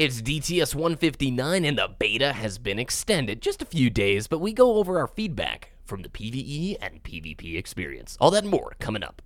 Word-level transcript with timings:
It's 0.00 0.22
DTS 0.22 0.74
159 0.74 1.62
and 1.62 1.76
the 1.76 1.90
beta 1.98 2.32
has 2.32 2.56
been 2.56 2.78
extended 2.78 3.42
just 3.42 3.60
a 3.60 3.66
few 3.66 3.90
days, 3.90 4.28
but 4.28 4.38
we 4.38 4.54
go 4.54 4.76
over 4.76 4.98
our 4.98 5.06
feedback 5.06 5.72
from 5.84 6.00
the 6.00 6.08
PvE 6.08 6.78
and 6.80 7.02
PvP 7.02 7.58
experience. 7.58 8.16
All 8.18 8.30
that 8.30 8.44
and 8.44 8.50
more 8.50 8.72
coming 8.78 9.02
up. 9.02 9.20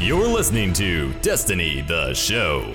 You're 0.00 0.26
listening 0.26 0.72
to 0.72 1.12
Destiny 1.20 1.82
the 1.82 2.14
Show. 2.14 2.74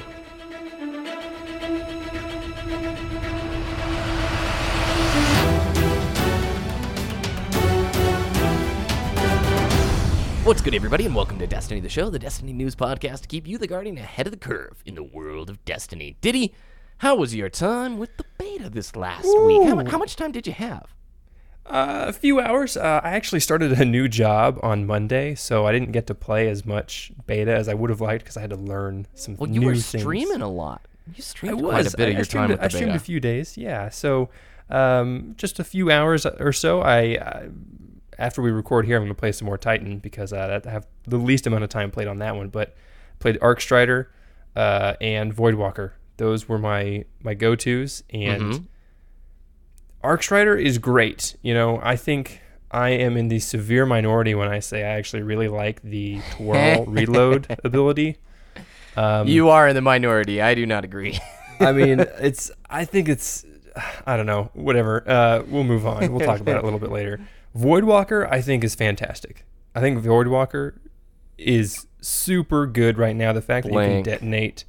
What's 10.47 10.61
good, 10.61 10.74
everybody, 10.75 11.06
and 11.06 11.14
welcome 11.14 11.37
to 11.39 11.46
Destiny 11.46 11.82
the 11.82 11.89
Show, 11.89 12.10
the 12.10 12.18
Destiny 12.18 12.54
News 12.54 12.74
podcast 12.74 13.24
to 13.24 13.28
keep 13.28 13.46
you, 13.46 13.57
the 13.57 13.68
Guardian, 13.68 13.97
ahead 13.97 14.28
of 14.28 14.32
the 14.32 14.37
curve 14.37 14.82
in 14.86 14.96
the 14.96 15.04
world 15.04 15.50
of 15.50 15.65
Destiny. 15.65 16.15
Diddy, 16.21 16.54
how 17.00 17.18
was 17.18 17.36
your 17.36 17.50
time 17.50 17.97
with 17.97 18.15
the 18.15 18.23
beta 18.37 18.70
this 18.70 18.96
last 18.96 19.25
week? 19.46 19.68
How, 19.68 19.83
how 19.83 19.97
much 19.97 20.15
time 20.15 20.32
did 20.32 20.47
you 20.47 20.54
have? 20.54 20.93
Uh, 21.65 22.06
a 22.07 22.14
few 22.14 22.39
hours. 22.39 22.78
Uh, 22.78 23.01
I 23.04 23.10
actually 23.10 23.42
started 23.42 23.73
a 23.73 23.83
new 23.83 24.07
job 24.07 24.57
on 24.64 24.86
Monday, 24.87 25.36
so 25.36 25.68
I 25.68 25.73
didn't 25.73 25.92
get 25.92 26.07
to 26.07 26.15
play 26.15 26.48
as 26.48 26.65
much 26.65 27.11
beta 27.25 27.54
as 27.54 27.68
I 27.68 27.73
would 27.73 27.89
have 27.89 28.00
liked 28.00 28.23
because 28.23 28.37
I 28.37 28.42
had 28.42 28.51
to 28.51 28.56
learn 28.56 29.06
some 29.15 29.36
Well, 29.36 29.50
you 29.50 29.64
were 29.64 29.73
things. 29.73 30.01
streaming 30.01 30.42
a 30.42 30.50
lot. 30.50 30.82
You 31.07 31.15
I 31.18 31.21
streamed 31.21 31.61
was. 31.61 31.71
quite 31.71 31.93
a 31.93 31.98
bit 31.98 32.08
I, 32.08 32.11
of 32.11 32.16
your 32.16 32.25
time 32.25 32.50
with 32.52 32.59
the 32.59 32.66
I 32.66 32.67
streamed 32.70 32.88
beta. 32.88 32.95
a 32.95 33.00
few 33.00 33.20
days. 33.20 33.58
Yeah. 33.58 33.89
So, 33.89 34.30
um, 34.70 35.36
just 35.38 35.59
a 35.59 35.66
few 35.66 35.92
hours 35.92 36.25
or 36.25 36.53
so. 36.53 36.81
I 36.81 37.16
uh, 37.17 37.48
after 38.17 38.42
we 38.42 38.52
record 38.52 38.86
here, 38.86 38.98
I'm 38.98 39.03
going 39.03 39.09
to 39.09 39.20
play 39.20 39.31
some 39.31 39.45
more 39.45 39.58
Titan 39.58 40.00
because 40.00 40.34
uh, 40.34 40.62
I 40.66 40.70
have 40.70 40.88
the 41.06 41.17
least 41.17 41.48
amount 41.48 41.64
of 41.64 41.70
time 41.70 41.92
played 41.92 42.08
on 42.08 42.20
that 42.20 42.36
one. 42.36 42.50
But 42.50 42.76
played 43.20 43.38
Arc 43.42 43.62
Strider 43.62 44.12
uh, 44.56 44.94
and 45.02 45.36
Voidwalker. 45.36 45.92
Those 46.18 46.50
were 46.50 46.58
my 46.58 47.06
my 47.22 47.34
go 47.34 47.56
tos 47.56 48.04
and. 48.09 48.42
Mm-hmm. 48.42 48.64
Arc 50.04 50.24
Strider 50.24 50.56
is 50.56 50.78
great. 50.78 51.36
You 51.42 51.54
know, 51.54 51.80
I 51.84 51.96
think 51.96 52.42
I 52.72 52.90
am 52.90 53.18
in 53.18 53.30
the 53.30 53.40
severe 53.40 53.86
minority 53.86 54.36
when 54.36 54.48
I 54.48 54.59
say 54.59 54.84
I 54.84 54.98
actually 54.98 55.24
really 55.24 55.48
like 55.48 55.81
the 55.81 56.22
twirl 56.31 56.86
reload 56.88 57.48
ability. 57.64 58.18
Um, 58.96 59.28
you 59.28 59.50
are 59.50 59.68
in 59.68 59.76
the 59.76 59.81
minority. 59.81 60.42
I 60.42 60.56
do 60.56 60.66
not 60.66 60.84
agree. 60.84 61.20
I 61.59 61.72
mean, 61.72 62.00
it's. 62.00 62.52
I 62.70 62.86
think 62.86 63.09
it's. 63.09 63.46
I 64.06 64.18
don't 64.18 64.26
know. 64.26 64.50
Whatever. 64.54 65.08
Uh, 65.08 65.44
we'll 65.48 65.64
move 65.64 65.86
on. 65.86 66.12
We'll 66.12 66.26
talk 66.26 66.40
about 66.40 66.58
it 66.58 66.62
a 66.62 66.66
little 66.66 66.80
bit 66.80 66.92
later. 66.92 67.20
Voidwalker, 67.58 68.27
I 68.31 68.41
think, 68.41 68.63
is 68.63 68.75
fantastic. 68.75 69.45
I 69.73 69.81
think 69.81 70.03
Voidwalker 70.03 70.77
is 71.38 71.88
super 72.02 72.67
good 72.67 72.97
right 72.97 73.16
now. 73.16 73.33
The 73.33 73.41
fact 73.41 73.67
that 73.67 73.73
you 73.73 73.80
can 73.80 74.03
detonate 74.03 74.66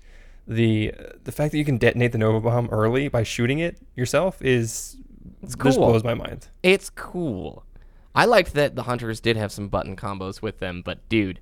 the 0.46 0.94
the 1.24 1.32
fact 1.32 1.52
that 1.52 1.58
you 1.58 1.64
can 1.64 1.76
detonate 1.76 2.12
the 2.12 2.18
Nova 2.18 2.40
Bomb 2.40 2.68
early 2.70 3.08
by 3.08 3.22
shooting 3.22 3.58
it 3.58 3.78
yourself 3.94 4.40
is 4.42 4.96
just 5.42 5.58
cool. 5.58 5.72
blows 5.74 6.04
my 6.04 6.14
mind. 6.14 6.48
It's 6.62 6.88
cool. 6.90 7.64
I 8.14 8.24
liked 8.24 8.54
that 8.54 8.74
the 8.74 8.84
hunters 8.84 9.20
did 9.20 9.36
have 9.36 9.52
some 9.52 9.68
button 9.68 9.94
combos 9.94 10.40
with 10.40 10.58
them, 10.58 10.82
but 10.84 11.06
dude, 11.08 11.38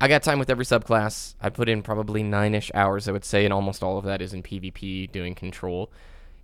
I 0.00 0.06
got 0.06 0.22
time 0.22 0.38
with 0.38 0.50
every 0.50 0.64
subclass. 0.64 1.34
I 1.40 1.48
put 1.48 1.68
in 1.68 1.82
probably 1.82 2.22
nine 2.22 2.54
ish 2.54 2.70
hours, 2.74 3.08
I 3.08 3.12
would 3.12 3.24
say, 3.24 3.44
and 3.44 3.52
almost 3.52 3.82
all 3.82 3.98
of 3.98 4.04
that 4.04 4.20
is 4.20 4.34
in 4.34 4.42
PvP 4.42 5.10
doing 5.10 5.34
control. 5.34 5.90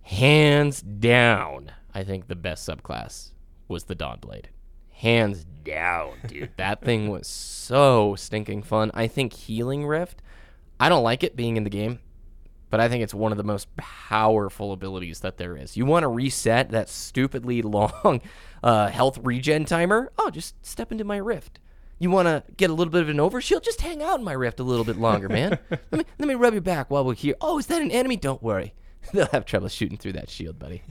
Hands 0.01 0.81
down, 0.81 1.71
I 1.93 2.03
think 2.03 2.27
the 2.27 2.35
best 2.35 2.67
subclass 2.67 3.31
was 3.67 3.85
the 3.85 3.95
Dawnblade. 3.95 4.45
Hands 4.91 5.45
down, 5.63 6.13
dude. 6.27 6.51
that 6.57 6.81
thing 6.81 7.09
was 7.09 7.27
so 7.27 8.15
stinking 8.15 8.63
fun. 8.63 8.91
I 8.93 9.07
think 9.07 9.33
Healing 9.33 9.85
Rift, 9.85 10.21
I 10.79 10.89
don't 10.89 11.03
like 11.03 11.23
it 11.23 11.35
being 11.35 11.57
in 11.57 11.63
the 11.63 11.69
game 11.69 11.99
but 12.75 12.81
I 12.81 12.89
think 12.89 13.03
it's 13.03 13.13
one 13.13 13.31
of 13.31 13.37
the 13.37 13.43
most 13.45 13.73
powerful 13.77 14.73
abilities 14.73 15.21
that 15.21 15.37
there 15.37 15.55
is. 15.55 15.77
You 15.77 15.85
want 15.85 16.03
to 16.03 16.09
reset 16.09 16.71
that 16.71 16.89
stupidly 16.89 17.61
long 17.61 18.21
uh, 18.61 18.87
health 18.87 19.17
regen 19.23 19.63
timer? 19.63 20.11
Oh, 20.17 20.29
just 20.29 20.55
step 20.65 20.91
into 20.91 21.05
my 21.05 21.15
rift. 21.15 21.59
You 21.99 22.09
want 22.11 22.27
to 22.27 22.43
get 22.57 22.69
a 22.69 22.73
little 22.73 22.91
bit 22.91 23.01
of 23.01 23.07
an 23.07 23.15
overshield? 23.15 23.63
Just 23.63 23.79
hang 23.79 24.03
out 24.03 24.19
in 24.19 24.25
my 24.25 24.33
rift 24.33 24.59
a 24.59 24.63
little 24.63 24.83
bit 24.83 24.97
longer, 24.97 25.29
man. 25.29 25.57
let 25.69 25.93
me 25.93 26.03
let 26.19 26.27
me 26.27 26.35
rub 26.35 26.53
your 26.53 26.61
back 26.61 26.91
while 26.91 27.05
we're 27.05 27.13
here. 27.13 27.35
Oh, 27.39 27.57
is 27.57 27.67
that 27.67 27.81
an 27.81 27.91
enemy? 27.91 28.17
Don't 28.17 28.43
worry. 28.43 28.73
They'll 29.13 29.27
have 29.27 29.45
trouble 29.45 29.67
shooting 29.67 29.97
through 29.97 30.13
that 30.13 30.29
shield, 30.29 30.59
buddy. 30.59 30.83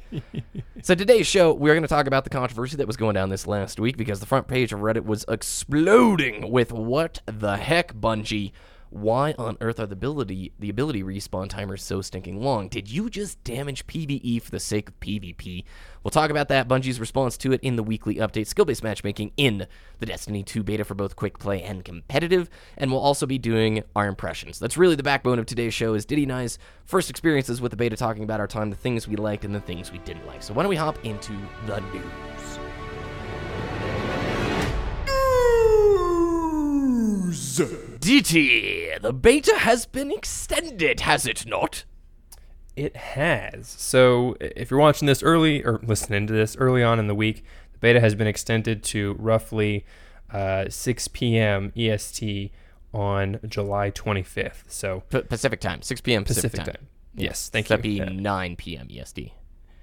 So 0.82 0.94
today's 0.94 1.26
show, 1.26 1.52
we're 1.52 1.74
going 1.74 1.82
to 1.82 1.88
talk 1.88 2.06
about 2.06 2.24
the 2.24 2.30
controversy 2.30 2.76
that 2.76 2.86
was 2.86 2.96
going 2.96 3.14
down 3.14 3.28
this 3.28 3.46
last 3.46 3.80
week 3.80 3.96
because 3.96 4.20
the 4.20 4.26
front 4.26 4.48
page 4.48 4.72
of 4.72 4.80
Reddit 4.80 5.04
was 5.04 5.24
exploding 5.28 6.50
with 6.50 6.72
what 6.72 7.20
the 7.26 7.56
heck, 7.56 7.94
Bungie. 7.94 8.52
Why 8.94 9.34
on 9.40 9.56
earth 9.60 9.80
are 9.80 9.86
the 9.86 9.94
ability 9.94 10.52
the 10.56 10.70
ability 10.70 11.02
respawn 11.02 11.48
timers 11.48 11.82
so 11.82 12.00
stinking 12.00 12.40
long? 12.40 12.68
Did 12.68 12.88
you 12.88 13.10
just 13.10 13.42
damage 13.42 13.88
PvE 13.88 14.40
for 14.40 14.52
the 14.52 14.60
sake 14.60 14.88
of 14.88 15.00
PvP? 15.00 15.64
We'll 16.04 16.12
talk 16.12 16.30
about 16.30 16.46
that, 16.50 16.68
Bungie's 16.68 17.00
response 17.00 17.36
to 17.38 17.50
it 17.50 17.60
in 17.60 17.74
the 17.74 17.82
weekly 17.82 18.16
update, 18.16 18.46
skill-based 18.46 18.84
matchmaking 18.84 19.32
in 19.36 19.66
the 19.98 20.06
Destiny 20.06 20.44
2 20.44 20.62
beta 20.62 20.84
for 20.84 20.94
both 20.94 21.16
quick 21.16 21.40
play 21.40 21.60
and 21.60 21.84
competitive, 21.84 22.48
and 22.78 22.92
we'll 22.92 23.00
also 23.00 23.26
be 23.26 23.36
doing 23.36 23.82
our 23.96 24.06
impressions. 24.06 24.60
That's 24.60 24.76
really 24.76 24.94
the 24.94 25.02
backbone 25.02 25.40
of 25.40 25.46
today's 25.46 25.74
show 25.74 25.94
is 25.94 26.04
Diddy 26.04 26.22
and 26.22 26.32
I's 26.32 26.60
first 26.84 27.10
experiences 27.10 27.60
with 27.60 27.72
the 27.72 27.76
beta, 27.76 27.96
talking 27.96 28.22
about 28.22 28.38
our 28.38 28.46
time, 28.46 28.70
the 28.70 28.76
things 28.76 29.08
we 29.08 29.16
liked 29.16 29.44
and 29.44 29.52
the 29.52 29.60
things 29.60 29.90
we 29.90 29.98
didn't 29.98 30.24
like. 30.24 30.40
So 30.40 30.54
why 30.54 30.62
don't 30.62 30.70
we 30.70 30.76
hop 30.76 31.04
into 31.04 31.32
the 31.66 31.80
news? 31.80 32.60
DT, 38.04 39.00
the 39.00 39.12
beta 39.14 39.54
has 39.56 39.86
been 39.86 40.10
extended, 40.12 41.00
has 41.00 41.26
it 41.26 41.46
not? 41.46 41.84
It 42.76 42.94
has. 42.96 43.66
So 43.66 44.36
if 44.40 44.70
you're 44.70 44.78
watching 44.80 45.06
this 45.06 45.22
early 45.22 45.64
or 45.64 45.80
listening 45.82 46.26
to 46.26 46.32
this 46.34 46.54
early 46.56 46.82
on 46.82 46.98
in 46.98 47.06
the 47.06 47.14
week, 47.14 47.44
the 47.72 47.78
beta 47.78 48.00
has 48.00 48.14
been 48.14 48.26
extended 48.26 48.82
to 48.84 49.14
roughly 49.18 49.86
uh, 50.30 50.66
6 50.68 51.08
p.m. 51.08 51.72
EST 51.74 52.50
on 52.92 53.40
July 53.48 53.90
25th. 53.90 54.64
So 54.66 55.02
P- 55.08 55.22
Pacific 55.22 55.60
time, 55.60 55.80
6 55.80 56.00
p.m. 56.02 56.24
Pacific, 56.24 56.50
Pacific 56.52 56.74
time. 56.74 56.88
Yes, 57.14 57.48
thank 57.48 57.66
you 57.66 57.68
That'd 57.70 57.82
be 57.82 58.02
Uh, 58.02 58.10
9 58.10 58.56
p.m. 58.56 58.88
EST. 58.90 59.32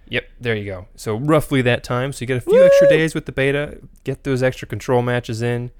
Yep, 0.09 0.25
there 0.39 0.55
you 0.55 0.65
go. 0.65 0.87
So 0.95 1.15
roughly 1.15 1.61
that 1.63 1.83
time. 1.83 2.13
So 2.13 2.21
you 2.21 2.27
get 2.27 2.37
a 2.37 2.41
few 2.41 2.63
extra 2.63 2.87
days 2.87 3.15
with 3.15 3.25
the 3.25 3.31
beta. 3.31 3.79
Get 4.03 4.25
those 4.25 4.43
extra 4.43 4.67
control 4.67 5.01
matches 5.01 5.41
in, 5.41 5.71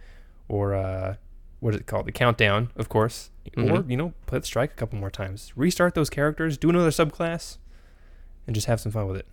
or 0.48 0.74
uh, 0.74 1.16
what 1.62 1.74
is 1.74 1.80
it 1.80 1.88
called? 1.88 2.08
The 2.08 2.12
countdown, 2.12 2.72
of 2.76 2.90
course. 2.90 3.30
Or 3.56 3.84
you 3.88 3.96
know, 3.96 4.14
play 4.26 4.40
the 4.40 4.46
strike 4.46 4.72
a 4.72 4.76
couple 4.76 5.00
more 5.00 5.10
times. 5.10 5.54
Restart 5.56 5.96
those 5.96 6.10
characters. 6.10 6.58
Do 6.58 6.70
another 6.70 6.90
subclass, 6.90 7.58
and 8.46 8.54
just 8.54 8.68
have 8.68 8.82
some 8.82 8.92
fun 8.92 9.08
with 9.08 9.18
it. 9.18 9.28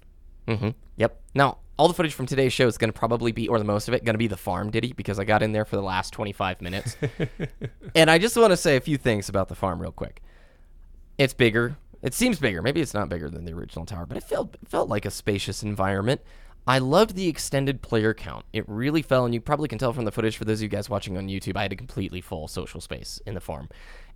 Mm-hmm. 0.47 0.71
Yep. 0.97 1.21
Now, 1.34 1.59
all 1.78 1.88
the 1.88 1.94
footage 1.94 2.15
from 2.15 2.27
today's 2.27 2.53
show 2.53 2.67
is 2.67 2.78
going 2.78 2.91
to 2.91 2.99
probably 2.99 3.33
be, 3.33 3.49
or 3.49 3.59
the 3.59 3.65
most 3.65 3.88
of 3.88 3.94
it, 3.94 4.05
going 4.05 4.15
to 4.15 4.19
be 4.19 4.27
the 4.27 4.37
farm 4.37 4.71
Diddy 4.71 4.93
because 4.93 5.19
I 5.19 5.25
got 5.25 5.43
in 5.43 5.53
there 5.53 5.65
for 5.65 5.77
the 5.77 5.83
last 5.83 6.12
25 6.12 6.61
minutes. 6.61 6.97
and 7.94 8.11
I 8.11 8.19
just 8.19 8.37
want 8.37 8.50
to 8.50 8.56
say 8.56 8.77
a 8.77 8.81
few 8.81 8.97
things 8.97 9.28
about 9.28 9.49
the 9.49 9.55
farm 9.55 9.81
real 9.81 9.93
quick. 9.93 10.22
It's 11.19 11.34
bigger. 11.34 11.77
It 12.03 12.15
seems 12.15 12.38
bigger. 12.38 12.62
Maybe 12.62 12.81
it's 12.81 12.94
not 12.94 13.09
bigger 13.09 13.28
than 13.28 13.44
the 13.44 13.53
original 13.53 13.84
tower, 13.84 14.06
but 14.06 14.17
it 14.17 14.25
felt 14.25 14.56
it 14.61 14.69
felt 14.69 14.88
like 14.88 15.05
a 15.05 15.11
spacious 15.11 15.62
environment. 15.62 16.21
I 16.69 16.81
loved 16.81 17.15
the 17.15 17.29
extended 17.29 17.81
player 17.81 18.12
count. 18.12 18.45
It 18.53 18.62
really 18.69 19.01
fell, 19.01 19.25
and 19.25 19.33
you 19.33 19.41
probably 19.41 19.69
can 19.69 19.79
tell 19.79 19.95
from 19.95 20.05
the 20.05 20.12
footage 20.12 20.37
for 20.37 20.45
those 20.45 20.59
of 20.59 20.65
you 20.65 20.69
guys 20.69 20.91
watching 20.91 21.17
on 21.17 21.27
YouTube. 21.27 21.56
I 21.56 21.62
had 21.62 21.73
a 21.73 21.77
completely 21.77 22.21
full 22.21 22.47
social 22.47 22.83
space 22.83 23.19
in 23.25 23.33
the 23.33 23.41
farm, 23.41 23.71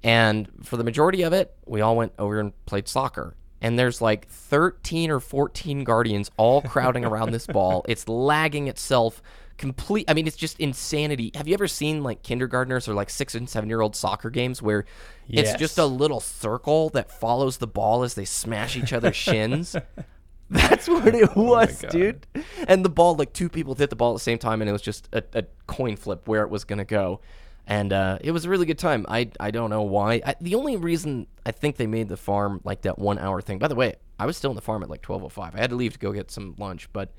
and 0.04 0.50
for 0.62 0.76
the 0.76 0.84
majority 0.84 1.22
of 1.22 1.32
it, 1.32 1.56
we 1.64 1.80
all 1.80 1.96
went 1.96 2.12
over 2.18 2.38
and 2.38 2.52
played 2.66 2.88
soccer. 2.88 3.36
And 3.62 3.78
there's 3.78 4.02
like 4.02 4.28
13 4.28 5.10
or 5.10 5.18
14 5.18 5.82
guardians 5.84 6.30
all 6.36 6.60
crowding 6.60 7.06
around 7.06 7.30
this 7.30 7.46
ball. 7.46 7.86
It's 7.88 8.06
lagging 8.06 8.68
itself 8.68 9.22
complete 9.58 10.06
i 10.08 10.14
mean 10.14 10.26
it's 10.26 10.36
just 10.36 10.58
insanity 10.58 11.30
have 11.34 11.46
you 11.46 11.54
ever 11.54 11.68
seen 11.68 12.02
like 12.02 12.22
kindergartners 12.22 12.88
or 12.88 12.94
like 12.94 13.10
six 13.10 13.34
and 13.34 13.48
seven 13.48 13.68
year 13.68 13.80
old 13.80 13.94
soccer 13.94 14.30
games 14.30 14.60
where 14.62 14.86
it's 15.28 15.52
just 15.54 15.78
a 15.78 15.84
little 15.84 16.20
circle 16.20 16.88
that 16.88 17.12
follows 17.12 17.58
the 17.58 17.66
ball 17.66 18.02
as 18.02 18.14
they 18.14 18.24
smash 18.24 18.76
each 18.76 18.92
other's 18.92 19.14
shins 19.14 19.76
that's 20.68 20.88
what 20.88 21.14
it 21.14 21.34
was 21.36 21.82
God. 21.82 21.90
dude 21.90 22.26
and 22.68 22.84
the 22.84 22.88
ball 22.88 23.14
like 23.16 23.32
two 23.32 23.48
people 23.48 23.74
hit 23.74 23.90
the 23.90 23.96
ball 23.96 24.12
at 24.12 24.16
the 24.16 24.20
same 24.20 24.38
time 24.38 24.60
and 24.60 24.68
it 24.68 24.72
was 24.72 24.82
just 24.82 25.08
a, 25.12 25.22
a 25.34 25.44
coin 25.66 25.96
flip 25.96 26.28
where 26.28 26.42
it 26.42 26.50
was 26.50 26.64
gonna 26.64 26.84
go 26.84 27.20
and 27.66 27.92
uh, 27.92 28.18
it 28.20 28.32
was 28.32 28.44
a 28.44 28.50
really 28.50 28.66
good 28.66 28.78
time 28.78 29.06
i 29.08 29.30
i 29.40 29.50
don't 29.50 29.70
know 29.70 29.82
why 29.82 30.20
I, 30.26 30.34
the 30.40 30.54
only 30.54 30.76
reason 30.76 31.26
i 31.46 31.52
think 31.52 31.76
they 31.76 31.86
made 31.86 32.08
the 32.08 32.16
farm 32.16 32.60
like 32.64 32.82
that 32.82 32.98
one 32.98 33.18
hour 33.18 33.40
thing 33.40 33.58
by 33.58 33.68
the 33.68 33.74
way 33.74 33.94
i 34.18 34.26
was 34.26 34.36
still 34.36 34.50
in 34.50 34.56
the 34.56 34.62
farm 34.62 34.82
at 34.82 34.90
like 34.90 35.08
1205 35.08 35.54
i 35.54 35.60
had 35.60 35.70
to 35.70 35.76
leave 35.76 35.94
to 35.94 35.98
go 35.98 36.12
get 36.12 36.30
some 36.30 36.54
lunch 36.58 36.88
but 36.92 37.10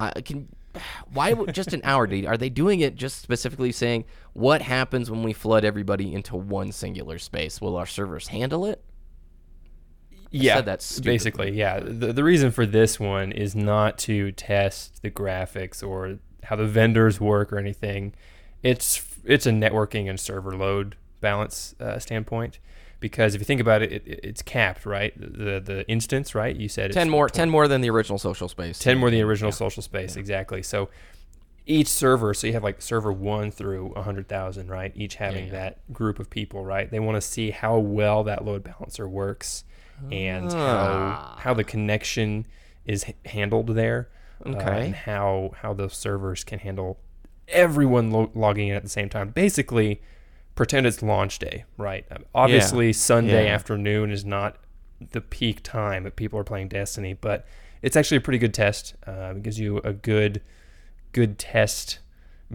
I 0.00 0.20
can. 0.22 0.48
Why 1.12 1.34
just 1.46 1.72
an 1.72 1.82
hour? 1.84 2.06
Dude? 2.06 2.26
Are 2.26 2.36
they 2.36 2.48
doing 2.48 2.80
it 2.80 2.94
just 2.94 3.20
specifically 3.20 3.72
saying 3.72 4.04
what 4.32 4.62
happens 4.62 5.10
when 5.10 5.22
we 5.22 5.32
flood 5.32 5.64
everybody 5.64 6.12
into 6.12 6.36
one 6.36 6.72
singular 6.72 7.18
space? 7.18 7.60
Will 7.60 7.76
our 7.76 7.86
servers 7.86 8.28
handle 8.28 8.64
it? 8.64 8.82
Yeah, 10.30 10.56
said 10.56 10.66
that 10.66 10.82
stupidly. 10.82 11.12
basically, 11.12 11.50
yeah. 11.52 11.80
The, 11.80 12.12
the 12.12 12.24
reason 12.24 12.50
for 12.50 12.66
this 12.66 13.00
one 13.00 13.32
is 13.32 13.56
not 13.56 13.98
to 13.98 14.32
test 14.32 15.02
the 15.02 15.10
graphics 15.10 15.86
or 15.86 16.18
how 16.44 16.56
the 16.56 16.66
vendors 16.66 17.20
work 17.20 17.52
or 17.52 17.58
anything. 17.58 18.14
It's 18.62 19.04
it's 19.24 19.46
a 19.46 19.50
networking 19.50 20.08
and 20.08 20.18
server 20.18 20.56
load 20.56 20.96
balance 21.20 21.74
uh, 21.80 21.98
standpoint 21.98 22.58
because 23.00 23.34
if 23.34 23.40
you 23.40 23.44
think 23.44 23.60
about 23.60 23.82
it, 23.82 23.92
it, 23.92 24.02
it's 24.06 24.42
capped, 24.42 24.86
right? 24.86 25.12
The 25.18 25.60
the 25.60 25.88
instance, 25.88 26.34
right? 26.34 26.54
You 26.54 26.68
said 26.68 26.86
it's 26.86 26.94
ten 26.94 27.10
more, 27.10 27.28
ten 27.28 27.50
more 27.50 27.66
than 27.66 27.80
the 27.80 27.90
original 27.90 28.18
social 28.18 28.48
space. 28.48 28.78
10 28.78 28.98
more 28.98 29.10
than 29.10 29.18
the 29.18 29.24
original 29.24 29.52
social 29.52 29.82
space, 29.82 30.16
exactly. 30.16 30.62
So 30.62 30.90
each 31.66 31.88
server, 31.88 32.34
so 32.34 32.46
you 32.46 32.52
have 32.52 32.64
like 32.64 32.82
server 32.82 33.12
one 33.12 33.50
through 33.50 33.90
100,000, 33.94 34.68
right? 34.68 34.92
Each 34.94 35.16
having 35.16 35.46
yeah. 35.46 35.52
that 35.52 35.92
group 35.92 36.18
of 36.18 36.28
people, 36.28 36.64
right? 36.64 36.90
They 36.90 37.00
want 37.00 37.16
to 37.16 37.20
see 37.20 37.50
how 37.50 37.78
well 37.78 38.24
that 38.24 38.44
load 38.44 38.64
balancer 38.64 39.08
works 39.08 39.64
and 40.10 40.46
Ah. 40.52 41.34
how, 41.36 41.40
how 41.50 41.54
the 41.54 41.64
connection 41.64 42.46
is 42.84 43.04
h- 43.08 43.16
handled 43.26 43.68
there. 43.68 44.08
uh, 44.46 44.50
and 44.58 44.94
how, 44.94 45.52
how 45.60 45.74
those 45.74 45.94
servers 45.94 46.44
can 46.44 46.58
handle 46.60 46.98
everyone 47.48 48.10
lo- 48.10 48.30
logging 48.34 48.68
in 48.68 48.74
at 48.76 48.82
the 48.82 48.88
same 48.88 49.08
time. 49.10 49.28
Basically, 49.30 50.00
pretend 50.54 50.86
it's 50.86 51.02
launch 51.02 51.38
day, 51.38 51.64
right? 51.76 52.06
Um, 52.10 52.24
Obviously, 52.34 52.92
Sunday 52.94 53.44
Yeah. 53.46 53.54
afternoon 53.54 54.10
is 54.10 54.24
not 54.24 54.56
the 55.12 55.20
peak 55.20 55.62
time 55.62 56.04
that 56.04 56.16
people 56.16 56.38
are 56.38 56.44
playing 56.44 56.68
Destiny, 56.68 57.12
but 57.12 57.46
it's 57.82 57.96
actually 57.96 58.16
a 58.18 58.20
pretty 58.22 58.38
good 58.38 58.54
test. 58.54 58.94
Uh, 59.06 59.34
it 59.36 59.42
gives 59.42 59.58
you 59.60 59.78
a 59.84 59.92
good, 59.92 60.40
good 61.12 61.38
test 61.38 61.98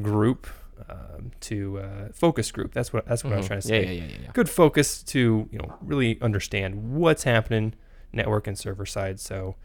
group 0.01 0.47
um, 0.89 1.31
to 1.41 1.79
uh, 1.79 2.07
focus 2.13 2.51
group. 2.51 2.73
That's 2.73 2.91
what 2.93 3.05
that's 3.05 3.23
what 3.23 3.33
I 3.33 3.37
was 3.37 3.47
trying 3.47 3.61
to 3.61 3.67
Mm-hmm. 3.67 3.83
Say. 3.87 3.95
yeah, 3.95 4.03
yeah, 4.03 4.11
yeah, 4.11 4.17
yeah. 4.25 4.31
Good 4.33 4.49
focus 4.49 5.03
to 5.03 5.47
you 5.51 5.59
know 5.59 5.75
really 5.81 6.19
understand 6.21 6.93
what's 6.95 7.23
happening 7.23 7.73
network 8.13 8.47
and 8.47 8.57
server 8.57 8.85
side. 8.85 9.19
So 9.19 9.55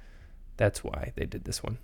that's 0.56 0.82
why 0.84 1.12
they 1.16 1.26
did 1.26 1.44
this 1.44 1.62
one. 1.62 1.78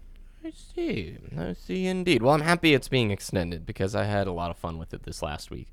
I 0.44 0.50
see. 0.50 1.16
I 1.36 1.54
see 1.54 1.86
indeed. 1.86 2.22
Well, 2.22 2.34
I'm 2.34 2.40
happy 2.42 2.72
it's 2.74 2.88
being 2.88 3.10
extended 3.10 3.66
because 3.66 3.94
I 3.96 4.04
had 4.04 4.26
a 4.26 4.32
lot 4.32 4.50
of 4.50 4.56
fun 4.56 4.78
with 4.78 4.94
it 4.94 5.02
this 5.02 5.22
last 5.22 5.50
week. 5.50 5.68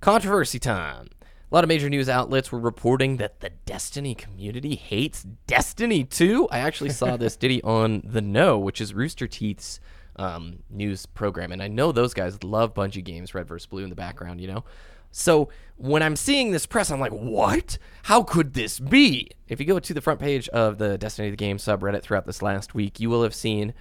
Controversy 0.00 0.58
time. 0.58 1.08
A 1.50 1.54
lot 1.54 1.64
of 1.64 1.68
major 1.68 1.90
news 1.90 2.08
outlets 2.08 2.50
were 2.50 2.58
reporting 2.58 3.18
that 3.18 3.40
the 3.40 3.50
Destiny 3.66 4.14
community 4.14 4.74
hates 4.74 5.22
Destiny 5.46 6.02
2. 6.04 6.48
I 6.50 6.60
actually 6.60 6.90
saw 6.90 7.16
this 7.16 7.36
Diddy 7.42 7.62
on 7.62 8.00
The 8.04 8.22
Know, 8.22 8.58
which 8.58 8.80
is 8.80 8.94
Rooster 8.94 9.26
Teeth's 9.26 9.78
um, 10.16 10.58
news 10.70 11.06
program. 11.06 11.52
And 11.52 11.62
I 11.62 11.68
know 11.68 11.92
those 11.92 12.14
guys 12.14 12.42
love 12.42 12.74
Bungie 12.74 13.04
games, 13.04 13.34
Red 13.34 13.48
vs. 13.48 13.66
Blue 13.66 13.84
in 13.84 13.90
the 13.90 13.96
background, 13.96 14.40
you 14.40 14.48
know? 14.48 14.64
So 15.10 15.50
when 15.76 16.02
I'm 16.02 16.16
seeing 16.16 16.52
this 16.52 16.66
press, 16.66 16.90
I'm 16.90 17.00
like, 17.00 17.12
what? 17.12 17.76
How 18.04 18.22
could 18.22 18.54
this 18.54 18.80
be? 18.80 19.30
If 19.46 19.60
you 19.60 19.66
go 19.66 19.78
to 19.78 19.94
the 19.94 20.00
front 20.00 20.20
page 20.20 20.48
of 20.48 20.78
the 20.78 20.96
Destiny 20.96 21.28
of 21.28 21.32
the 21.32 21.36
Game 21.36 21.58
subreddit 21.58 22.02
throughout 22.02 22.26
this 22.26 22.40
last 22.42 22.74
week, 22.74 22.98
you 22.98 23.10
will 23.10 23.22
have 23.22 23.34
seen 23.34 23.74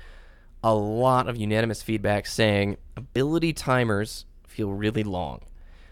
a 0.63 0.75
lot 0.75 1.27
of 1.27 1.37
unanimous 1.37 1.81
feedback 1.81 2.25
saying 2.27 2.77
ability 2.95 3.53
timers 3.53 4.25
feel 4.45 4.71
really 4.73 5.03
long. 5.03 5.41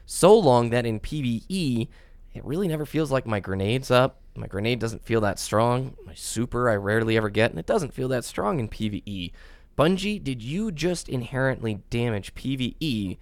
So 0.05 0.37
long 0.37 0.71
that 0.71 0.85
in 0.85 0.99
PvE, 0.99 1.87
it 2.33 2.45
really 2.45 2.67
never 2.67 2.85
feels 2.85 3.11
like 3.11 3.25
my 3.25 3.39
grenade's 3.39 3.89
up. 3.89 4.19
My 4.35 4.47
grenade 4.47 4.79
doesn't 4.79 5.05
feel 5.05 5.21
that 5.21 5.39
strong. 5.39 5.95
My 6.05 6.13
super 6.13 6.69
I 6.69 6.75
rarely 6.75 7.17
ever 7.17 7.29
get, 7.29 7.51
and 7.51 7.59
it 7.59 7.65
doesn't 7.65 7.93
feel 7.93 8.07
that 8.09 8.25
strong 8.25 8.59
in 8.59 8.69
PvE. 8.69 9.31
Bungie, 9.79 10.21
did 10.21 10.43
you 10.43 10.73
just 10.73 11.07
inherently 11.07 11.75
damage 11.89 12.35
PvE 12.35 13.17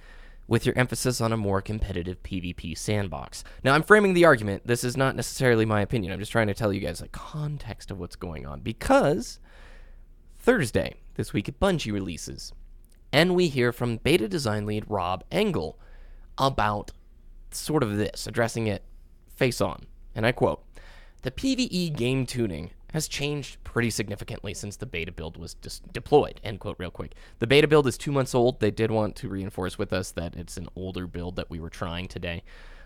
with 0.47 0.65
your 0.65 0.75
emphasis 0.75 1.21
on 1.21 1.31
a 1.31 1.37
more 1.37 1.61
competitive 1.61 2.23
PvP 2.23 2.75
sandbox? 2.75 3.43
Now, 3.63 3.75
I'm 3.75 3.83
framing 3.83 4.15
the 4.15 4.25
argument. 4.25 4.65
This 4.65 4.83
is 4.83 4.97
not 4.97 5.15
necessarily 5.15 5.65
my 5.65 5.81
opinion. 5.81 6.11
I'm 6.11 6.17
just 6.17 6.31
trying 6.31 6.47
to 6.47 6.55
tell 6.55 6.73
you 6.73 6.79
guys 6.79 6.97
the 6.97 7.09
context 7.09 7.91
of 7.91 7.99
what's 7.99 8.15
going 8.15 8.47
on 8.47 8.61
because 8.61 9.39
Thursday, 10.39 10.95
this 11.13 11.31
week 11.31 11.47
at 11.47 11.59
Bungie 11.59 11.93
releases, 11.93 12.53
and 13.13 13.35
we 13.35 13.49
hear 13.49 13.71
from 13.71 13.97
beta 13.97 14.27
design 14.27 14.65
lead 14.65 14.85
Rob 14.87 15.23
Engel 15.31 15.77
about 16.39 16.89
sort 17.51 17.83
of 17.83 17.97
this, 17.97 18.25
addressing 18.25 18.65
it 18.65 18.81
face 19.35 19.61
on. 19.61 19.85
And 20.15 20.25
I 20.25 20.31
quote 20.31 20.63
The 21.21 21.29
PvE 21.29 21.95
game 21.95 22.25
tuning 22.25 22.71
has 22.93 23.07
changed 23.07 23.63
pretty 23.63 23.89
significantly 23.89 24.53
since 24.53 24.77
the 24.77 24.85
beta 24.85 25.11
build 25.11 25.37
was 25.37 25.53
dis- 25.55 25.81
deployed. 25.91 26.39
End 26.43 26.59
quote, 26.59 26.77
real 26.79 26.91
quick. 26.91 27.13
The 27.39 27.47
beta 27.47 27.67
build 27.67 27.87
is 27.87 27.97
two 27.97 28.11
months 28.11 28.33
old. 28.33 28.59
They 28.59 28.71
did 28.71 28.91
want 28.91 29.15
to 29.17 29.29
reinforce 29.29 29.77
with 29.77 29.91
us 29.91 30.11
that 30.11 30.35
it's 30.35 30.57
an 30.57 30.67
older 30.75 31.07
build 31.07 31.35
that 31.35 31.49
we 31.49 31.59
were 31.59 31.69
trying 31.69 32.07
today. 32.07 32.43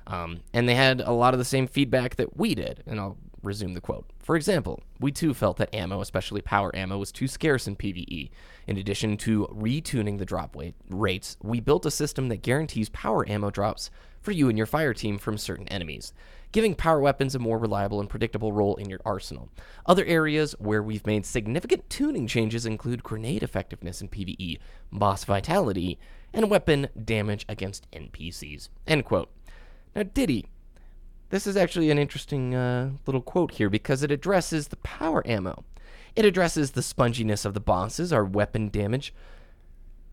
Um, 0.07 0.41
and 0.53 0.67
they 0.67 0.75
had 0.75 0.99
a 1.01 1.11
lot 1.11 1.33
of 1.33 1.37
the 1.37 1.45
same 1.45 1.67
feedback 1.67 2.15
that 2.15 2.35
we 2.35 2.55
did. 2.55 2.83
And 2.87 2.99
I'll 2.99 3.17
resume 3.43 3.73
the 3.73 3.81
quote. 3.81 4.05
For 4.19 4.35
example, 4.35 4.81
we 4.99 5.11
too 5.11 5.33
felt 5.33 5.57
that 5.57 5.73
ammo, 5.73 6.01
especially 6.01 6.41
power 6.41 6.75
ammo, 6.75 6.97
was 6.97 7.11
too 7.11 7.27
scarce 7.27 7.67
in 7.67 7.75
PvE. 7.75 8.29
In 8.67 8.77
addition 8.77 9.17
to 9.17 9.47
retuning 9.51 10.17
the 10.17 10.25
drop 10.25 10.55
weight 10.55 10.75
rates, 10.89 11.37
we 11.41 11.59
built 11.59 11.85
a 11.85 11.91
system 11.91 12.29
that 12.29 12.43
guarantees 12.43 12.89
power 12.89 13.27
ammo 13.27 13.49
drops 13.49 13.89
for 14.21 14.31
you 14.31 14.49
and 14.49 14.57
your 14.57 14.67
fire 14.67 14.93
team 14.93 15.17
from 15.17 15.37
certain 15.37 15.67
enemies, 15.67 16.13
giving 16.51 16.75
power 16.75 16.99
weapons 16.99 17.33
a 17.33 17.39
more 17.39 17.57
reliable 17.57 17.99
and 17.99 18.09
predictable 18.09 18.53
role 18.53 18.75
in 18.75 18.89
your 18.89 19.01
arsenal. 19.03 19.49
Other 19.85 20.05
areas 20.05 20.53
where 20.59 20.83
we've 20.83 21.05
made 21.05 21.25
significant 21.25 21.89
tuning 21.89 22.27
changes 22.27 22.65
include 22.65 23.03
grenade 23.03 23.43
effectiveness 23.43 24.01
in 24.01 24.09
PvE, 24.09 24.59
boss 24.91 25.23
vitality, 25.23 25.99
and 26.33 26.49
weapon 26.49 26.87
damage 27.03 27.45
against 27.49 27.89
NPCs. 27.91 28.69
End 28.87 29.05
quote. 29.05 29.31
Now, 29.95 30.03
Diddy, 30.03 30.45
this 31.29 31.47
is 31.47 31.57
actually 31.57 31.89
an 31.89 31.97
interesting 31.97 32.53
uh, 32.53 32.91
little 33.05 33.21
quote 33.21 33.51
here 33.51 33.69
because 33.69 34.03
it 34.03 34.11
addresses 34.11 34.67
the 34.67 34.77
power 34.77 35.25
ammo. 35.27 35.63
It 36.15 36.25
addresses 36.25 36.71
the 36.71 36.81
sponginess 36.81 37.45
of 37.45 37.53
the 37.53 37.59
bosses, 37.59 38.11
our 38.11 38.25
weapon 38.25 38.69
damage. 38.69 39.13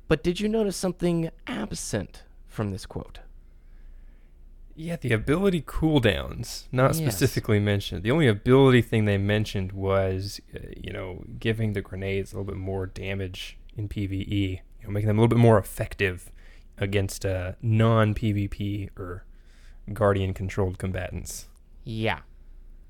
But 0.07 0.23
did 0.23 0.41
you 0.41 0.49
notice 0.49 0.77
something 0.77 1.31
absent 1.47 2.23
from 2.47 2.71
this 2.71 2.87
quote? 2.87 3.19
Yeah, 4.81 4.95
the 4.97 5.13
ability 5.13 5.63
cooldowns, 5.63 6.69
not 6.71 6.95
Yes. 6.95 6.99
specifically 6.99 7.59
mentioned. 7.59 8.05
The 8.05 8.13
only 8.13 8.29
ability 8.29 8.83
thing 8.83 9.07
they 9.07 9.19
mentioned 9.19 9.73
was, 9.73 10.41
uh, 10.55 10.61
you 10.77 10.93
know, 10.93 11.25
giving 11.41 11.73
the 11.73 11.83
grenades 11.83 12.33
a 12.33 12.37
little 12.37 12.53
bit 12.53 12.57
more 12.61 12.87
damage 12.87 13.59
in 13.77 13.89
PvE, 13.89 14.61
you 14.81 14.85
know, 14.85 14.91
making 14.91 15.09
them 15.09 15.19
a 15.19 15.21
little 15.21 15.37
bit 15.37 15.43
more 15.43 15.59
effective 15.59 16.31
against 16.79 17.27
uh, 17.27 17.53
non 17.61 18.15
PvP 18.15 18.91
or 18.97 19.25
Guardian 19.93 20.33
controlled 20.33 20.79
combatants. 20.79 21.49
Yeah. 21.83 22.21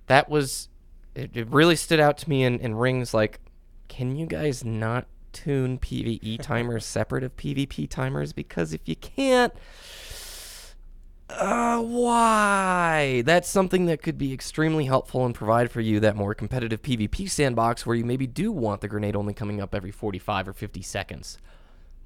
That 0.08 0.29
was. 0.29 0.69
It, 1.14 1.35
it 1.35 1.49
really 1.49 1.75
stood 1.76 2.00
out 2.00 2.19
to 2.19 2.29
me 2.29 2.44
in, 2.44 2.61
in 2.61 2.75
rings 2.75 3.14
like, 3.14 3.40
can 3.88 4.14
you 4.14 4.26
guys 4.26 4.62
not 4.62 5.06
tune 5.32 5.79
PvE 5.79 6.38
timers 6.43 6.85
separate 6.85 7.25
of 7.25 7.35
PvP 7.38 7.88
timers? 7.88 8.35
Because 8.35 8.75
if 8.75 8.87
you 8.87 8.96
can't. 8.96 9.55
Uh, 11.30 11.82
why? 11.82 13.23
That's 13.25 13.49
something 13.49 13.87
that 13.87 14.02
could 14.02 14.16
be 14.16 14.32
extremely 14.32 14.87
helpful 14.87 15.26
and 15.26 15.35
provide 15.35 15.70
for 15.70 15.80
you 15.80 16.00
that 16.00 16.16
more 16.16 16.35
competitive 16.35 16.80
PvP 16.80 17.28
sandbox 17.28 17.85
where 17.85 17.97
you 17.97 18.04
maybe 18.04 18.26
do 18.26 18.50
want 18.50 18.80
the 18.80 18.88
grenade 18.88 19.14
only 19.14 19.35
coming 19.35 19.61
up 19.61 19.75
every 19.75 19.90
45 19.90 20.49
or 20.49 20.52
50 20.54 20.80
seconds. 20.82 21.38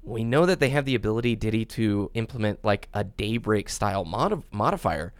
We 0.03 0.25
know 0.25 0.45
that 0.45 0.59
they 0.59 0.69
have 0.69 0.83
the 0.83 0.95
ability, 0.95 1.37
Diddy, 1.37 1.63
to 1.65 2.11
implement 2.13 2.65
like 2.65 2.89
a 2.93 3.05
daybreak 3.05 3.69
style 3.69 4.03
mod- 4.03 4.43
modifier 4.51 5.13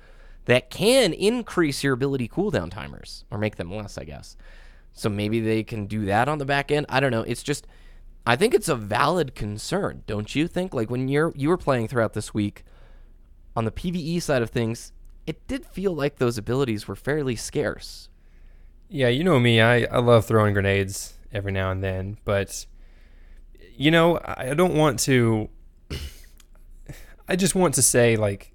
that 0.45 0.69
can 0.69 1.13
increase 1.13 1.81
your 1.83 1.93
ability 1.93 2.27
cooldown 2.27 2.69
timers 2.69 3.23
or 3.31 3.37
make 3.37 3.55
them 3.55 3.73
less, 3.73 3.97
I 3.97 4.03
guess. 4.03 4.35
So 4.91 5.07
maybe 5.07 5.39
they 5.39 5.63
can 5.63 5.85
do 5.85 6.03
that 6.05 6.27
on 6.27 6.39
the 6.39 6.45
back 6.45 6.69
end. 6.69 6.87
I 6.89 6.99
don't 6.99 7.11
know. 7.11 7.21
It's 7.21 7.41
just, 7.41 7.65
I 8.27 8.35
think 8.35 8.53
it's 8.53 8.67
a 8.67 8.75
valid 8.75 9.33
concern, 9.33 10.03
don't 10.05 10.35
you 10.35 10.49
think? 10.49 10.73
Like 10.73 10.89
when 10.89 11.07
you're 11.07 11.31
you 11.35 11.47
were 11.47 11.57
playing 11.57 11.87
throughout 11.87 12.11
this 12.11 12.33
week 12.33 12.65
on 13.55 13.65
the 13.65 13.71
PVE 13.71 14.21
side 14.21 14.41
of 14.41 14.49
things, 14.49 14.91
it 15.27 15.45
did 15.47 15.65
feel 15.65 15.93
like 15.93 16.17
those 16.17 16.37
abilities 16.37 16.87
were 16.87 16.95
fairly 16.95 17.35
scarce. 17.35 18.09
Yeah, 18.89 19.07
you 19.07 19.23
know 19.23 19.39
me. 19.39 19.61
I, 19.61 19.83
I 19.85 19.99
love 19.99 20.25
throwing 20.25 20.53
grenades 20.53 21.13
every 21.31 21.51
now 21.51 21.71
and 21.71 21.83
then, 21.83 22.17
but 22.25 22.65
you 23.75 23.89
know, 23.89 24.19
I 24.23 24.53
don't 24.53 24.75
want 24.75 24.99
to. 25.01 25.49
I 27.27 27.35
just 27.35 27.55
want 27.55 27.73
to 27.75 27.81
say, 27.81 28.15
like, 28.17 28.53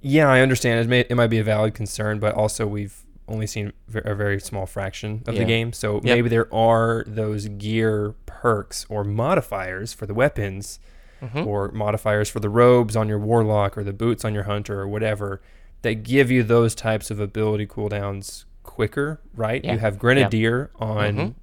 yeah, 0.00 0.28
I 0.30 0.40
understand 0.40 0.80
it, 0.80 0.88
may, 0.88 1.00
it 1.00 1.14
might 1.16 1.28
be 1.28 1.38
a 1.38 1.44
valid 1.44 1.74
concern, 1.74 2.18
but 2.18 2.34
also 2.34 2.66
we've 2.66 3.02
only 3.26 3.46
seen 3.46 3.72
a 3.94 4.14
very 4.14 4.38
small 4.40 4.66
fraction 4.66 5.22
of 5.26 5.34
Yeah. 5.34 5.40
the 5.40 5.46
game, 5.46 5.72
so 5.72 5.94
Yep. 5.96 6.02
maybe 6.04 6.28
there 6.28 6.52
are 6.54 7.04
those 7.06 7.48
gear 7.48 8.14
perks 8.26 8.86
or 8.88 9.02
modifiers 9.04 9.92
for 9.92 10.06
the 10.06 10.14
weapons, 10.14 10.78
Mm-hmm. 11.22 11.46
or 11.48 11.72
modifiers 11.72 12.28
for 12.28 12.38
the 12.38 12.48
robes 12.48 12.94
on 12.94 13.08
your 13.08 13.18
warlock 13.18 13.76
or 13.76 13.82
the 13.82 13.92
boots 13.92 14.24
on 14.24 14.34
your 14.34 14.44
hunter 14.44 14.80
or 14.80 14.86
whatever 14.86 15.40
that 15.82 16.04
give 16.04 16.30
you 16.30 16.44
those 16.44 16.74
types 16.76 17.10
of 17.10 17.18
ability 17.18 17.66
cooldowns 17.66 18.44
quicker, 18.62 19.20
right? 19.34 19.64
Yeah. 19.64 19.72
You 19.72 19.78
have 19.80 19.98
Grenadier 19.98 20.70
on 20.76 21.16
Mhm. 21.16 21.34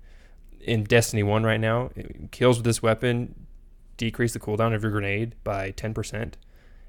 in 0.61 0.83
Destiny 0.85 1.23
1 1.23 1.43
right 1.43 1.59
now. 1.59 1.89
It- 1.95 2.31
Kills 2.31 2.57
with 2.57 2.65
this 2.65 2.81
weapon 2.81 3.35
decrease 3.97 4.31
the 4.33 4.39
cooldown 4.39 4.73
of 4.73 4.81
your 4.83 4.91
grenade 4.91 5.35
by 5.43 5.71
10% 5.71 6.37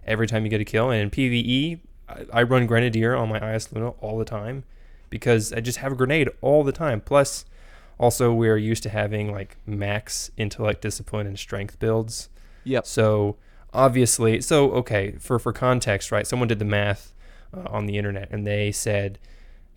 every 0.06 0.26
time 0.28 0.44
you 0.44 0.50
get 0.50 0.60
a 0.60 0.64
kill. 0.64 0.90
And 0.90 1.00
in 1.02 1.10
PvE, 1.10 1.80
I, 2.08 2.40
I 2.40 2.42
run 2.44 2.66
Grenadier 2.66 3.16
on 3.16 3.28
my 3.28 3.40
Eyasluna 3.40 3.94
all 4.00 4.16
the 4.18 4.24
time 4.24 4.62
because 5.10 5.52
I 5.52 5.58
just 5.60 5.78
have 5.78 5.90
a 5.92 5.96
grenade 5.96 6.28
all 6.40 6.62
the 6.62 6.72
time. 6.72 7.00
Plus, 7.00 7.44
Also, 7.98 8.30
we're 8.32 8.58
used 8.58 8.82
to 8.82 8.90
having 8.90 9.32
like 9.32 9.56
max 9.66 10.30
intellect, 10.36 10.82
discipline, 10.82 11.26
and 11.26 11.38
strength 11.38 11.78
builds. 11.78 12.28
Yep. 12.66 12.86
So 12.86 13.36
obviously, 13.72 14.40
so 14.40 14.72
okay, 14.72 15.12
for 15.20 15.38
for 15.38 15.52
context, 15.52 16.10
right? 16.10 16.26
Someone 16.26 16.48
did 16.48 16.58
the 16.58 16.64
math 16.64 17.14
uh, 17.56 17.62
on 17.68 17.86
the 17.86 17.96
internet, 17.96 18.28
and 18.30 18.46
they 18.46 18.72
said 18.72 19.18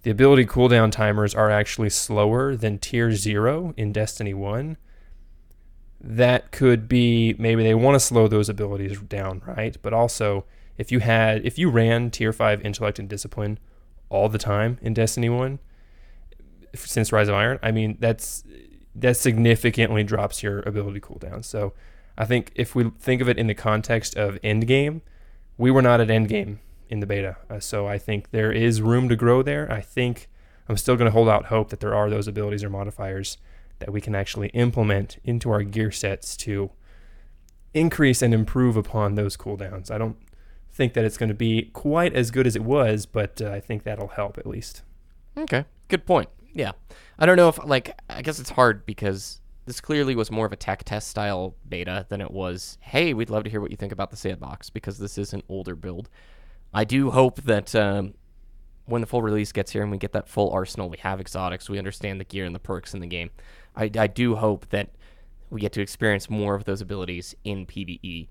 the 0.01 0.11
ability 0.11 0.45
cooldown 0.45 0.91
timers 0.91 1.35
are 1.35 1.51
actually 1.51 1.91
slower 1.91 2.55
than 2.55 2.79
tier 2.79 3.11
zero 3.13 3.73
in 3.77 3.91
Destiny 3.93 4.33
One. 4.33 4.77
That 6.01 6.51
could 6.51 6.87
be 6.87 7.35
maybe 7.37 7.61
they 7.63 7.75
want 7.75 7.95
to 7.95 7.99
slow 7.99 8.27
those 8.27 8.49
abilities 8.49 8.99
down, 9.01 9.43
right? 9.45 9.77
But 9.81 9.93
also, 9.93 10.45
if 10.77 10.91
you 10.91 10.99
had 10.99 11.45
if 11.45 11.59
you 11.59 11.69
ran 11.69 12.09
tier 12.09 12.33
five 12.33 12.65
intellect 12.65 12.97
and 12.97 13.07
discipline 13.07 13.59
all 14.09 14.29
the 14.29 14.39
time 14.39 14.79
in 14.81 14.95
Destiny 14.95 15.29
One 15.29 15.59
since 16.73 17.11
Rise 17.11 17.27
of 17.27 17.35
Iron, 17.35 17.59
I 17.61 17.71
mean 17.71 17.97
that's 17.99 18.43
that 18.95 19.15
significantly 19.15 20.03
drops 20.03 20.41
your 20.41 20.61
ability 20.61 21.01
cooldown. 21.01 21.45
So 21.45 21.73
I 22.19 22.25
think 22.25 22.51
if 22.53 22.75
we 22.75 22.91
think 22.99 23.21
of 23.21 23.29
it 23.29 23.39
in 23.39 23.47
the 23.47 23.55
context 23.55 24.15
of 24.17 24.37
endgame, 24.43 25.01
we 25.57 25.71
were 25.71 25.81
not 25.81 26.01
at 26.01 26.09
endgame 26.09 26.57
in 26.89 26.99
the 26.99 27.07
beta. 27.07 27.37
Uh, 27.49 27.59
so 27.59 27.87
I 27.87 27.97
think 27.97 28.31
there 28.31 28.51
is 28.51 28.81
room 28.81 29.07
to 29.07 29.15
grow 29.15 29.41
there. 29.41 29.71
I 29.71 29.79
think 29.79 30.29
I'm 30.67 30.75
still 30.75 30.97
going 30.97 31.05
to 31.05 31.11
hold 31.11 31.29
out 31.29 31.45
hope 31.45 31.69
that 31.69 31.79
there 31.79 31.95
are 31.95 32.09
those 32.09 32.27
abilities 32.27 32.63
or 32.63 32.69
modifiers 32.69 33.37
that 33.79 33.93
we 33.93 34.01
can 34.01 34.15
actually 34.15 34.49
implement 34.49 35.17
into 35.23 35.49
our 35.49 35.63
gear 35.63 35.91
sets 35.91 36.35
to 36.37 36.71
increase 37.73 38.21
and 38.21 38.33
improve 38.33 38.75
upon 38.75 39.15
those 39.15 39.37
cooldowns. 39.37 39.89
I 39.89 39.97
don't 39.97 40.17
think 40.69 40.93
that 40.93 41.05
it's 41.05 41.17
going 41.17 41.29
to 41.29 41.35
be 41.35 41.69
quite 41.73 42.13
as 42.13 42.31
good 42.31 42.45
as 42.45 42.55
it 42.57 42.63
was, 42.63 43.05
but 43.05 43.41
uh, 43.41 43.49
I 43.51 43.61
think 43.61 43.83
that'll 43.83 44.09
help 44.09 44.37
at 44.37 44.45
least. 44.45 44.81
Okay, 45.37 45.63
good 45.87 46.05
point. 46.05 46.29
Yeah, 46.53 46.71
I 47.17 47.25
don't 47.25 47.37
know 47.37 47.47
if 47.47 47.63
like 47.63 47.97
I 48.09 48.21
guess 48.21 48.39
it's 48.39 48.49
hard 48.49 48.85
because 48.85 49.39
this 49.69 49.79
clearly 49.79 50.15
was 50.15 50.31
more 50.31 50.47
of 50.47 50.51
a 50.51 50.55
tech 50.55 50.83
test 50.83 51.09
style 51.09 51.55
beta 51.67 52.03
than 52.09 52.21
it 52.21 52.31
was. 52.31 52.79
Hey, 52.81 53.13
we'd 53.13 53.29
love 53.29 53.43
to 53.43 53.51
hear 53.51 53.61
what 53.61 53.69
you 53.69 53.77
think 53.77 53.91
about 53.91 54.09
the 54.09 54.17
sandbox 54.17 54.71
because 54.71 54.97
this 54.97 55.15
is 55.15 55.31
an 55.31 55.43
older 55.47 55.75
build. 55.75 56.09
I 56.73 56.85
do 56.85 57.11
hope 57.11 57.41
that 57.43 57.75
um, 57.75 58.15
when 58.85 59.01
the 59.01 59.07
full 59.07 59.21
release 59.21 59.51
gets 59.51 59.71
here 59.71 59.83
and 59.83 59.91
we 59.91 59.99
get 59.99 60.11
that 60.13 60.27
full 60.27 60.49
arsenal, 60.49 60.89
we 60.89 60.97
have 60.97 61.21
exotics, 61.21 61.69
we 61.69 61.77
understand 61.77 62.19
the 62.19 62.25
gear 62.25 62.45
and 62.45 62.55
the 62.55 62.59
perks 62.59 62.95
in 62.95 62.99
the 62.99 63.07
game. 63.07 63.29
I, 63.75 63.91
I 63.95 64.07
do 64.07 64.35
hope 64.35 64.67
that 64.69 64.89
we 65.51 65.61
get 65.61 65.71
to 65.73 65.81
experience 65.81 66.31
more 66.31 66.55
of 66.55 66.65
those 66.65 66.81
abilities 66.81 67.35
in 67.43 67.67
PvE 67.67 68.27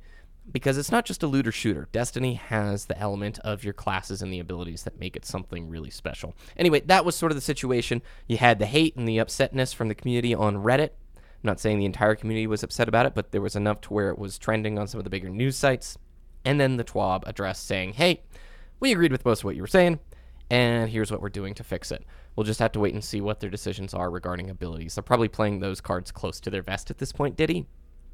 because 0.51 0.79
it's 0.79 0.91
not 0.91 1.05
just 1.05 1.23
a 1.23 1.27
looter 1.27 1.53
shooter. 1.53 1.89
Destiny 1.93 2.35
has 2.35 2.87
the 2.87 2.99
element 2.99 3.39
of 3.41 3.65
your 3.65 3.75
classes 3.75 4.23
and 4.23 4.33
the 4.33 4.41
abilities 4.41 4.83
that 4.85 4.99
make 4.99 5.15
it 5.15 5.25
something 5.25 5.69
really 5.69 5.91
special. 5.91 6.35
Anyway, 6.57 6.81
that 6.81 7.05
was 7.05 7.15
sort 7.15 7.31
of 7.31 7.37
the 7.37 7.43
situation. 7.43 8.03
You 8.27 8.39
had 8.39 8.59
the 8.59 8.67
hate 8.67 8.97
and 8.97 9.07
the 9.07 9.19
upsetness 9.19 9.75
from 9.75 9.89
the 9.89 9.95
community 9.95 10.35
on 10.35 10.57
Reddit. 10.57 10.91
I'm 11.43 11.47
not 11.49 11.61
saying 11.61 11.79
the 11.79 11.85
entire 11.85 12.15
community 12.17 12.47
was 12.47 12.63
upset 12.63 12.89
about 12.89 13.07
it, 13.07 13.15
but 13.15 13.31
there 13.31 13.41
was 13.41 13.55
enough 13.57 13.81
to 13.83 13.93
where 13.93 14.11
it 14.11 14.19
was 14.19 14.39
trending 14.39 14.79
on 14.79 14.87
some 14.89 14.99
of 14.99 15.05
the 15.05 15.11
bigger 15.11 15.31
news 15.31 15.57
sites. 15.57 15.97
And 16.45 16.61
then 16.61 16.77
the 16.77 16.85
TWAB 16.85 17.23
addressed 17.27 17.67
saying, 17.67 17.93
hey, 17.95 18.23
we 18.81 18.93
agreed 18.93 19.13
with 19.13 19.25
most 19.25 19.41
of 19.41 19.45
what 19.45 19.55
you 19.57 19.63
were 19.63 19.67
saying, 19.69 20.01
and 20.51 20.89
here's 20.91 21.11
what 21.13 21.21
we're 21.21 21.29
doing 21.29 21.55
to 21.55 21.65
fix 21.65 21.93
it. 21.93 22.05
We'll 22.35 22.45
just 22.45 22.61
have 22.61 22.73
to 22.73 22.81
wait 22.81 22.95
and 22.95 23.05
see 23.05 23.21
what 23.21 23.41
their 23.41 23.51
decisions 23.51 23.93
are 23.95 24.11
regarding 24.11 24.51
abilities. 24.51 24.95
They're 24.95 25.03
probably 25.03 25.29
playing 25.29 25.61
those 25.61 25.81
cards 25.81 26.11
close 26.11 26.41
to 26.41 26.51
their 26.51 26.63
vest 26.63 26.91
at 26.91 26.99
this 26.99 27.13
point, 27.13 27.37
Diddy, 27.37 27.67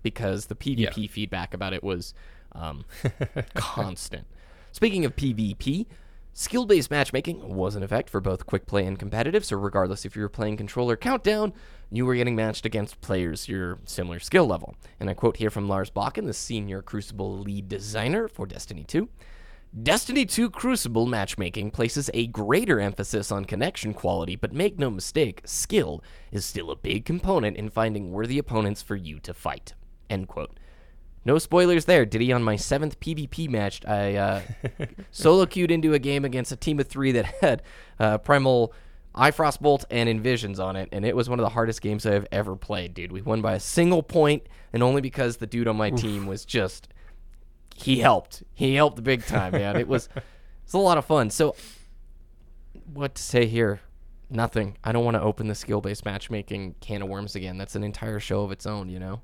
because 0.03 0.47
the 0.47 0.55
PvP 0.55 0.79
Yeah. 0.97 1.07
feedback 1.09 1.55
about 1.55 1.73
it 1.75 1.85
was 1.85 2.13
um, 2.53 2.85
constant. 3.55 4.27
Speaking 4.73 5.05
of 5.05 5.15
PvP, 5.17 5.87
skill 6.33 6.67
based 6.67 6.91
matchmaking 6.91 7.55
was 7.55 7.77
in 7.77 7.83
effect 7.83 8.09
for 8.11 8.21
both 8.21 8.47
quick 8.47 8.67
play 8.67 8.87
and 8.87 8.99
competitive, 8.99 9.45
so 9.45 9.57
regardless 9.57 10.05
if 10.05 10.17
you 10.17 10.23
were 10.23 10.29
playing 10.29 10.57
controller 10.57 10.97
countdown, 10.97 11.53
you 11.91 12.07
were 12.07 12.15
getting 12.15 12.37
matched 12.37 12.67
against 12.67 13.01
players 13.01 13.49
your 13.49 13.79
similar 13.85 14.19
skill 14.19 14.47
level. 14.47 14.77
And 15.01 15.09
I 15.09 15.15
quote 15.15 15.37
here 15.37 15.51
from 15.51 15.69
Lars 15.69 15.91
Bakken, 15.91 16.27
the 16.27 16.33
senior 16.33 16.83
Crucible 16.83 17.39
lead 17.39 17.69
designer 17.69 18.29
for 18.29 18.47
Destiny 18.47 18.85
2. 18.85 19.09
Destiny 19.83 20.25
2 20.25 20.51
Crucible 20.51 21.07
matchmaking 21.07 21.73
places 21.73 22.09
a 22.15 22.29
greater 22.29 22.79
emphasis 22.79 23.33
on 23.33 23.45
connection 23.45 23.93
quality, 23.93 24.37
but 24.37 24.53
make 24.53 24.79
no 24.79 24.89
mistake, 24.89 25.43
skill 25.45 26.01
is 26.31 26.45
still 26.45 26.71
a 26.71 26.77
big 26.77 27.05
component 27.05 27.57
in 27.57 27.69
finding 27.69 28.13
worthy 28.13 28.39
opponents 28.39 28.83
for 28.83 28.95
you 28.95 29.19
to 29.19 29.35
fight. 29.35 29.75
End 30.09 30.29
quote. 30.29 30.61
No 31.25 31.39
spoilers 31.39 31.87
there. 31.87 32.05
Diddy 32.05 32.33
on 32.33 32.43
my 32.43 32.55
seventh 32.55 33.01
PvP 33.01 33.49
match, 33.49 33.85
I 33.87 34.15
uh, 34.15 34.43
solo 35.11 35.47
queued 35.47 35.71
into 35.71 35.95
a 35.95 35.99
game 35.99 36.25
against 36.25 36.53
a 36.53 36.57
team 36.57 36.79
of 36.79 36.87
three 36.87 37.13
that 37.13 37.27
had 37.41 37.63
uh, 37.99 38.19
Primal, 38.19 38.73
Ifrost 39.15 39.61
Bolt, 39.61 39.85
and 39.91 40.09
Envisions 40.09 40.59
on 40.59 40.77
it, 40.77 40.89
and 40.91 41.05
it 41.05 41.15
was 41.15 41.29
one 41.29 41.39
of 41.39 41.45
the 41.45 41.51
hardest 41.51 41.81
games 41.81 42.05
I've 42.05 42.27
ever 42.33 42.57
played, 42.57 42.95
dude. 42.95 43.13
We 43.13 43.23
won 43.23 43.41
by 43.43 43.55
a 43.55 43.61
single 43.61 44.03
point, 44.03 44.49
and 44.73 44.83
only 44.83 45.01
because 45.01 45.37
the 45.37 45.47
dude 45.47 45.69
on 45.69 45.77
my 45.77 45.91
team 45.91 46.27
was 46.27 46.45
just 46.45 46.89
he 47.77 48.01
helped. 48.01 48.43
He 48.55 48.75
helped 48.75 49.03
big 49.03 49.25
time, 49.25 49.53
man. 49.53 49.77
It 49.77 49.89
was 49.89 50.09
it's 50.65 50.73
a 50.73 50.79
lot 50.79 50.99
of 50.99 51.05
fun. 51.05 51.31
So 51.31 51.55
what 52.93 53.15
to 53.15 53.23
say 53.23 53.47
here? 53.47 53.81
Nothing. 54.31 54.77
I 54.83 54.93
don't 54.93 55.05
want 55.05 55.17
to 55.17 55.23
open 55.23 55.49
the 55.49 55.55
skill-based 55.55 56.05
matchmaking 56.05 56.77
can 56.81 57.03
of 57.03 57.09
worms 57.09 57.37
again. 57.37 57.59
That's 57.59 57.77
an 57.77 57.85
entire 57.85 58.19
show 58.19 58.43
of 58.43 58.51
its 58.53 58.67
own, 58.67 58.89
you 58.89 58.99
know. 58.99 59.21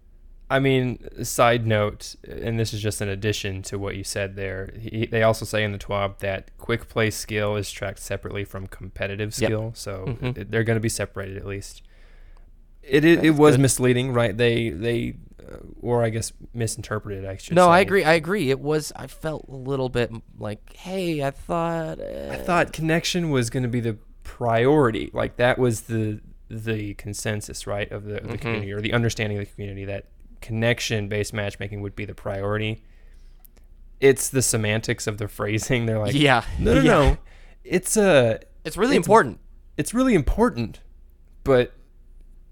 I 0.50 0.58
mean, 0.58 0.98
side 1.24 1.64
note, 1.66 2.16
and 2.28 2.58
this 2.58 2.74
is 2.74 2.82
just 2.82 3.00
an 3.00 3.08
addition 3.08 3.62
to 3.62 3.78
what 3.78 3.94
you 3.96 4.02
said 4.04 4.34
there. 4.34 4.74
He, 4.78 5.06
they 5.06 5.22
also 5.22 5.44
say 5.44 5.62
in 5.62 5.70
the 5.72 5.78
TWAB 5.78 6.18
that 6.18 6.50
quick 6.58 6.88
play 6.88 7.10
skill 7.10 7.54
is 7.56 7.70
tracked 7.70 8.00
separately 8.00 8.44
from 8.44 8.66
competitive 8.66 9.28
Yep. 9.38 9.48
skill, 9.48 9.70
so 9.74 10.04
Mhm. 10.20 10.36
it- 10.38 10.50
they're 10.50 10.64
going 10.64 10.76
to 10.76 10.80
be 10.80 10.88
separated 10.88 11.36
at 11.36 11.46
least. 11.46 11.82
It 12.82 13.04
it, 13.04 13.24
it 13.24 13.30
was 13.36 13.54
good. 13.56 13.62
misleading, 13.62 14.12
right? 14.12 14.36
They 14.36 14.70
they, 14.70 15.14
uh, 15.40 15.56
or 15.80 16.02
I 16.02 16.08
guess 16.10 16.32
misinterpreted. 16.52 17.24
I 17.26 17.36
should. 17.36 17.54
No, 17.54 17.68
I 17.68 17.80
agree. 17.80 18.02
I 18.04 18.14
agree. 18.14 18.50
It 18.50 18.58
was. 18.58 18.90
I 18.96 19.06
felt 19.06 19.44
a 19.48 19.54
little 19.54 19.88
bit 19.90 20.10
like, 20.38 20.72
hey, 20.74 21.22
I 21.22 21.30
thought. 21.30 22.00
Uh, 22.00 22.30
I 22.32 22.36
thought 22.36 22.72
connection 22.72 23.30
was 23.30 23.50
going 23.50 23.62
to 23.62 23.68
be 23.68 23.80
the 23.80 23.98
priority. 24.24 25.10
Like 25.12 25.36
that 25.36 25.58
was 25.58 25.82
the 25.82 26.20
the 26.48 26.94
consensus, 26.94 27.66
right, 27.68 27.92
of 27.92 28.04
the, 28.06 28.16
of 28.22 28.28
the 28.30 28.38
Mhm. 28.38 28.40
community 28.40 28.72
or 28.72 28.80
the 28.80 28.92
understanding 28.92 29.38
of 29.38 29.44
the 29.44 29.50
community 29.54 29.84
that 29.84 30.06
connection 30.40 31.08
based 31.08 31.32
matchmaking 31.32 31.80
would 31.82 31.94
be 31.96 32.04
the 32.04 32.14
priority. 32.14 32.82
It's 34.00 34.28
the 34.30 34.42
semantics 34.42 35.06
of 35.06 35.18
the 35.18 35.28
phrasing. 35.36 35.86
They're 35.86 35.98
like, 35.98 36.14
yeah. 36.14 36.44
no, 36.58 36.74
no, 36.74 36.80
yeah. 36.80 36.88
no. 36.90 37.16
It's 37.64 37.96
uh 37.96 38.38
It's 38.64 38.76
really 38.76 38.96
It's- 38.96 39.06
important. 39.06 39.38
it's 39.76 39.92
really 39.94 40.14
important, 40.14 40.80
but 41.44 41.72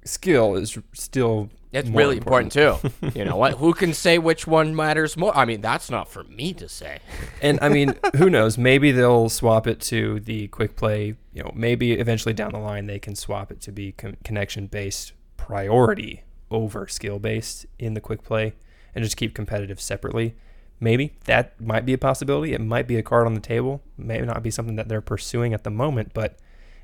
skill 0.04 0.54
is 0.56 0.78
still 0.92 1.50
It's 1.72 1.88
really 1.88 2.16
important, 2.18 2.52
too. 2.52 2.76
you 3.14 3.24
know 3.24 3.36
what? 3.36 3.54
Who 3.54 3.72
can 3.74 3.92
say 3.94 4.18
which 4.18 4.46
one 4.46 4.74
matters 4.76 5.16
more? 5.16 5.36
I 5.36 5.44
mean, 5.44 5.60
that's 5.60 5.90
not 5.90 6.08
for 6.08 6.24
me 6.24 6.52
to 6.54 6.68
say. 6.68 6.98
and 7.42 7.58
I 7.62 7.68
mean, 7.70 7.94
who 8.16 8.28
knows? 8.30 8.56
Maybe 8.58 8.90
they'll 8.92 9.28
swap 9.28 9.66
it 9.66 9.80
to 9.82 10.20
the 10.20 10.48
quick 10.48 10.76
play. 10.76 11.16
You 11.32 11.42
know, 11.44 11.52
maybe 11.54 11.92
eventually 11.92 12.32
down 12.34 12.52
the 12.52 12.58
line 12.58 12.86
they 12.86 12.98
can 12.98 13.14
swap 13.14 13.50
it 13.50 13.60
to 13.62 13.72
be 13.72 13.92
con- 13.92 14.16
connection 14.24 14.66
based 14.66 15.12
priority 15.36 16.22
over 16.50 16.86
skill 16.88 17.18
based 17.18 17.66
in 17.78 17.94
the 17.94 18.00
quick 18.00 18.22
play, 18.22 18.54
and 18.94 19.04
just 19.04 19.16
keep 19.16 19.34
competitive 19.34 19.80
separately. 19.80 20.34
Maybe 20.80 21.16
that 21.24 21.60
might 21.60 21.84
be 21.84 21.92
a 21.92 21.98
possibility. 21.98 22.52
It 22.52 22.60
might 22.60 22.86
be 22.86 22.96
a 22.96 23.02
card 23.02 23.26
on 23.26 23.34
the 23.34 23.40
table. 23.40 23.82
May 23.96 24.20
not 24.20 24.42
be 24.42 24.50
something 24.50 24.76
that 24.76 24.88
they're 24.88 25.00
pursuing 25.00 25.52
at 25.52 25.64
the 25.64 25.70
moment, 25.70 26.12
but 26.14 26.38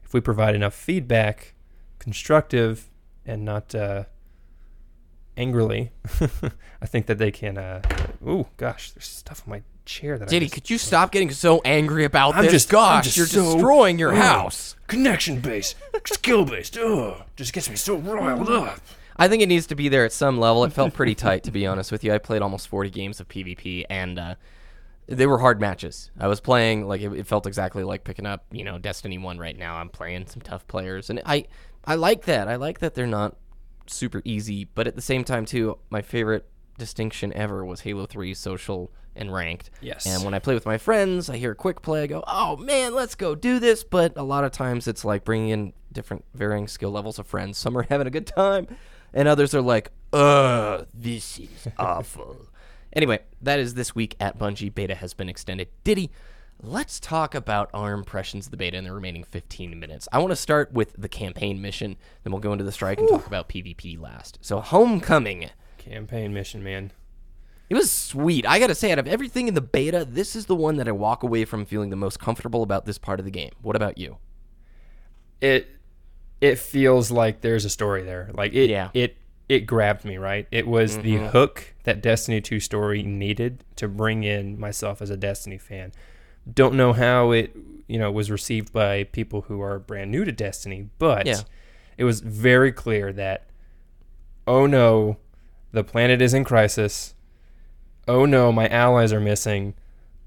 if 0.04 0.12
we 0.12 0.20
provide 0.20 0.54
enough 0.54 0.74
feedback, 0.74 1.54
constructive 2.00 2.90
and 3.24 3.44
not 3.44 3.72
uh, 3.74 4.04
angrily, 5.36 5.92
I 6.82 6.86
think 6.86 7.06
that 7.06 7.18
they 7.18 7.30
can. 7.30 7.58
Uh, 7.58 7.82
ooh, 8.26 8.46
gosh, 8.56 8.90
there's 8.92 9.06
stuff 9.06 9.42
on 9.46 9.50
my 9.50 9.62
chair 9.84 10.18
that 10.18 10.28
I 10.28 10.30
Diddy, 10.30 10.46
just- 10.46 10.54
could 10.54 10.70
you 10.70 10.78
stop 10.78 11.12
getting 11.12 11.30
so 11.30 11.60
angry 11.64 12.04
about 12.04 12.34
I'm 12.34 12.44
this? 12.44 12.52
just- 12.52 12.68
Gosh, 12.70 13.04
just 13.04 13.16
you're 13.16 13.26
so- 13.26 13.54
destroying 13.54 13.98
your 13.98 14.14
house. 14.14 14.76
connection 14.86 15.40
based, 15.40 15.76
skill 16.06 16.44
based. 16.44 16.76
Ugh, 16.78 17.22
just 17.36 17.52
gets 17.52 17.70
me 17.70 17.76
so 17.76 17.96
riled 17.96 18.48
up. 18.50 18.80
I 19.16 19.28
think 19.28 19.42
it 19.42 19.48
needs 19.48 19.66
to 19.68 19.74
be 19.74 19.88
there 19.88 20.04
at 20.04 20.12
some 20.12 20.38
level. 20.38 20.64
It 20.64 20.72
felt 20.72 20.94
pretty 20.94 21.14
tight, 21.26 21.44
to 21.44 21.50
be 21.50 21.66
honest 21.66 21.92
with 21.92 22.04
you. 22.04 22.12
I 22.12 22.18
played 22.18 22.42
almost 22.42 22.68
40 22.68 22.90
games 22.90 23.20
of 23.20 23.28
PvP, 23.28 23.84
and 23.88 24.18
uh, 24.18 24.34
they 25.06 25.26
were 25.26 25.38
hard 25.38 25.60
matches. 25.60 26.10
I 26.18 26.28
was 26.28 26.40
playing 26.40 26.86
like 26.86 27.00
it, 27.00 27.12
it 27.12 27.26
felt 27.26 27.46
exactly 27.46 27.84
like 27.84 28.04
picking 28.04 28.26
up, 28.26 28.44
you 28.50 28.64
know, 28.64 28.78
Destiny 28.78 29.18
One 29.18 29.38
right 29.38 29.56
now. 29.56 29.76
I'm 29.76 29.88
playing 29.88 30.26
some 30.26 30.42
tough 30.42 30.66
players, 30.66 31.10
and 31.10 31.22
I 31.24 31.46
I 31.84 31.94
like 31.94 32.24
that. 32.24 32.48
I 32.48 32.56
like 32.56 32.80
that 32.80 32.94
they're 32.94 33.06
not 33.06 33.36
super 33.86 34.22
easy, 34.24 34.64
but 34.64 34.86
at 34.86 34.96
the 34.96 35.02
same 35.02 35.24
time 35.24 35.44
too, 35.44 35.78
my 35.90 36.02
favorite 36.02 36.48
distinction 36.78 37.32
ever 37.34 37.64
was 37.64 37.82
Halo 37.82 38.06
3 38.06 38.34
social 38.34 38.90
and 39.14 39.32
ranked. 39.32 39.70
Yes. 39.80 40.06
And 40.06 40.24
when 40.24 40.34
I 40.34 40.38
play 40.38 40.54
with 40.54 40.66
my 40.66 40.78
friends, 40.78 41.30
I 41.30 41.36
hear 41.36 41.52
a 41.52 41.56
quick 41.56 41.82
play, 41.82 42.02
I 42.02 42.06
go, 42.06 42.24
"Oh 42.26 42.56
man, 42.56 42.94
let's 42.94 43.14
go 43.14 43.34
do 43.34 43.58
this!" 43.58 43.84
But 43.84 44.16
a 44.16 44.22
lot 44.22 44.44
of 44.44 44.52
times 44.52 44.88
it's 44.88 45.04
like 45.04 45.24
bringing 45.24 45.50
in 45.50 45.72
different, 45.92 46.24
varying 46.34 46.66
skill 46.66 46.90
levels 46.90 47.18
of 47.18 47.26
friends. 47.26 47.58
Some 47.58 47.76
are 47.78 47.82
having 47.88 48.06
a 48.06 48.10
good 48.10 48.26
time, 48.26 48.66
and 49.14 49.26
others 49.26 49.54
are 49.54 49.62
like, 49.62 49.90
"Ugh, 50.12 50.86
this 50.92 51.38
is 51.38 51.68
awful." 51.78 52.48
Anyway, 52.92 53.20
that 53.40 53.58
is 53.58 53.74
this 53.74 53.94
week 53.94 54.14
at 54.20 54.38
Bungie. 54.38 54.72
Beta 54.72 54.94
has 54.94 55.14
been 55.14 55.28
extended. 55.28 55.68
Diddy, 55.82 56.10
let's 56.62 57.00
talk 57.00 57.34
about 57.34 57.70
our 57.74 57.92
impressions 57.92 58.46
of 58.46 58.50
the 58.50 58.56
beta 58.56 58.76
in 58.76 58.84
the 58.84 58.92
remaining 58.92 59.24
15 59.24 59.78
minutes. 59.78 60.08
I 60.12 60.18
want 60.18 60.30
to 60.30 60.36
start 60.36 60.72
with 60.72 60.94
the 60.96 61.08
campaign 61.08 61.60
mission, 61.60 61.96
then 62.22 62.32
we'll 62.32 62.40
go 62.40 62.52
into 62.52 62.64
the 62.64 62.72
strike 62.72 62.98
and 62.98 63.08
talk 63.08 63.26
about 63.26 63.48
PvP 63.48 64.00
last. 64.00 64.38
So, 64.42 64.60
Homecoming. 64.60 65.50
Campaign 65.78 66.32
mission, 66.32 66.62
man. 66.62 66.92
It 67.70 67.74
was 67.74 67.90
sweet. 67.90 68.46
I 68.46 68.58
gotta 68.58 68.74
say, 68.74 68.92
out 68.92 68.98
of 68.98 69.08
everything 69.08 69.48
in 69.48 69.54
the 69.54 69.60
beta, 69.60 70.04
this 70.08 70.36
is 70.36 70.46
the 70.46 70.54
one 70.54 70.76
that 70.76 70.86
I 70.86 70.92
walk 70.92 71.22
away 71.22 71.44
from 71.44 71.64
feeling 71.64 71.90
the 71.90 71.96
most 71.96 72.20
comfortable 72.20 72.62
about 72.62 72.84
this 72.84 72.98
part 72.98 73.18
of 73.18 73.24
the 73.24 73.30
game. 73.30 73.52
What 73.62 73.74
about 73.74 73.96
you? 73.98 74.18
It 75.40 75.68
it 76.40 76.58
feels 76.58 77.10
like 77.10 77.40
there's 77.40 77.64
a 77.64 77.70
story 77.70 78.02
there. 78.02 78.30
Like 78.34 78.52
it 78.54 78.70
Yeah. 78.70 78.90
it 78.94 79.16
it 79.48 79.60
grabbed 79.60 80.04
me, 80.04 80.16
right? 80.16 80.46
It 80.50 80.66
was 80.66 80.96
the 80.98 81.16
mm-hmm. 81.16 81.26
hook 81.26 81.74
that 81.84 82.00
Destiny 82.00 82.40
2 82.40 82.60
story 82.60 83.02
needed 83.02 83.62
to 83.76 83.88
bring 83.88 84.24
in 84.24 84.58
myself 84.58 85.02
as 85.02 85.10
a 85.10 85.16
Destiny 85.18 85.58
fan. 85.58 85.92
Don't 86.50 86.74
know 86.74 86.94
how 86.94 87.30
it, 87.30 87.54
you 87.86 87.98
know, 87.98 88.10
was 88.10 88.30
received 88.30 88.72
by 88.72 89.04
people 89.04 89.42
who 89.42 89.60
are 89.60 89.78
brand 89.78 90.10
new 90.10 90.24
to 90.24 90.32
Destiny, 90.32 90.88
but 90.98 91.26
Yeah. 91.26 91.40
it 91.98 92.04
was 92.04 92.20
very 92.20 92.72
clear 92.72 93.12
that 93.12 93.46
oh 94.46 94.66
no, 94.66 95.18
the 95.72 95.84
planet 95.84 96.22
is 96.22 96.34
in 96.34 96.44
crisis. 96.44 97.14
Oh 98.06 98.24
no, 98.26 98.52
my 98.52 98.68
allies 98.68 99.12
are 99.12 99.20
missing. 99.20 99.74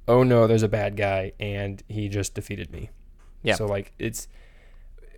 Oh 0.08 0.24
no, 0.24 0.48
there's 0.48 0.64
a 0.64 0.68
bad 0.70 0.96
guy 0.96 1.34
and 1.40 1.84
he 1.88 2.08
just 2.10 2.34
defeated 2.34 2.72
me. 2.72 2.90
Yeah. 3.44 3.56
So 3.56 3.66
like 3.66 3.94
it's 4.00 4.28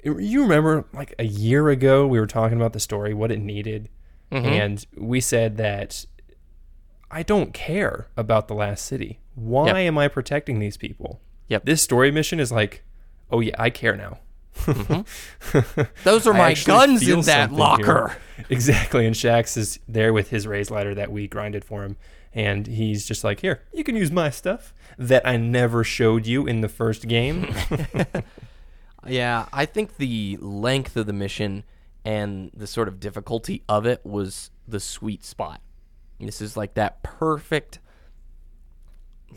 you 0.03 0.41
remember 0.43 0.85
like 0.93 1.13
a 1.19 1.25
year 1.25 1.69
ago 1.69 2.07
we 2.07 2.19
were 2.19 2.27
talking 2.27 2.57
about 2.57 2.73
the 2.73 2.79
story, 2.79 3.13
what 3.13 3.31
it 3.31 3.39
needed, 3.39 3.89
Mm-hmm. 4.31 4.45
and 4.45 4.85
we 4.95 5.19
said 5.21 5.57
that 5.57 6.05
I 7.09 7.23
don't 7.23 7.51
care 7.51 8.09
about 8.15 8.47
the 8.47 8.53
last 8.53 8.85
city. 8.85 9.19
Why 9.33 9.65
Yep. 9.67 9.75
am 9.75 9.97
I 9.97 10.07
protecting 10.07 10.59
these 10.59 10.77
people? 10.77 11.19
Yep. 11.47 11.65
This 11.65 11.81
story 11.81 12.11
mission 12.11 12.39
is 12.39 12.51
like, 12.51 12.83
oh 13.31 13.39
yeah, 13.39 13.55
I 13.57 13.71
care 13.71 13.95
now. 13.95 14.19
Those 16.03 16.27
are 16.27 16.33
my 16.33 16.53
guns 16.53 17.07
in 17.07 17.21
that 17.21 17.51
locker. 17.51 18.09
here. 18.09 18.17
Exactly. 18.49 19.05
And 19.05 19.15
Shaxx 19.15 19.57
is 19.57 19.79
there 19.87 20.13
with 20.13 20.29
his 20.29 20.45
raise 20.47 20.69
ladder 20.71 20.93
that 20.95 21.11
we 21.11 21.27
grinded 21.27 21.65
for 21.65 21.83
him. 21.83 21.97
And 22.33 22.67
he's 22.67 23.05
just 23.05 23.23
like, 23.23 23.39
here, 23.41 23.63
you 23.73 23.83
can 23.83 23.95
use 23.95 24.11
my 24.11 24.29
stuff 24.29 24.73
that 24.97 25.27
I 25.27 25.35
never 25.37 25.83
showed 25.83 26.25
you 26.27 26.45
in 26.47 26.61
the 26.61 26.69
first 26.69 27.07
game. 27.07 27.53
Yeah, 29.09 29.47
I 29.51 29.65
think 29.65 29.97
the 29.97 30.37
length 30.41 30.95
of 30.97 31.05
the 31.05 31.13
mission 31.13 31.63
and 32.05 32.51
the 32.53 32.67
sort 32.67 32.87
of 32.87 32.99
difficulty 32.99 33.63
of 33.67 33.85
it 33.85 34.05
was 34.05 34.51
the 34.67 34.79
sweet 34.79 35.23
spot. 35.23 35.61
This 36.19 36.41
is 36.41 36.55
like 36.57 36.73
that 36.75 37.01
perfect 37.03 37.79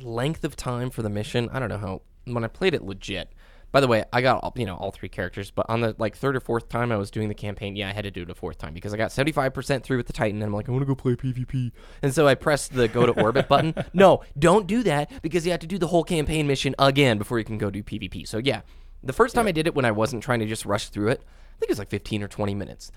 length 0.01 0.45
of 0.45 0.57
time 0.57 0.91
for 0.91 1.03
the 1.03 1.11
mission. 1.11 1.49
I 1.53 1.59
don't 1.59 1.69
know 1.69 1.79
how 1.79 2.03
when 2.25 2.45
I 2.45 2.49
played 2.49 2.75
it 2.75 2.83
legit. 2.83 3.33
By 3.73 3.81
the 3.81 3.89
way, 3.89 4.05
I 4.13 4.21
got 4.21 4.43
all- 4.45 4.53
you 4.57 4.67
know 4.67 4.77
all 4.77 4.91
three 4.91 5.09
characters, 5.09 5.51
but 5.51 5.65
on 5.69 5.81
the 5.81 5.95
like 5.99 6.15
third 6.17 6.37
or 6.37 6.41
fourth 6.41 6.69
time 6.69 6.93
I 6.93 6.97
was 6.97 7.11
doing 7.11 7.29
the 7.29 7.35
campaign, 7.35 7.75
yeah, 7.75 7.89
I 7.89 7.93
had 7.93 8.03
to 8.05 8.11
do 8.11 8.23
it 8.23 8.31
a 8.31 8.35
fourth 8.35 8.59
time 8.59 8.75
because 8.75 8.93
I 8.93 8.99
got 8.99 9.11
75% 9.13 9.83
through 9.83 9.97
with 9.97 10.07
the 10.07 10.13
Titan 10.13 10.37
and 10.43 10.45
I'm 10.45 10.53
like, 10.55 10.69
I 10.69 10.73
want 10.73 10.83
to 10.83 10.87
go 10.87 10.95
play 10.95 11.15
PvP. 11.15 11.73
And 12.03 12.13
so 12.15 12.29
I 12.29 12.35
pressed 12.35 12.75
the 12.75 12.87
go 12.87 13.07
to 13.07 13.13
orbit 13.23 13.49
button. 13.49 13.75
No, 13.95 14.23
don't 14.39 14.67
do 14.67 14.83
that 14.83 15.11
because 15.23 15.47
you 15.47 15.53
have 15.53 15.61
to 15.61 15.67
do 15.67 15.79
the 15.79 15.87
whole 15.87 16.05
campaign 16.05 16.47
mission 16.47 16.75
again 16.79 17.17
before 17.17 17.39
you 17.39 17.45
can 17.45 17.57
go 17.59 17.71
do 17.71 17.83
PvP. 17.83 18.29
So 18.29 18.39
yeah, 18.39 18.61
the 19.05 19.13
first 19.13 19.35
time 19.35 19.47
I 19.47 19.53
did 19.53 19.67
it 19.67 19.75
when 19.75 19.85
I 19.85 19.91
wasn't 19.91 20.23
trying 20.23 20.41
to 20.41 20.47
just 20.47 20.65
rush 20.65 20.89
through 20.89 21.09
it, 21.09 21.21
I 21.21 21.59
think 21.59 21.69
it 21.71 21.73
was 21.73 21.79
like 21.79 21.89
15 21.91 22.23
or 22.23 22.29
20 22.29 22.55
minutes. 22.55 22.91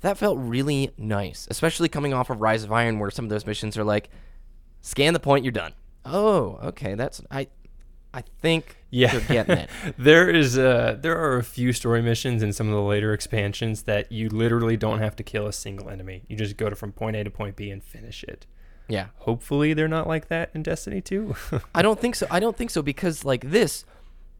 That 0.00 0.18
felt 0.18 0.38
really 0.38 0.90
nice, 0.98 1.46
especially 1.50 1.88
coming 1.88 2.12
off 2.12 2.28
of 2.30 2.40
Rise 2.40 2.64
of 2.64 2.72
Iron 2.72 2.98
where 2.98 3.10
some 3.10 3.24
of 3.24 3.30
those 3.30 3.46
missions 3.46 3.78
are 3.78 3.84
like 3.84 4.10
scan 4.80 5.14
the 5.14 5.20
point, 5.20 5.44
you're 5.44 5.52
done. 5.52 5.72
Oh, 6.04 6.58
okay, 6.62 6.94
that's 6.94 7.22
I 7.30 7.48
I 8.12 8.22
think 8.40 8.76
Yeah. 8.90 9.12
you're 9.12 9.22
getting 9.22 9.56
it. 9.58 9.70
there 9.98 10.28
is 10.28 10.58
uh 10.58 10.98
there 11.00 11.18
are 11.18 11.38
a 11.38 11.42
few 11.42 11.72
story 11.72 12.02
missions 12.02 12.42
in 12.42 12.52
some 12.52 12.68
of 12.68 12.74
the 12.74 12.82
later 12.82 13.14
expansions 13.14 13.82
that 13.84 14.12
you 14.12 14.28
literally 14.28 14.76
don't 14.76 14.98
have 14.98 15.16
to 15.16 15.22
kill 15.22 15.46
a 15.46 15.52
single 15.52 15.88
enemy. 15.88 16.24
You 16.28 16.36
just 16.36 16.56
go 16.58 16.68
to 16.68 16.76
from 16.76 16.92
point 16.92 17.16
A 17.16 17.24
to 17.24 17.30
point 17.30 17.56
B 17.56 17.70
and 17.70 17.82
finish 17.82 18.22
it. 18.24 18.46
Yeah. 18.88 19.06
Hopefully 19.16 19.72
they're 19.72 19.88
not 19.88 20.06
like 20.06 20.28
that 20.28 20.50
in 20.52 20.62
Destiny 20.62 21.00
2. 21.00 21.34
I 21.74 21.80
don't 21.80 21.98
think 21.98 22.14
so. 22.16 22.26
I 22.30 22.38
don't 22.40 22.54
think 22.56 22.68
so 22.70 22.82
because 22.82 23.24
like 23.24 23.50
this, 23.50 23.86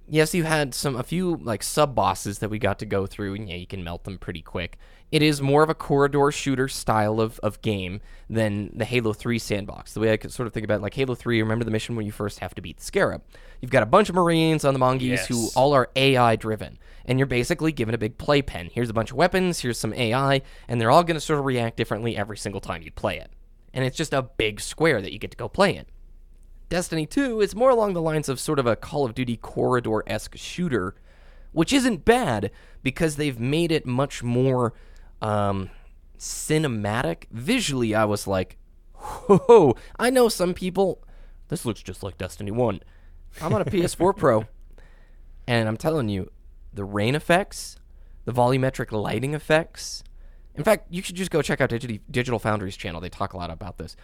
yes, 0.08 0.34
you 0.34 0.44
had 0.44 0.74
some 0.74 0.96
a 0.96 1.02
few 1.02 1.36
like 1.36 1.62
sub 1.62 1.94
bosses 1.94 2.38
that 2.40 2.50
we 2.50 2.58
got 2.58 2.78
to 2.80 2.86
go 2.86 3.06
through, 3.06 3.34
and 3.34 3.48
yeah, 3.48 3.56
you 3.56 3.66
can 3.66 3.84
melt 3.84 4.04
them 4.04 4.18
pretty 4.18 4.42
quick. 4.42 4.78
It 5.12 5.22
is 5.22 5.40
more 5.40 5.62
of 5.62 5.70
a 5.70 5.74
corridor 5.74 6.32
shooter 6.32 6.66
style 6.66 7.20
of, 7.20 7.38
of 7.40 7.62
game 7.62 8.00
than 8.28 8.76
the 8.76 8.84
Halo 8.84 9.12
3 9.12 9.38
sandbox. 9.38 9.94
The 9.94 10.00
way 10.00 10.12
I 10.12 10.16
could 10.16 10.32
sort 10.32 10.48
of 10.48 10.52
think 10.52 10.64
about 10.64 10.80
it, 10.80 10.82
like 10.82 10.94
Halo 10.94 11.14
3, 11.14 11.40
remember 11.40 11.64
the 11.64 11.70
mission 11.70 11.94
when 11.94 12.04
you 12.04 12.10
first 12.10 12.40
have 12.40 12.54
to 12.56 12.62
beat 12.62 12.78
the 12.78 12.84
Scarab. 12.84 13.22
You've 13.60 13.70
got 13.70 13.84
a 13.84 13.86
bunch 13.86 14.08
of 14.08 14.16
Marines 14.16 14.64
on 14.64 14.74
the 14.74 14.80
Mongoose 14.80 15.26
who 15.26 15.50
all 15.54 15.72
are 15.72 15.88
AI 15.94 16.34
driven, 16.36 16.78
and 17.04 17.18
you're 17.18 17.26
basically 17.26 17.70
given 17.70 17.94
a 17.94 17.98
big 17.98 18.18
playpen. 18.18 18.70
Here's 18.72 18.90
a 18.90 18.94
bunch 18.94 19.12
of 19.12 19.16
weapons, 19.16 19.60
here's 19.60 19.78
some 19.78 19.94
AI, 19.94 20.42
and 20.66 20.80
they're 20.80 20.90
all 20.90 21.04
going 21.04 21.14
to 21.14 21.20
sort 21.20 21.38
of 21.38 21.44
react 21.44 21.76
differently 21.76 22.16
every 22.16 22.36
single 22.36 22.60
time 22.60 22.82
you 22.82 22.90
play 22.90 23.18
it. 23.18 23.30
And 23.72 23.84
it's 23.84 23.96
just 23.96 24.12
a 24.12 24.22
big 24.22 24.60
square 24.60 25.00
that 25.00 25.12
you 25.12 25.18
get 25.18 25.30
to 25.30 25.36
go 25.36 25.48
play 25.48 25.76
in. 25.76 25.86
Destiny 26.68 27.06
2 27.06 27.40
is 27.40 27.54
more 27.54 27.70
along 27.70 27.92
the 27.92 28.02
lines 28.02 28.28
of 28.28 28.40
sort 28.40 28.58
of 28.58 28.66
a 28.66 28.76
Call 28.76 29.04
of 29.04 29.14
Duty 29.14 29.36
corridor 29.36 30.02
esque 30.06 30.36
shooter, 30.36 30.94
which 31.52 31.72
isn't 31.72 32.04
bad 32.04 32.50
because 32.82 33.16
they've 33.16 33.38
made 33.38 33.70
it 33.70 33.86
much 33.86 34.22
more 34.22 34.72
um, 35.20 35.70
cinematic. 36.18 37.24
Visually, 37.30 37.94
I 37.94 38.04
was 38.04 38.26
like, 38.26 38.56
whoa, 38.94 39.76
I 39.98 40.10
know 40.10 40.28
some 40.28 40.54
people, 40.54 41.02
this 41.48 41.64
looks 41.64 41.82
just 41.82 42.02
like 42.02 42.18
Destiny 42.18 42.50
1. 42.50 42.80
I'm 43.42 43.52
on 43.52 43.60
a 43.60 43.64
PS4 43.64 44.16
Pro, 44.16 44.46
and 45.46 45.68
I'm 45.68 45.76
telling 45.76 46.08
you, 46.08 46.30
the 46.72 46.84
rain 46.84 47.14
effects, 47.14 47.76
the 48.24 48.32
volumetric 48.32 48.90
lighting 48.90 49.34
effects. 49.34 50.02
In 50.54 50.64
fact, 50.64 50.86
you 50.90 51.02
should 51.02 51.16
just 51.16 51.30
go 51.30 51.42
check 51.42 51.60
out 51.60 51.70
Digi- 51.70 52.00
Digital 52.10 52.38
Foundry's 52.38 52.76
channel. 52.76 53.00
They 53.00 53.08
talk 53.08 53.32
a 53.32 53.36
lot 53.36 53.50
about 53.50 53.78
this. 53.78 53.96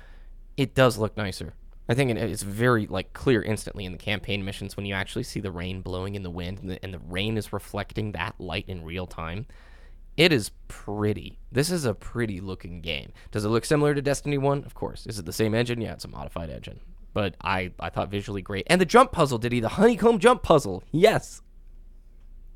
It 0.57 0.75
does 0.75 0.99
look 0.99 1.17
nicer. 1.17 1.55
I 1.91 1.95
think 1.95 2.13
it's 2.13 2.45
very 2.45 2.87
like 2.87 3.13
clear 3.15 3.43
instantly 3.43 3.85
in 3.85 3.91
the 3.91 3.99
campaign 3.99 4.45
missions 4.45 4.77
when 4.77 4.87
you 4.87 4.95
actually 4.95 5.25
see 5.25 5.41
the 5.41 5.51
rain 5.51 5.81
blowing 5.81 6.15
in 6.15 6.23
the 6.23 6.31
wind 6.31 6.61
and 6.61 6.71
the, 6.71 6.85
and 6.85 6.95
the 6.95 7.01
rain 7.01 7.37
is 7.37 7.53
reflecting 7.53 8.13
that 8.13 8.37
light 8.39 8.65
in 8.69 8.85
real 8.85 9.09
time. 9.09 9.47
It 10.17 10.33
is 10.33 10.53
pretty. 10.69 11.41
This 11.51 11.69
is 11.69 11.85
a 11.85 11.93
pretty 11.93 12.41
looking 12.41 12.81
game. 12.81 13.13
Does 13.33 13.45
it 13.45 13.49
look 13.49 13.65
similar 13.65 13.93
to 13.93 14.01
Destiny 14.01 14.39
1? 14.39 14.63
Of 14.63 14.75
course. 14.75 15.05
Is 15.05 15.19
it 15.19 15.27
the 15.27 15.33
same 15.33 15.53
engine? 15.53 15.81
Yeah, 15.81 15.95
it's 15.95 16.05
a 16.05 16.09
modified 16.09 16.49
engine. 16.49 16.79
But 17.13 17.35
I, 17.43 17.73
I 17.81 17.91
thought 17.91 18.09
visually 18.09 18.41
great. 18.41 18.69
And 18.69 18.81
the 18.81 18.87
jump 18.87 19.11
puzzle, 19.11 19.39
did 19.39 19.51
he? 19.51 19.59
The 19.59 19.71
honeycomb 19.71 20.21
jump 20.21 20.45
puzzle. 20.45 20.85
Yes. 20.93 21.43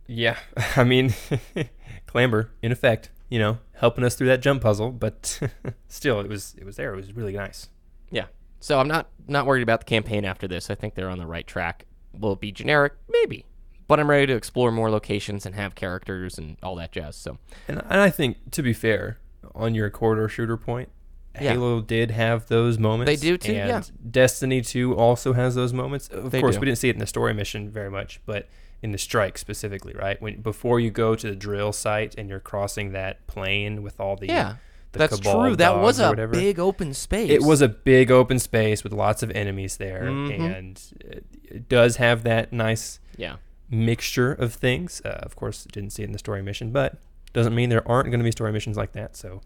yeah, 0.06 0.38
I 0.76 0.84
mean 0.84 1.12
Clamber 2.06 2.50
in 2.62 2.70
effect, 2.70 3.10
you 3.28 3.40
know, 3.40 3.58
helping 3.72 4.04
us 4.04 4.14
through 4.14 4.28
that 4.28 4.42
jump 4.42 4.62
puzzle, 4.62 4.92
but 4.92 5.40
still 5.88 6.20
it 6.20 6.28
was 6.28 6.54
it 6.56 6.64
was 6.64 6.76
there. 6.76 6.92
It 6.92 6.96
was 6.96 7.12
really 7.14 7.32
nice. 7.32 7.68
Yeah. 8.12 8.26
So 8.64 8.80
I'm 8.80 8.88
not 8.88 9.10
not 9.28 9.44
worried 9.44 9.62
about 9.62 9.80
the 9.80 9.84
campaign 9.84 10.24
after 10.24 10.48
this. 10.48 10.70
I 10.70 10.74
think 10.74 10.94
they're 10.94 11.10
on 11.10 11.18
the 11.18 11.26
right 11.26 11.46
track. 11.46 11.84
Will 12.18 12.32
it 12.32 12.40
be 12.40 12.50
generic? 12.50 12.94
Maybe. 13.10 13.44
But 13.88 14.00
I'm 14.00 14.08
ready 14.08 14.26
to 14.28 14.34
explore 14.34 14.72
more 14.72 14.90
locations 14.90 15.44
and 15.44 15.54
have 15.54 15.74
characters 15.74 16.38
and 16.38 16.56
all 16.62 16.74
that 16.76 16.90
jazz. 16.90 17.14
So 17.14 17.36
And, 17.68 17.82
and 17.90 18.00
I 18.00 18.08
think, 18.08 18.52
to 18.52 18.62
be 18.62 18.72
fair, 18.72 19.18
on 19.54 19.74
your 19.74 19.90
corridor 19.90 20.30
shooter 20.30 20.56
point, 20.56 20.88
Yeah. 21.34 21.52
Halo 21.52 21.82
did 21.82 22.10
have 22.12 22.46
those 22.46 22.78
moments. 22.78 23.10
They 23.10 23.16
do 23.16 23.36
too, 23.36 23.52
And 23.52 23.68
yeah. 23.68 23.82
Destiny 24.10 24.62
2 24.62 24.96
also 24.96 25.34
has 25.34 25.54
those 25.54 25.74
moments. 25.74 26.08
Of 26.08 26.30
They 26.30 26.40
course, 26.40 26.54
do. 26.54 26.60
we 26.60 26.64
didn't 26.64 26.78
see 26.78 26.88
it 26.88 26.96
in 26.96 27.00
the 27.00 27.06
story 27.06 27.34
mission 27.34 27.68
very 27.68 27.90
much, 27.90 28.22
but 28.24 28.48
in 28.80 28.92
the 28.92 28.98
strike 28.98 29.36
specifically, 29.36 29.92
right? 29.92 30.20
When 30.22 30.40
before 30.40 30.80
you 30.80 30.90
go 30.90 31.14
to 31.16 31.28
the 31.28 31.36
drill 31.36 31.72
site 31.74 32.14
and 32.16 32.30
you're 32.30 32.40
crossing 32.40 32.92
that 32.92 33.26
plane 33.26 33.82
with 33.82 34.00
all 34.00 34.16
the 34.16 34.28
yeah, 34.28 34.48
the 34.52 34.58
that's 34.94 35.18
true. 35.20 35.56
That 35.56 35.78
was 35.78 36.00
a 36.00 36.14
big 36.28 36.58
open 36.58 36.94
space. 36.94 37.30
It 37.30 37.42
was 37.42 37.60
a 37.60 37.68
big 37.68 38.10
open 38.10 38.38
space 38.38 38.82
with 38.84 38.92
lots 38.92 39.22
of 39.22 39.30
enemies 39.32 39.76
there, 39.76 40.02
Mhm. 40.04 40.56
and 40.58 40.82
it, 41.00 41.24
it 41.44 41.68
does 41.68 41.96
have 41.96 42.22
that 42.24 42.52
nice 42.52 43.00
yeah. 43.16 43.36
mixture 43.70 44.32
of 44.32 44.54
things. 44.54 45.00
Uh, 45.04 45.08
of 45.22 45.36
course, 45.36 45.64
didn't 45.64 45.90
see 45.90 46.02
it 46.02 46.06
in 46.06 46.12
the 46.12 46.18
story 46.18 46.42
mission, 46.42 46.70
but 46.70 46.98
doesn't 47.32 47.54
mean 47.54 47.68
there 47.70 47.86
aren't 47.88 48.10
going 48.10 48.20
to 48.20 48.24
be 48.24 48.30
story 48.32 48.52
missions 48.52 48.76
like 48.76 48.92
that. 48.92 49.16
So, 49.16 49.40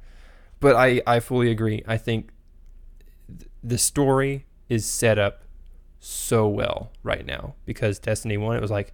but 0.61 0.77
I 0.77 1.01
I 1.07 1.21
fully 1.21 1.51
agree. 1.51 1.83
I 1.87 1.97
think 1.97 2.31
th- 3.29 3.51
the 3.63 3.79
story 3.79 4.45
is 4.69 4.85
set 4.87 5.19
up 5.19 5.45
so 6.01 6.47
well 6.47 6.93
right 7.03 7.27
now 7.27 7.55
because 7.65 7.99
Destiny 7.99 8.37
One 8.37 8.57
it 8.57 8.61
was 8.63 8.71
like 8.71 8.93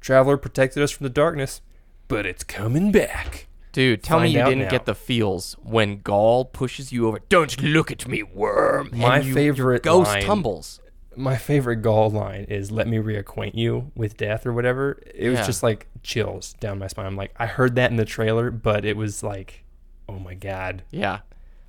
Traveler 0.00 0.36
protected 0.36 0.82
us 0.82 0.90
from 0.90 1.04
the 1.04 1.10
darkness, 1.10 1.60
but 2.08 2.26
it's 2.26 2.42
coming 2.44 2.90
back. 2.92 3.46
Dude, 3.74 4.02
tell 4.02 4.18
me 4.20 4.26
Find 4.28 4.32
you 4.32 4.40
out 4.40 4.48
didn't 4.48 4.64
now. 4.64 4.70
get 4.70 4.86
the 4.86 4.94
feels 4.94 5.54
when 5.62 5.98
Ghaul 6.00 6.50
pushes 6.50 6.92
you 6.92 7.08
over. 7.08 7.18
Don't 7.28 7.60
look 7.62 7.90
at 7.90 8.08
me, 8.08 8.22
worm. 8.22 8.88
and 8.92 8.98
My 9.00 9.18
you- 9.18 9.26
your 9.26 9.34
favorite 9.34 9.82
ghost 9.82 10.10
line- 10.12 10.22
tumbles. 10.22 10.80
My 11.16 11.36
favorite 11.36 11.82
Ghaul 11.82 12.12
line 12.12 12.44
is 12.44 12.70
"Let 12.72 12.88
me 12.88 12.96
reacquaint 12.98 13.54
you 13.54 13.92
with 13.94 14.16
death" 14.16 14.46
or 14.46 14.52
whatever. 14.52 14.98
It 15.14 15.28
was 15.28 15.40
Yeah. 15.40 15.46
just 15.46 15.62
like 15.62 15.86
chills 16.02 16.54
down 16.54 16.78
my 16.78 16.86
spine. 16.86 17.06
I'm 17.06 17.16
like, 17.16 17.32
I 17.36 17.46
heard 17.46 17.74
that 17.76 17.90
in 17.90 17.96
the 17.96 18.04
trailer, 18.04 18.50
but 18.50 18.84
it 18.84 18.96
was 18.96 19.22
like, 19.22 19.64
oh 20.08 20.18
my 20.18 20.34
god, 20.34 20.82
Yeah. 20.90 21.20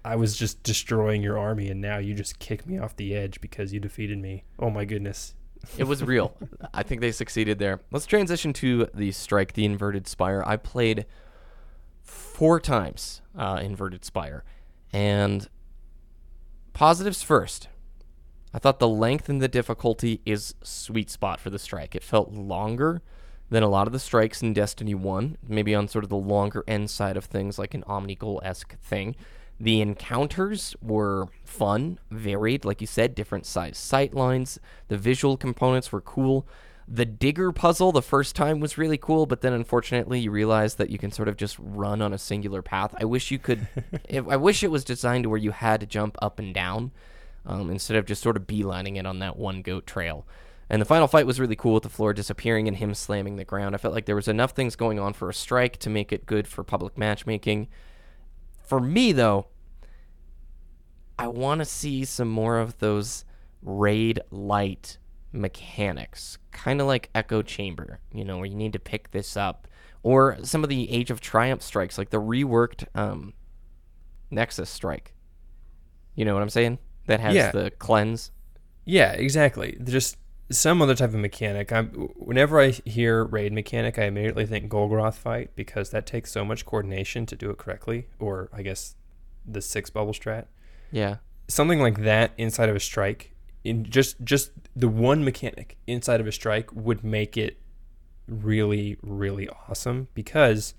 I 0.03 0.15
was 0.15 0.35
just 0.37 0.61
destroying 0.61 1.23
your 1.23 1.37
army, 1.39 1.69
and 1.69 1.81
now 1.81 1.97
you 1.97 2.13
just 2.13 2.37
kick 2.37 2.67
me 2.67 2.77
off 2.77 2.95
the 2.95 3.15
edge 3.15 3.41
because 3.41 3.73
you 3.73 3.79
defeated 3.79 4.19
me. 4.19 4.43
Oh 4.59 4.69
my 4.69 4.85
goodness. 4.85 5.33
It 5.79 5.85
was 5.85 6.03
real. 6.03 6.35
I 6.75 6.83
think 6.83 7.01
they 7.01 7.11
succeeded 7.11 7.57
there. 7.57 7.81
Let's 7.91 8.05
transition 8.05 8.53
to 8.53 8.87
the 8.93 9.11
strike, 9.11 9.53
the 9.53 9.65
inverted 9.65 10.07
spire. 10.07 10.43
I 10.45 10.57
played 10.57 11.07
four 12.05 12.59
times 12.59 13.21
uh, 13.37 13.59
inverted 13.61 14.05
spire, 14.05 14.43
and 14.93 15.49
positives 16.73 17.21
first. 17.21 17.67
I 18.53 18.59
thought 18.59 18.79
the 18.79 18.87
length 18.87 19.27
and 19.27 19.41
the 19.41 19.49
difficulty 19.49 20.21
is 20.25 20.55
sweet 20.63 21.09
spot 21.09 21.41
for 21.41 21.49
the 21.49 21.59
strike. 21.59 21.93
It 21.93 22.03
felt 22.03 22.31
longer 22.31 23.01
than 23.49 23.63
a 23.63 23.67
lot 23.67 23.87
of 23.87 23.93
the 23.93 23.99
strikes 23.99 24.41
in 24.41 24.53
Destiny 24.53 24.95
1, 24.95 25.37
maybe 25.45 25.75
on 25.75 25.87
sort 25.87 26.03
of 26.05 26.09
the 26.09 26.15
longer 26.15 26.63
end 26.67 26.89
side 26.89 27.17
of 27.17 27.25
things, 27.25 27.59
like 27.59 27.73
an 27.73 27.83
Omnigul 27.83 28.39
esque 28.43 28.79
thing. 28.79 29.15
The 29.59 29.81
encounters 29.81 30.75
were 30.81 31.27
fun, 31.43 31.99
varied, 32.11 32.65
like 32.65 32.81
you 32.81 32.87
said, 32.87 33.15
different 33.15 33.45
size 33.45 33.77
sight 33.77 34.13
lines. 34.13 34.59
The 34.87 34.97
visual 34.97 35.37
components 35.37 35.91
were 35.91 36.01
cool. 36.01 36.47
The 36.87 37.05
digger 37.05 37.51
puzzle 37.51 37.91
the 37.91 38.01
first 38.01 38.35
time 38.35 38.59
was 38.59 38.77
really 38.77 38.97
cool, 38.97 39.25
but 39.25 39.41
then 39.41 39.53
unfortunately 39.53 40.19
you 40.19 40.29
realize 40.29 40.75
that 40.75 40.91
you 40.91 40.99
can 40.99 41.11
sort 41.11 41.27
of 41.27 41.35
just 41.35 41.57
run 41.59 42.01
on 42.01 42.13
a 42.13 42.17
singular 42.17 42.61
path. 42.61 42.93
I 42.99 43.05
wish 43.05 43.31
you 43.31 43.39
could. 43.39 43.67
if, 44.09 44.27
I 44.27 44.35
wish 44.35 44.61
it 44.61 44.69
was 44.69 44.83
designed 44.83 45.23
to 45.23 45.29
where 45.29 45.39
you 45.39 45.51
had 45.51 45.79
to 45.79 45.87
jump 45.87 46.15
up 46.21 46.37
and 46.37 46.53
down 46.53 46.91
um, 47.45 47.71
instead 47.71 47.97
of 47.97 48.05
just 48.05 48.21
sort 48.21 48.37
of 48.37 48.43
beelining 48.43 48.97
it 48.97 49.07
on 49.07 49.19
that 49.19 49.37
one 49.37 49.63
goat 49.63 49.87
trail. 49.87 50.27
And 50.69 50.81
the 50.81 50.85
final 50.85 51.07
fight 51.07 51.27
was 51.27 51.39
really 51.39 51.55
cool 51.55 51.75
with 51.75 51.83
the 51.83 51.89
floor 51.89 52.13
disappearing 52.13 52.67
and 52.67 52.77
him 52.77 52.93
slamming 52.93 53.35
the 53.35 53.45
ground. 53.45 53.75
I 53.75 53.77
felt 53.77 53.93
like 53.93 54.05
there 54.05 54.15
was 54.15 54.27
enough 54.27 54.51
things 54.51 54.75
going 54.75 54.99
on 54.99 55.13
for 55.13 55.29
a 55.29 55.33
strike 55.33 55.77
to 55.77 55.89
make 55.89 56.11
it 56.11 56.25
good 56.25 56.47
for 56.47 56.63
public 56.63 56.97
matchmaking. 56.97 57.67
For 58.63 58.79
me, 58.79 59.11
though, 59.11 59.47
I 61.17 61.27
want 61.27 61.59
to 61.59 61.65
see 61.65 62.03
some 62.03 62.29
more 62.29 62.57
of 62.57 62.79
those 62.79 63.25
raid 63.61 64.19
light 64.31 64.97
mechanics, 65.35 66.37
kind 66.51 66.81
of 66.81 66.87
like 66.87 67.09
Echo 67.13 67.41
Chamber, 67.41 67.99
you 68.13 68.23
know, 68.25 68.37
where 68.37 68.45
you 68.45 68.55
need 68.55 68.73
to 68.73 68.79
pick 68.79 69.11
this 69.11 69.35
up, 69.37 69.67
or 70.03 70.37
some 70.43 70.63
of 70.63 70.69
the 70.69 70.89
Age 70.91 71.11
of 71.11 71.21
Triumph 71.21 71.61
strikes, 71.61 71.97
like 71.97 72.09
the 72.09 72.21
reworked 72.21 72.85
um, 72.95 73.33
Nexus 74.31 74.69
strike. 74.69 75.13
You 76.15 76.25
know 76.25 76.33
what 76.33 76.41
I'm 76.43 76.49
saying? 76.49 76.79
That 77.07 77.19
has 77.19 77.35
Yeah. 77.35 77.51
the 77.51 77.71
cleanse. 77.71 78.31
Yeah, 78.85 79.11
exactly. 79.13 79.77
Just 79.83 80.17
some 80.51 80.81
other 80.81 80.95
type 80.95 81.09
of 81.09 81.15
mechanic. 81.19 81.71
I'm 81.73 81.87
whenever 82.15 82.59
I 82.61 82.69
hear 82.69 83.23
raid 83.23 83.51
mechanic, 83.51 83.97
I 83.99 84.05
immediately 84.05 84.45
think 84.45 84.71
Golgroth 84.71 85.15
fight 85.15 85.55
because 85.55 85.89
that 85.89 86.05
takes 86.05 86.31
so 86.31 86.45
much 86.45 86.65
coordination 86.65 87.25
to 87.27 87.35
do 87.35 87.49
it 87.49 87.57
correctly, 87.57 88.07
or 88.19 88.49
I 88.53 88.61
guess 88.61 88.95
the 89.45 89.61
six 89.61 89.89
bubble 89.89 90.13
strat. 90.13 90.45
Yeah. 90.91 91.17
Something 91.47 91.79
like 91.79 92.01
that 92.03 92.31
inside 92.37 92.69
of 92.69 92.75
a 92.75 92.79
strike, 92.79 93.34
in 93.65 93.83
just 93.83 94.23
just 94.23 94.51
the 94.75 94.87
one 94.87 95.25
mechanic 95.25 95.77
inside 95.87 96.21
of 96.21 96.27
a 96.27 96.31
strike 96.31 96.71
would 96.73 97.03
make 97.03 97.35
it 97.35 97.57
really 98.27 98.97
really 99.01 99.49
awesome 99.49 100.07
because 100.13 100.73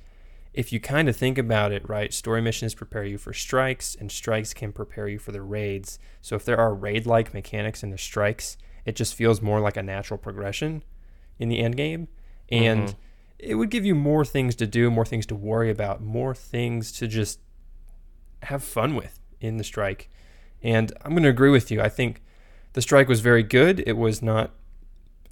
if 0.55 0.73
you 0.73 0.81
kind 0.81 1.07
of 1.07 1.15
think 1.15 1.37
about 1.37 1.71
it, 1.71 1.87
right, 1.87 2.15
story 2.15 2.41
missions 2.41 2.75
prepare 2.75 3.05
you 3.05 3.19
for 3.19 3.35
strikes, 3.35 3.95
and 3.95 4.11
strikes 4.11 4.55
can 4.55 4.73
prepare 4.73 5.07
you 5.07 5.19
for 5.19 5.31
the 5.31 5.43
raids. 5.43 5.99
So 6.23 6.35
if 6.35 6.47
there 6.47 6.59
are 6.59 6.73
raid 6.73 7.05
like 7.05 7.35
mechanics 7.35 7.83
in 7.83 7.91
the 7.91 7.99
strikes, 7.99 8.57
it 8.87 8.97
just 8.97 9.15
feels 9.15 9.43
more 9.43 9.61
like 9.61 9.77
a 9.77 9.83
natural 9.83 10.17
progression 10.17 10.83
in 11.39 11.51
the 11.51 11.59
end 11.59 11.77
game. 11.77 12.09
And 12.49 12.89
Mhm. 12.89 12.95
it 13.39 13.57
would 13.57 13.69
give 13.69 13.85
you 13.85 13.95
more 13.95 14.25
things 14.25 14.55
to 14.55 14.67
do, 14.67 14.91
more 14.91 15.05
things 15.05 15.27
to 15.27 15.35
worry 15.35 15.69
about, 15.71 16.01
more 16.01 16.35
things 16.35 16.91
to 16.93 17.07
just 17.07 17.39
have 18.45 18.65
fun 18.65 18.95
with 18.95 19.21
in 19.43 19.59
the 19.59 19.65
strike. 19.65 20.09
And 20.63 20.91
I'm 21.03 21.11
going 21.11 21.25
to 21.25 21.29
agree 21.29 21.51
with 21.51 21.71
you. 21.71 21.83
I 21.83 21.91
think 21.91 22.23
the 22.77 22.83
strike 22.83 23.09
was 23.09 23.21
very 23.21 23.43
good. 23.43 23.83
It 23.87 23.97
was 23.97 24.21
not 24.21 24.51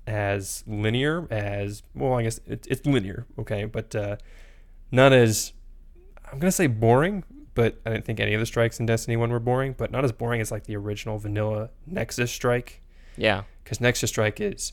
as 0.07 0.65
linear 0.67 1.27
as, 1.31 1.83
well, 1.95 2.15
I 2.15 2.23
guess 2.23 2.41
it, 2.47 2.67
it's 2.71 2.87
linear, 2.87 3.27
okay, 3.39 3.67
but 3.67 3.95
uh, 3.95 4.17
not 4.91 5.13
as 5.13 5.53
I'm 6.33 6.39
gonna 6.39 6.51
say 6.51 6.67
boring, 6.69 7.23
but 7.55 7.77
I 7.85 7.91
didn't 7.91 8.07
think 8.07 8.19
any 8.19 8.33
of 8.33 8.41
the 8.41 8.47
strikes 8.47 8.81
in 8.81 8.87
Destiny 8.87 9.17
One 9.19 9.31
were 9.31 9.39
boring, 9.41 9.75
but 9.77 9.91
not 9.91 10.05
as 10.05 10.11
boring 10.13 10.41
as 10.41 10.51
like 10.51 10.65
the 10.65 10.75
original 10.75 11.19
vanilla 11.19 11.69
Nexus 11.87 12.33
strike, 12.33 12.81
Yeah. 13.19 13.43
because 13.63 13.79
Nexus 13.79 14.09
strike 14.09 14.41
is 14.41 14.73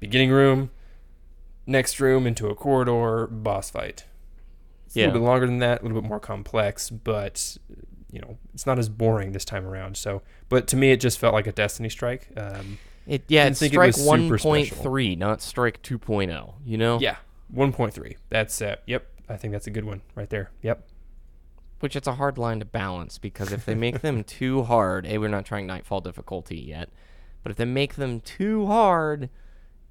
beginning 0.00 0.30
room, 0.30 0.70
next 1.66 2.00
room 2.00 2.26
into 2.26 2.48
a 2.48 2.54
corridor, 2.56 3.28
boss 3.28 3.70
fight. 3.70 4.06
It's 4.86 4.96
a 4.96 5.00
little 5.00 5.14
bit 5.20 5.22
longer 5.22 5.46
than 5.46 5.58
that, 5.60 5.80
a 5.80 5.84
little 5.84 6.00
bit 6.00 6.08
more 6.08 6.18
complex, 6.18 6.90
but 6.90 7.58
you 8.10 8.20
know 8.20 8.38
it's 8.54 8.66
not 8.66 8.78
as 8.78 8.88
boring 8.88 9.32
this 9.32 9.44
time 9.44 9.66
around. 9.66 9.96
So, 9.96 10.22
but 10.48 10.66
to 10.68 10.76
me, 10.76 10.90
it 10.90 11.00
just 11.00 11.18
felt 11.18 11.34
like 11.34 11.46
a 11.46 11.52
Destiny 11.52 11.88
strike. 11.88 12.28
Um, 12.36 12.78
It 13.06 13.24
yeah, 13.28 13.46
it's 13.46 13.58
think 13.58 13.72
it 13.72 13.74
strike 13.74 13.94
1.3, 13.94 15.18
not 15.18 15.40
strike 15.40 15.82
2.0, 15.82 16.54
you 16.64 16.76
know? 16.76 16.98
yeah, 17.00 17.16
1.3. 17.54 18.16
That's 18.28 18.60
uh, 18.60 18.76
yep. 18.86 19.06
I 19.28 19.36
think 19.36 19.52
that's 19.52 19.66
a 19.66 19.70
good 19.70 19.84
one 19.84 20.02
right 20.14 20.28
there. 20.30 20.50
Yep. 20.62 20.86
Which 21.80 21.94
it's 21.94 22.08
a 22.08 22.14
hard 22.14 22.38
line 22.38 22.58
to 22.58 22.64
balance 22.64 23.18
because 23.18 23.52
if 23.52 23.64
they 23.64 23.74
make 23.86 24.00
them 24.00 24.24
too 24.24 24.62
hard, 24.64 25.06
A, 25.06 25.18
we're 25.18 25.28
not 25.28 25.44
trying 25.44 25.66
Nightfall 25.66 26.00
difficulty 26.00 26.58
yet, 26.58 26.90
but 27.42 27.50
if 27.50 27.56
they 27.56 27.64
make 27.64 27.94
them 27.94 28.20
too 28.20 28.66
hard, 28.66 29.30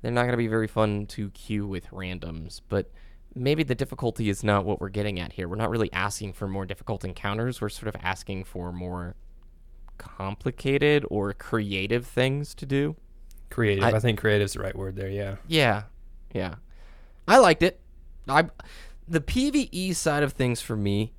they're 0.01 0.11
not 0.11 0.23
going 0.23 0.31
to 0.31 0.37
be 0.37 0.47
very 0.47 0.67
fun 0.67 1.05
to 1.07 1.29
queue 1.29 1.65
with 1.65 1.87
randoms. 1.91 2.61
But 2.67 2.91
maybe 3.37 3.63
the 3.63 3.75
difficulty 3.75 4.29
is 4.29 4.43
not 4.43 4.65
what 4.65 4.81
we're 4.81 4.89
getting 4.89 5.19
at 5.19 5.33
here. 5.33 5.47
We're 5.47 5.55
not 5.55 5.69
really 5.69 5.91
asking 5.93 6.33
for 6.33 6.47
more 6.47 6.65
difficult 6.65 7.05
encounters. 7.05 7.61
We're 7.61 7.69
sort 7.69 7.93
of 7.93 8.01
asking 8.01 8.45
for 8.45 8.71
more 8.71 9.15
complicated 9.97 11.05
or 11.09 11.33
creative 11.33 12.05
things 12.05 12.53
to 12.55 12.65
do. 12.65 12.95
Creative. 13.49 13.83
I- 13.83 13.91
I, 13.91 13.99
think 13.99 14.19
creative's 14.19 14.53
the 14.53 14.59
right 14.59 14.75
word 14.75 14.95
there. 14.95 15.09
Yeah. 15.09 15.37
Yeah, 15.47 15.83
yeah. 16.33 16.55
I 17.27 17.39
liked 17.39 17.63
it. 17.63 17.79
I 18.27 18.49
the 19.07 19.21
PVE 19.21 19.95
side 19.95 20.23
of 20.23 20.33
things 20.33 20.61
for 20.61 20.75
me, 20.75 21.13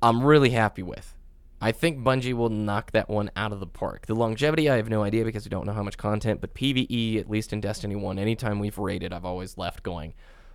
I'm 0.00 0.22
really 0.22 0.50
happy 0.50 0.82
with. 0.82 1.16
I 1.60 1.72
think 1.72 1.98
Bungie 1.98 2.32
will 2.32 2.48
knock 2.48 2.92
that 2.92 3.10
one 3.10 3.30
out 3.36 3.52
of 3.52 3.60
the 3.60 3.66
park. 3.66 4.06
The 4.06 4.14
longevity, 4.14 4.70
I 4.70 4.76
have 4.76 4.88
no 4.88 5.02
idea 5.02 5.24
because 5.24 5.44
we 5.44 5.50
don't 5.50 5.66
know 5.66 5.72
how 5.74 5.82
much 5.82 5.98
content, 5.98 6.40
but 6.40 6.54
PVE, 6.54 7.18
at 7.20 7.28
least 7.28 7.52
in 7.52 7.60
Destiny 7.60 7.96
1, 7.96 8.18
anytime 8.18 8.60
we've 8.60 8.78
raided, 8.78 9.12
I've 9.12 9.26
always 9.26 9.58
left 9.58 9.82
going, 9.82 10.14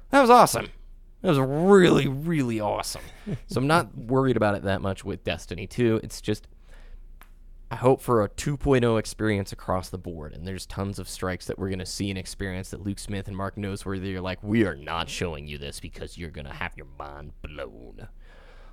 that 0.09 0.21
was 0.21 0.29
awesome. 0.29 0.69
That 1.21 1.29
was 1.29 1.39
really, 1.39 2.07
really 2.07 2.59
awesome. 2.59 3.01
so 3.47 3.59
I'm 3.59 3.67
not 3.67 3.97
worried 3.97 4.37
about 4.37 4.55
it 4.55 4.63
that 4.63 4.81
much 4.81 5.03
with 5.03 5.23
Destiny 5.23 5.65
2. 5.65 6.01
It's 6.03 6.21
just, 6.21 6.47
I 7.71 7.77
hope 7.77 7.99
for 7.99 8.23
a 8.23 8.29
2.0 8.29 8.99
experience 8.99 9.51
across 9.51 9.89
the 9.89 9.97
board. 9.97 10.33
And 10.33 10.47
there's 10.47 10.67
tons 10.67 10.99
of 10.99 11.09
strikes 11.09 11.47
that 11.47 11.57
we're 11.57 11.69
going 11.69 11.79
to 11.79 11.85
see 11.85 12.09
and 12.09 12.19
experience 12.19 12.69
that 12.69 12.85
Luke 12.85 12.99
Smith 12.99 13.27
and 13.27 13.35
Mark 13.35 13.55
Noseworthy 13.55 14.13
are 14.15 14.21
like, 14.21 14.43
we 14.43 14.65
are 14.65 14.75
not 14.75 15.09
showing 15.09 15.47
you 15.47 15.57
this 15.57 15.79
because 15.79 16.17
you're 16.17 16.29
going 16.29 16.45
to 16.45 16.53
have 16.53 16.77
your 16.77 16.87
mind 16.99 17.31
blown. 17.41 18.07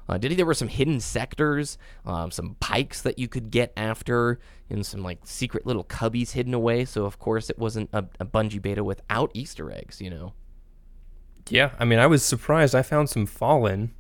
Uh, 0.09 0.19
did 0.19 0.37
there 0.37 0.45
were 0.45 0.53
some 0.53 0.69
hidden 0.69 1.01
sectors, 1.01 1.79
um, 2.05 2.31
some 2.31 2.57
pikes 2.61 3.01
that 3.01 3.19
you 3.19 3.29
could 3.29 3.51
get 3.51 3.73
after, 3.79 4.39
and 4.69 4.85
some 4.85 5.03
like 5.03 5.21
secret 5.25 5.65
little 5.65 5.85
cubbies 5.85 6.33
hidden 6.33 6.53
away. 6.53 6.85
So 6.85 7.07
of 7.07 7.19
course 7.19 7.49
it 7.49 7.59
wasn't 7.59 7.89
a, 7.93 8.05
a 8.21 8.27
Bungie 8.27 8.61
beta 8.61 8.85
without 8.85 9.31
Easter 9.33 9.71
eggs. 9.71 10.01
You 10.01 10.11
know. 10.11 10.35
Yeah. 11.49 11.71
I 11.79 11.85
mean, 11.85 11.99
I 11.99 12.07
was 12.07 12.25
surprised. 12.25 12.75
I 12.75 12.83
found 12.83 13.11
some 13.11 13.27
fallen 13.27 13.93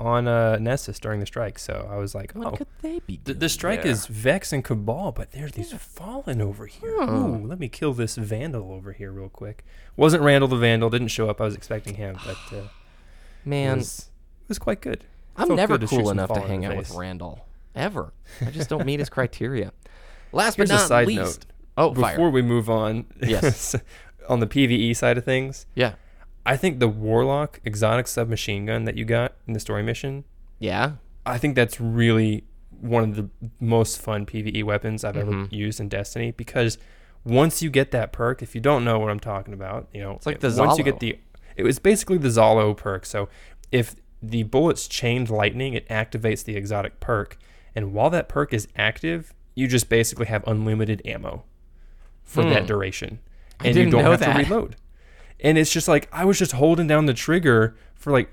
on 0.00 0.26
uh, 0.26 0.58
Nessus 0.58 0.98
during 0.98 1.20
the 1.20 1.26
strike. 1.26 1.58
So 1.58 1.88
I 1.90 1.96
was 1.96 2.14
like, 2.14 2.32
What 2.32 2.46
oh, 2.54 2.56
could 2.56 2.66
they 2.80 3.00
be? 3.00 3.16
the, 3.24 3.32
doing 3.32 3.38
the 3.38 3.48
strike 3.48 3.84
is 3.84 4.06
Vex 4.06 4.52
and 4.52 4.64
Cabal, 4.64 5.12
but 5.12 5.30
there's 5.32 5.52
these 5.52 5.72
fallen 5.72 6.40
over 6.40 6.66
here. 6.66 6.96
Hmm. 7.04 7.14
Ooh, 7.14 7.46
let 7.46 7.58
me 7.58 7.68
kill 7.68 7.92
this 7.92 8.16
Vandal 8.16 8.72
over 8.72 8.92
here 8.92 9.12
real 9.12 9.28
quick. 9.28 9.64
Wasn't 9.96 10.22
Randall 10.22 10.48
the 10.48 10.56
Vandal? 10.56 10.90
Didn't 10.90 11.08
show 11.08 11.28
up. 11.30 11.40
I 11.40 11.44
was 11.44 11.54
expecting 11.54 11.94
him, 11.94 12.16
but 12.24 12.36
uh, 12.52 12.56
it, 12.62 12.64
man. 13.44 13.78
was, 13.78 14.10
it 14.42 14.48
was 14.48 14.58
quite 14.58 14.80
good. 14.80 15.04
I'm 15.36 15.46
Felt 15.48 15.56
never 15.56 15.78
good 15.78 15.88
cool 15.88 16.10
enough 16.10 16.32
to 16.32 16.40
hang 16.40 16.64
out 16.64 16.76
with. 16.76 16.90
Randall 16.90 17.46
ever. 17.74 18.12
I 18.44 18.50
just 18.50 18.68
don't 18.68 18.84
meet 18.84 18.98
his 19.00 19.08
criteria. 19.10 19.72
Last 20.32 20.56
but 20.56 20.68
Here's 20.68 20.70
a 20.70 20.82
not 20.82 20.88
side 20.88 21.06
least, 21.06 21.18
note. 21.18 21.46
oh 21.76 21.90
Before 21.90 22.10
fire, 22.10 22.30
we 22.30 22.42
move 22.42 22.68
on, 22.68 23.06
Yes. 23.22 23.76
on 24.28 24.40
the 24.40 24.46
PVE 24.46 24.94
side 24.96 25.18
of 25.18 25.24
things, 25.24 25.66
yeah, 25.74 25.94
I 26.44 26.56
think 26.56 26.80
the 26.80 26.88
Warlock 26.88 27.60
exotic 27.64 28.06
submachine 28.08 28.66
gun 28.66 28.84
that 28.84 28.96
you 28.96 29.04
got 29.04 29.34
in 29.46 29.52
the 29.52 29.60
story 29.60 29.82
mission, 29.82 30.24
yeah, 30.58 30.92
I 31.24 31.38
think 31.38 31.54
that's 31.54 31.80
really 31.80 32.44
one 32.80 33.04
of 33.04 33.14
the 33.16 33.28
most 33.60 34.00
fun 34.00 34.26
PVE 34.26 34.64
weapons 34.64 35.04
I've 35.04 35.16
ever 35.16 35.30
Mhm. 35.30 35.52
used 35.52 35.78
in 35.78 35.88
Destiny 35.88 36.32
because 36.32 36.78
once 37.24 37.62
you 37.62 37.70
get 37.70 37.92
that 37.92 38.10
perk, 38.12 38.42
if 38.42 38.56
you 38.56 38.60
don't 38.60 38.84
know 38.84 38.98
what 38.98 39.08
I'm 39.10 39.20
talking 39.20 39.54
about, 39.54 39.86
you 39.92 40.00
know, 40.00 40.12
It's 40.14 40.26
like 40.26 40.40
the 40.40 40.52
once 40.58 40.78
you 40.78 40.82
get 40.84 40.98
the, 40.98 41.16
it 41.56 41.62
was 41.62 41.78
basically 41.78 42.18
the 42.18 42.26
Zhalo 42.28 42.76
perk. 42.76 43.06
So 43.06 43.28
if 43.70 43.94
the 44.20 44.42
bullets 44.42 44.88
chained 44.88 45.30
lightning, 45.30 45.74
it 45.74 45.88
activates 45.88 46.42
the 46.44 46.56
exotic 46.56 46.98
perk, 46.98 47.38
and 47.76 47.92
while 47.92 48.10
that 48.10 48.28
perk 48.28 48.52
is 48.52 48.66
active, 48.74 49.32
you 49.54 49.68
just 49.68 49.88
basically 49.88 50.26
have 50.26 50.42
unlimited 50.48 51.02
ammo 51.04 51.44
for 52.24 52.42
Hmm. 52.42 52.50
that 52.50 52.66
duration, 52.66 53.20
and 53.64 53.76
you 53.76 53.90
don't 53.90 54.02
have 54.02 54.18
that. 54.20 54.32
to 54.32 54.38
reload. 54.42 54.74
And 55.42 55.58
it's 55.58 55.70
just 55.72 55.88
like 55.88 56.08
I 56.12 56.24
was 56.24 56.38
just 56.38 56.52
holding 56.52 56.86
down 56.86 57.04
the 57.06 57.12
trigger 57.14 57.76
for 57.94 58.12
like 58.12 58.30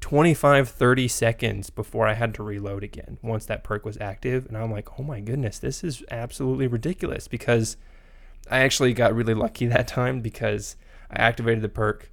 25 0.00 0.68
30 0.68 1.08
seconds 1.08 1.70
before 1.70 2.06
I 2.06 2.14
had 2.14 2.34
to 2.34 2.42
reload 2.42 2.82
again 2.84 3.18
once 3.22 3.44
that 3.46 3.64
perk 3.64 3.84
was 3.84 3.98
active 4.00 4.46
and 4.46 4.56
I'm 4.56 4.70
like, 4.70 4.98
"Oh 4.98 5.02
my 5.02 5.20
goodness, 5.20 5.58
this 5.58 5.82
is 5.82 6.02
absolutely 6.10 6.66
ridiculous 6.66 7.26
because 7.28 7.76
I 8.50 8.60
actually 8.60 8.92
got 8.94 9.14
really 9.14 9.34
lucky 9.34 9.66
that 9.66 9.88
time 9.88 10.20
because 10.20 10.76
I 11.10 11.20
activated 11.22 11.62
the 11.62 11.68
perk, 11.68 12.10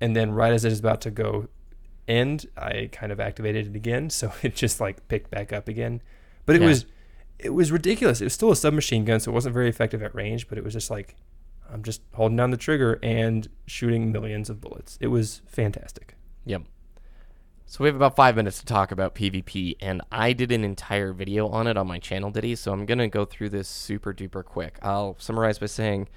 and 0.00 0.14
then 0.14 0.30
right 0.32 0.52
as 0.52 0.64
it 0.64 0.70
was 0.70 0.78
about 0.80 1.00
to 1.02 1.10
go 1.10 1.48
end, 2.06 2.46
I 2.56 2.88
kind 2.92 3.10
of 3.12 3.20
activated 3.20 3.66
it 3.68 3.76
again, 3.76 4.10
so 4.18 4.32
it 4.42 4.54
just 4.54 4.80
like 4.80 5.06
picked 5.08 5.30
back 5.30 5.52
up 5.52 5.68
again. 5.68 6.02
But 6.46 6.56
it 6.56 6.62
Yeah. 6.62 6.68
was 6.68 6.86
it 7.38 7.50
was 7.50 7.70
ridiculous. 7.70 8.20
It 8.20 8.24
was 8.24 8.32
still 8.32 8.50
a 8.50 8.56
submachine 8.56 9.04
gun, 9.04 9.20
so 9.20 9.30
it 9.30 9.34
wasn't 9.34 9.54
very 9.54 9.68
effective 9.68 10.02
at 10.02 10.14
range, 10.14 10.48
but 10.48 10.58
it 10.58 10.64
was 10.64 10.72
just 10.74 10.90
like 10.90 11.14
I'm 11.72 11.82
just 11.82 12.02
holding 12.14 12.36
down 12.36 12.50
the 12.50 12.56
trigger 12.56 12.98
and 13.02 13.48
shooting 13.66 14.12
millions 14.12 14.50
of 14.50 14.60
bullets. 14.60 14.98
It 15.00 15.08
was 15.08 15.42
fantastic. 15.46 16.16
Yep. 16.44 16.62
So 17.66 17.84
we 17.84 17.88
have 17.88 17.96
about 17.96 18.16
five 18.16 18.34
minutes 18.34 18.60
to 18.60 18.64
talk 18.64 18.92
about 18.92 19.14
PvP, 19.14 19.76
and 19.80 20.00
I 20.10 20.32
did 20.32 20.52
an 20.52 20.64
entire 20.64 21.12
video 21.12 21.48
on 21.48 21.66
it 21.66 21.76
on 21.76 21.86
my 21.86 21.98
channel, 21.98 22.30
Diddy. 22.30 22.56
So 22.56 22.72
I'm 22.72 22.86
gonna 22.86 23.08
go 23.08 23.26
through 23.26 23.50
this 23.50 23.68
super 23.68 24.14
duper 24.14 24.42
quick. 24.42 24.78
I'll 24.80 25.16
summarize 25.18 25.58
by 25.58 25.66
saying 25.66 26.08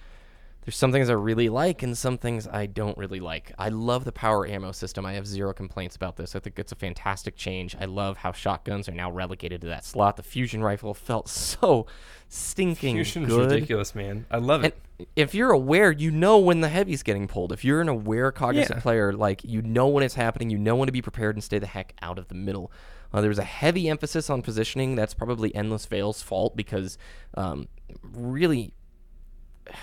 there's 0.63 0.75
some 0.75 0.91
things 0.91 1.09
I 1.09 1.13
really 1.13 1.49
like 1.49 1.81
and 1.81 1.97
some 1.97 2.17
things 2.19 2.47
I 2.47 2.67
don't 2.67 2.97
really 2.97 3.19
like. 3.19 3.51
I 3.57 3.69
love 3.69 4.05
the 4.05 4.11
power 4.11 4.45
ammo 4.47 4.71
system. 4.71 5.05
I 5.05 5.13
have 5.13 5.25
zero 5.25 5.53
complaints 5.53 5.95
about 5.95 6.17
this. 6.17 6.35
I 6.35 6.39
think 6.39 6.59
it's 6.59 6.71
a 6.71 6.75
fantastic 6.75 7.35
change. 7.35 7.75
I 7.79 7.85
love 7.85 8.17
how 8.17 8.31
shotguns 8.31 8.87
are 8.87 8.93
now 8.93 9.09
relegated 9.11 9.61
to 9.61 9.67
that 9.67 9.83
slot. 9.85 10.17
The 10.17 10.23
fusion 10.23 10.61
rifle 10.63 10.93
felt 10.93 11.27
so 11.29 11.87
stinking 12.29 12.95
Fusion's 12.95 13.27
good. 13.27 13.51
ridiculous, 13.51 13.95
man. 13.95 14.25
I 14.29 14.37
love 14.37 14.63
it. 14.63 14.77
And 14.99 15.07
if 15.15 15.33
you're 15.33 15.51
aware, 15.51 15.91
you 15.91 16.11
know 16.11 16.37
when 16.37 16.61
the 16.61 16.69
heavy's 16.69 17.01
getting 17.03 17.27
pulled. 17.27 17.51
If 17.51 17.65
you're 17.65 17.81
an 17.81 17.89
aware, 17.89 18.31
cognizant 18.31 18.77
Yeah. 18.77 18.81
player, 18.83 19.13
like 19.13 19.43
you 19.43 19.61
know 19.63 19.87
when 19.87 20.03
it's 20.03 20.15
happening, 20.15 20.49
you 20.51 20.57
know 20.59 20.75
when 20.75 20.85
to 20.87 20.91
be 20.91 21.01
prepared 21.01 21.35
and 21.35 21.43
stay 21.43 21.57
the 21.59 21.65
heck 21.67 21.93
out 22.03 22.19
of 22.19 22.27
the 22.27 22.35
middle. 22.35 22.71
Uh, 23.11 23.19
there's 23.19 23.39
a 23.39 23.43
heavy 23.43 23.89
emphasis 23.89 24.29
on 24.29 24.41
positioning. 24.41 24.95
That's 24.95 25.13
probably 25.13 25.53
Endless 25.55 25.85
Vale's 25.87 26.21
fault 26.21 26.55
because 26.55 26.97
um, 27.33 27.67
really 28.03 28.73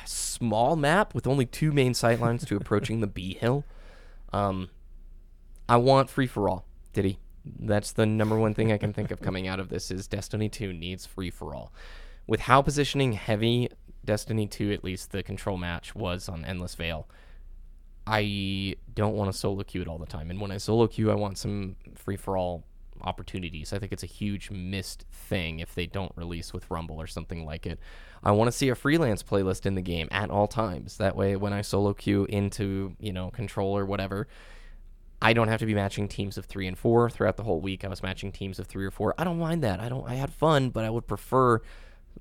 small 0.04 0.76
map 0.76 1.14
with 1.14 1.26
only 1.26 1.46
two 1.46 1.72
main 1.72 1.94
sight 1.94 2.20
lines 2.20 2.44
to 2.46 2.56
approaching 2.56 3.00
the 3.00 3.06
B 3.06 3.34
hill. 3.34 3.64
Um, 4.32 4.70
I 5.68 5.76
want 5.76 6.10
free 6.10 6.26
for 6.26 6.48
all, 6.48 6.64
Diddy. 6.92 7.18
That's 7.44 7.92
the 7.92 8.06
number 8.06 8.38
one 8.38 8.54
thing 8.54 8.72
I 8.72 8.78
can 8.78 8.92
think 8.92 9.10
of 9.10 9.20
coming 9.20 9.46
out 9.46 9.60
of 9.60 9.68
this 9.68 9.90
is 9.90 10.06
Destiny 10.06 10.48
2 10.48 10.72
needs 10.72 11.06
free 11.06 11.30
for 11.30 11.54
all. 11.54 11.72
With 12.26 12.40
how 12.40 12.60
positioning 12.60 13.12
heavy 13.12 13.70
Destiny 14.04 14.46
2, 14.46 14.72
at 14.72 14.84
least 14.84 15.12
the 15.12 15.22
control 15.22 15.56
match, 15.56 15.94
was 15.94 16.28
on 16.28 16.44
Endless 16.44 16.74
Vale, 16.74 17.08
I 18.06 18.76
don't 18.94 19.14
want 19.14 19.30
to 19.30 19.38
solo 19.38 19.62
queue 19.62 19.82
it 19.82 19.88
all 19.88 19.98
the 19.98 20.06
time. 20.06 20.30
And 20.30 20.40
when 20.40 20.50
I 20.50 20.56
solo 20.56 20.86
queue, 20.86 21.10
I 21.10 21.14
want 21.14 21.36
some 21.38 21.76
free 21.94 22.16
for 22.16 22.36
all 22.36 22.64
opportunities. 23.02 23.72
I 23.72 23.78
think 23.78 23.92
it's 23.92 24.02
a 24.02 24.06
huge 24.06 24.50
missed 24.50 25.04
thing 25.10 25.60
if 25.60 25.74
they 25.74 25.86
don't 25.86 26.12
release 26.16 26.52
with 26.52 26.70
Rumble 26.70 27.00
or 27.00 27.06
something 27.06 27.44
like 27.44 27.66
it. 27.66 27.78
I 28.22 28.32
want 28.32 28.48
to 28.48 28.56
see 28.56 28.68
a 28.68 28.74
freelance 28.74 29.22
playlist 29.22 29.66
in 29.66 29.74
the 29.74 29.82
game 29.82 30.08
at 30.10 30.30
all 30.30 30.46
times. 30.48 30.96
That 30.96 31.16
way, 31.16 31.36
when 31.36 31.52
I 31.52 31.62
solo 31.62 31.94
queue 31.94 32.24
into, 32.26 32.96
you 32.98 33.12
know, 33.12 33.30
control 33.30 33.76
or 33.76 33.86
whatever, 33.86 34.28
I 35.20 35.32
don't 35.32 35.48
have 35.48 35.60
to 35.60 35.66
be 35.66 35.74
matching 35.74 36.08
teams 36.08 36.38
of 36.38 36.44
three 36.44 36.66
and 36.66 36.78
four 36.78 37.10
throughout 37.10 37.36
the 37.36 37.42
whole 37.42 37.60
week. 37.60 37.84
I 37.84 37.88
was 37.88 38.02
matching 38.02 38.30
teams 38.30 38.58
of 38.58 38.66
three 38.66 38.84
or 38.84 38.90
four. 38.90 39.14
I 39.18 39.24
don't 39.24 39.38
mind 39.38 39.62
that. 39.64 39.80
I 39.80 39.88
don't. 39.88 40.08
I 40.08 40.14
had 40.14 40.32
fun, 40.32 40.70
but 40.70 40.84
I 40.84 40.90
would 40.90 41.06
prefer 41.06 41.60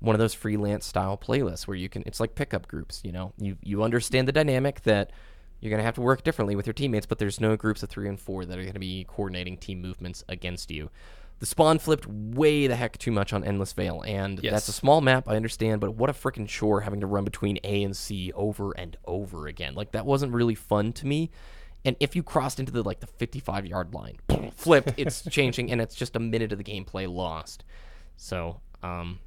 one 0.00 0.14
of 0.14 0.18
those 0.18 0.34
freelance 0.34 0.86
style 0.86 1.16
playlists 1.16 1.66
where 1.66 1.76
you 1.76 1.88
can. 1.88 2.02
It's 2.06 2.20
like 2.20 2.34
pickup 2.34 2.66
groups. 2.66 3.00
You 3.04 3.12
know, 3.12 3.32
you 3.38 3.56
you 3.62 3.82
understand 3.82 4.26
the 4.26 4.32
dynamic 4.32 4.82
that 4.82 5.12
you're 5.60 5.70
gonna 5.70 5.82
have 5.82 5.94
to 5.96 6.00
work 6.00 6.22
differently 6.22 6.54
with 6.56 6.66
your 6.66 6.74
teammates, 6.74 7.06
but 7.06 7.18
there's 7.18 7.40
no 7.40 7.56
groups 7.56 7.82
of 7.82 7.88
three 7.88 8.08
and 8.08 8.18
four 8.20 8.44
that 8.44 8.58
are 8.58 8.64
gonna 8.64 8.78
be 8.78 9.04
coordinating 9.08 9.56
team 9.56 9.80
movements 9.82 10.24
against 10.28 10.70
you. 10.70 10.90
The 11.40 11.46
spawn 11.46 11.78
flipped 11.78 12.06
way 12.06 12.66
the 12.66 12.74
heck 12.74 12.98
too 12.98 13.12
much 13.12 13.32
on 13.32 13.44
Endless 13.44 13.72
Vale, 13.72 14.02
and 14.02 14.40
Yes. 14.42 14.52
that's 14.52 14.68
a 14.68 14.72
small 14.72 15.00
map. 15.00 15.28
I 15.28 15.36
understand, 15.36 15.80
but 15.80 15.94
what 15.94 16.10
a 16.10 16.12
freaking 16.12 16.48
chore 16.48 16.80
having 16.80 17.00
to 17.00 17.06
run 17.06 17.22
between 17.24 17.58
A 17.62 17.84
and 17.84 17.96
C 17.96 18.32
over 18.32 18.72
and 18.72 18.96
over 19.04 19.46
again. 19.46 19.74
Like 19.74 19.92
that 19.92 20.04
wasn't 20.04 20.32
really 20.32 20.56
fun 20.56 20.92
to 20.94 21.06
me. 21.06 21.30
And 21.84 21.94
if 22.00 22.16
you 22.16 22.24
crossed 22.24 22.58
into 22.58 22.72
the 22.72 22.82
like 22.82 22.98
the 22.98 23.06
55 23.06 23.66
yard 23.66 23.94
line, 23.94 24.18
flipped, 24.56 24.94
it's 24.96 25.22
changing, 25.30 25.70
and 25.70 25.80
it's 25.80 25.94
just 25.94 26.16
a 26.16 26.18
minute 26.20 26.50
of 26.50 26.58
the 26.58 26.64
gameplay 26.64 27.08
lost. 27.12 27.62
So, 28.16 28.60
um, 28.82 29.20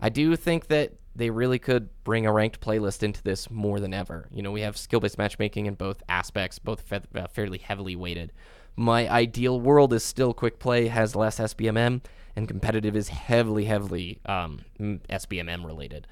I 0.00 0.08
do 0.08 0.34
think 0.34 0.68
that 0.68 0.94
they 1.18 1.30
really 1.30 1.58
could 1.58 1.88
bring 2.04 2.26
a 2.26 2.32
ranked 2.32 2.60
playlist 2.60 3.02
into 3.02 3.22
this 3.22 3.50
more 3.50 3.80
than 3.80 3.92
ever. 3.92 4.28
You 4.32 4.40
know, 4.40 4.52
we 4.52 4.60
have 4.60 4.76
skill 4.76 5.00
based 5.00 5.18
matchmaking 5.18 5.66
in 5.66 5.74
both 5.74 6.02
aspects, 6.08 6.58
both 6.58 6.80
fa- 6.82 7.02
uh, 7.14 7.26
fairly 7.26 7.58
heavily 7.58 7.96
weighted. 7.96 8.32
My 8.76 9.10
ideal 9.10 9.60
world 9.60 9.92
is 9.92 10.04
still 10.04 10.32
quick 10.32 10.60
play, 10.60 10.86
has 10.86 11.16
less 11.16 11.40
SBMM, 11.40 12.02
and 12.36 12.46
competitive 12.46 12.94
is 12.94 13.08
heavily, 13.08 13.64
heavily 13.64 14.20
um, 14.26 14.60
mm, 14.78 15.00
SBMM 15.10 15.66
related. 15.66 16.06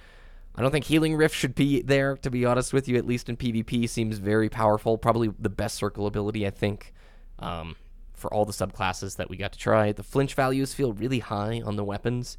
I 0.57 0.62
don't 0.62 0.73
think 0.73 0.87
Healing 0.87 1.14
Rift 1.14 1.37
should 1.37 1.55
be 1.55 1.83
there, 1.83 2.16
to 2.16 2.31
be 2.31 2.45
honest 2.45 2.73
with 2.73 2.88
you, 2.88 2.97
at 2.97 3.07
least 3.07 3.29
in 3.29 3.37
PvP. 3.37 3.88
Seems 3.88 4.19
very 4.19 4.49
powerful. 4.49 4.99
Probably 4.99 5.31
the 5.38 5.51
best 5.51 5.77
circle 5.77 6.07
ability, 6.09 6.45
I 6.47 6.51
think, 6.51 6.92
um, 7.38 7.77
for 8.14 8.33
all 8.35 8.45
the 8.45 8.53
subclasses 8.53 9.16
that 9.16 9.31
we 9.31 9.37
got 9.37 9.53
to 9.53 9.59
try. 9.59 9.92
The 9.92 10.03
flinch 10.03 10.35
values 10.35 10.75
feel 10.75 10.92
really 10.92 11.21
high 11.21 11.62
on 11.64 11.77
the 11.77 11.85
weapons, 11.85 12.38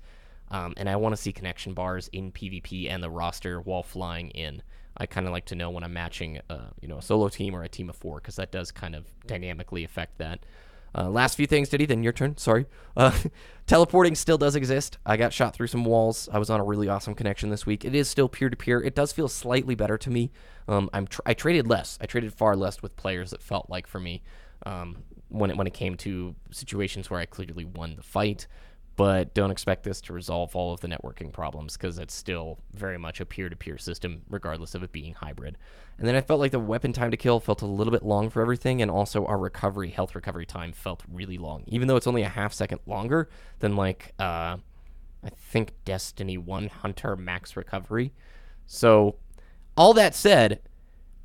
um, 0.50 0.74
and 0.78 0.90
I 0.90 0.96
want 0.96 1.16
to 1.16 1.22
see 1.22 1.32
connection 1.32 1.74
bars 1.74 2.10
in 2.14 2.32
PvP 2.32 2.90
and 2.90 3.04
the 3.04 3.10
roster 3.10 3.60
while 3.60 3.84
flying 3.84 4.30
in. 4.32 4.62
I 4.98 5.06
kind 5.06 5.28
of 5.28 5.34
like 5.34 5.46
to 5.46 5.56
know 5.56 5.70
when 5.70 5.84
I'm 5.84 5.94
matching, 5.94 6.40
uh, 6.50 6.70
you 6.82 6.88
know, 6.88 6.98
a 6.98 7.02
solo 7.02 7.30
team 7.30 7.56
or 7.56 7.64
a 7.64 7.70
team 7.70 7.90
of 7.90 7.96
four, 7.96 8.18
because 8.18 8.38
that 8.38 8.52
does 8.52 8.72
kind 8.72 8.96
of 8.96 9.06
dynamically 9.28 9.84
affect 9.84 10.18
that. 10.18 10.40
Uh, 10.96 11.10
last 11.10 11.36
few 11.36 11.46
things, 11.46 11.70
Diddy. 11.70 11.86
Then 11.86 12.02
your 12.02 12.14
turn. 12.14 12.38
Sorry. 12.38 12.66
Uh, 12.96 13.16
teleporting 13.68 14.16
still 14.16 14.38
does 14.38 14.56
exist. 14.56 14.98
I 15.06 15.18
got 15.18 15.34
shot 15.34 15.54
through 15.54 15.68
some 15.68 15.86
walls. 15.86 16.28
I 16.32 16.40
was 16.40 16.50
on 16.50 16.60
a 16.60 16.64
really 16.64 16.90
awesome 16.90 17.14
connection 17.14 17.50
this 17.50 17.66
week. 17.66 17.86
It 17.86 17.94
is 17.94 18.10
still 18.10 18.28
peer 18.28 18.50
to 18.50 18.56
peer. 18.56 18.82
It 18.82 18.96
does 18.96 19.12
feel 19.12 19.28
slightly 19.28 19.76
better 19.76 19.98
to 20.00 20.10
me. 20.10 20.32
Um, 20.68 20.90
I'm 20.94 21.06
tr- 21.06 21.22
I 21.26 21.34
traded 21.36 21.68
less. 21.68 22.00
I 22.02 22.08
traded 22.08 22.34
far 22.34 22.56
less 22.56 22.82
with 22.82 22.96
players 22.96 23.32
that 23.32 23.42
felt 23.42 23.70
like 23.70 23.86
for 23.86 24.00
me 24.00 24.24
um, 24.66 25.04
when 25.30 25.52
it 25.52 25.58
when 25.58 25.68
it 25.68 25.74
came 25.74 25.96
to 25.98 26.36
situations 26.52 27.10
where 27.10 27.20
I 27.20 27.26
clearly 27.26 27.66
won 27.66 27.96
the 27.96 28.04
fight. 28.04 28.48
But 28.98 29.34
don't 29.34 29.52
expect 29.52 29.84
this 29.84 30.02
to 30.02 30.14
resolve 30.14 30.56
all 30.56 30.74
of 30.74 30.82
the 30.82 30.88
networking 30.88 31.32
problems 31.32 31.78
because 31.78 32.00
it's 32.00 32.16
still 32.16 32.58
very 32.74 32.98
much 32.98 33.22
a 33.22 33.26
peer 33.26 33.48
to 33.48 33.56
peer 33.56 33.78
system, 33.78 34.24
regardless 34.28 34.74
of 34.76 34.84
it 34.84 34.92
being 34.92 35.14
hybrid. 35.14 35.58
And 36.00 36.08
then 36.08 36.16
I 36.16 36.22
felt 36.22 36.40
like 36.40 36.52
the 36.52 36.60
weapon 36.60 36.94
time 36.94 37.12
to 37.12 37.18
kill 37.18 37.40
felt 37.40 37.62
a 37.62 37.68
little 37.68 37.92
bit 37.92 38.04
long 38.04 38.30
for 38.30 38.42
everything, 38.42 38.82
and 38.82 38.92
also 38.92 39.26
our 39.26 39.38
recovery, 39.38 39.92
health 39.92 40.16
recovery 40.16 40.48
time 40.48 40.74
felt 40.74 41.04
really 41.12 41.38
long, 41.38 41.64
even 41.68 41.88
though 41.88 41.96
it's 41.96 42.08
only 42.08 42.24
a 42.24 42.30
half 42.30 42.54
second 42.54 42.82
longer 42.88 43.30
than 43.60 43.76
like 43.76 44.14
uh, 44.20 44.58
I 45.24 45.30
think 45.36 45.74
Destiny 45.86 46.38
One 46.38 46.68
Hunter 46.68 47.16
max 47.16 47.56
recovery. 47.56 48.14
So, 48.66 49.16
all 49.76 49.94
that 49.94 50.16
said, 50.16 50.60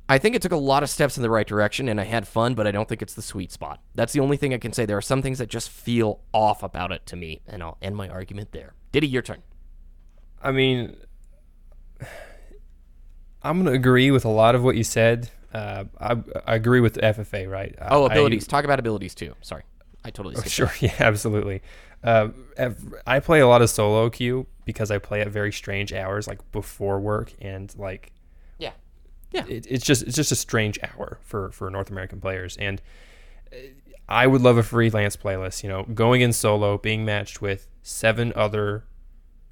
I 0.09 0.17
think 0.17 0.35
it 0.35 0.41
took 0.41 0.51
a 0.51 0.57
lot 0.57 0.83
of 0.83 0.89
steps 0.89 1.17
in 1.17 1.23
the 1.23 1.29
right 1.29 1.47
direction, 1.47 1.87
and 1.87 1.99
I 1.99 2.03
had 2.03 2.27
fun, 2.27 2.55
but 2.55 2.67
I 2.67 2.71
don't 2.71 2.89
think 2.89 3.01
it's 3.01 3.13
the 3.13 3.21
sweet 3.21 3.51
spot. 3.51 3.81
That's 3.95 4.11
the 4.13 4.19
only 4.19 4.35
thing 4.37 4.53
I 4.53 4.57
can 4.57 4.73
say. 4.73 4.85
There 4.85 4.97
are 4.97 5.01
some 5.01 5.21
things 5.21 5.39
that 5.39 5.47
just 5.47 5.69
feel 5.69 6.19
off 6.33 6.61
about 6.61 6.91
it 6.91 7.05
to 7.07 7.15
me, 7.15 7.41
and 7.47 7.63
I'll 7.63 7.77
end 7.81 7.95
my 7.95 8.09
argument 8.09 8.51
there. 8.51 8.73
Diddy, 8.91 9.07
your 9.07 9.21
turn. 9.21 9.43
I 10.41 10.51
mean, 10.51 10.97
I'm 13.41 13.57
gonna 13.63 13.71
agree 13.71 14.11
with 14.11 14.25
a 14.25 14.29
lot 14.29 14.55
of 14.55 14.63
what 14.63 14.75
you 14.75 14.83
said. 14.83 15.29
Uh, 15.53 15.85
I, 15.99 16.17
I 16.47 16.55
agree 16.55 16.79
with 16.79 16.95
FFA, 16.97 17.49
right? 17.49 17.75
Oh, 17.81 18.03
I- 18.03 18.11
abilities. 18.11 18.47
Talk 18.47 18.65
about 18.65 18.79
abilities 18.79 19.15
too. 19.15 19.35
Sorry, 19.41 19.63
I 20.03 20.09
totally 20.11 20.35
skipped 20.35 20.49
sure, 20.51 20.71
yeah, 20.79 20.93
absolutely. 20.99 21.61
Uh, 22.03 22.29
I 23.07 23.21
play 23.21 23.39
a 23.39 23.47
lot 23.47 23.61
of 23.61 23.69
solo 23.69 24.09
queue 24.09 24.47
because 24.65 24.91
I 24.91 24.97
play 24.97 25.21
at 25.21 25.29
very 25.29 25.53
strange 25.53 25.93
hours, 25.93 26.27
like 26.27 26.39
before 26.51 26.99
work, 26.99 27.31
and 27.39 27.73
like 27.77 28.11
Yeah. 29.33 29.45
It, 29.47 29.65
it's 29.69 29.83
just 29.83 30.03
it's 30.03 30.15
just 30.15 30.31
a 30.31 30.35
strange 30.35 30.79
hour 30.83 31.19
for 31.23 31.51
for 31.51 31.69
North 31.69 31.89
American 31.89 32.21
players. 32.21 32.55
And 32.57 32.81
uh, 33.51 33.57
I 34.07 34.27
would 34.27 34.41
love 34.41 34.57
a 34.57 34.63
freelance 34.63 35.17
playlist. 35.17 35.63
You 35.63 35.69
know, 35.69 35.83
going 35.83 36.21
in 36.21 36.31
solo, 36.31 36.77
being 36.77 37.03
matched 37.03 37.41
with 37.41 37.67
seven 37.81 38.31
other 38.35 38.85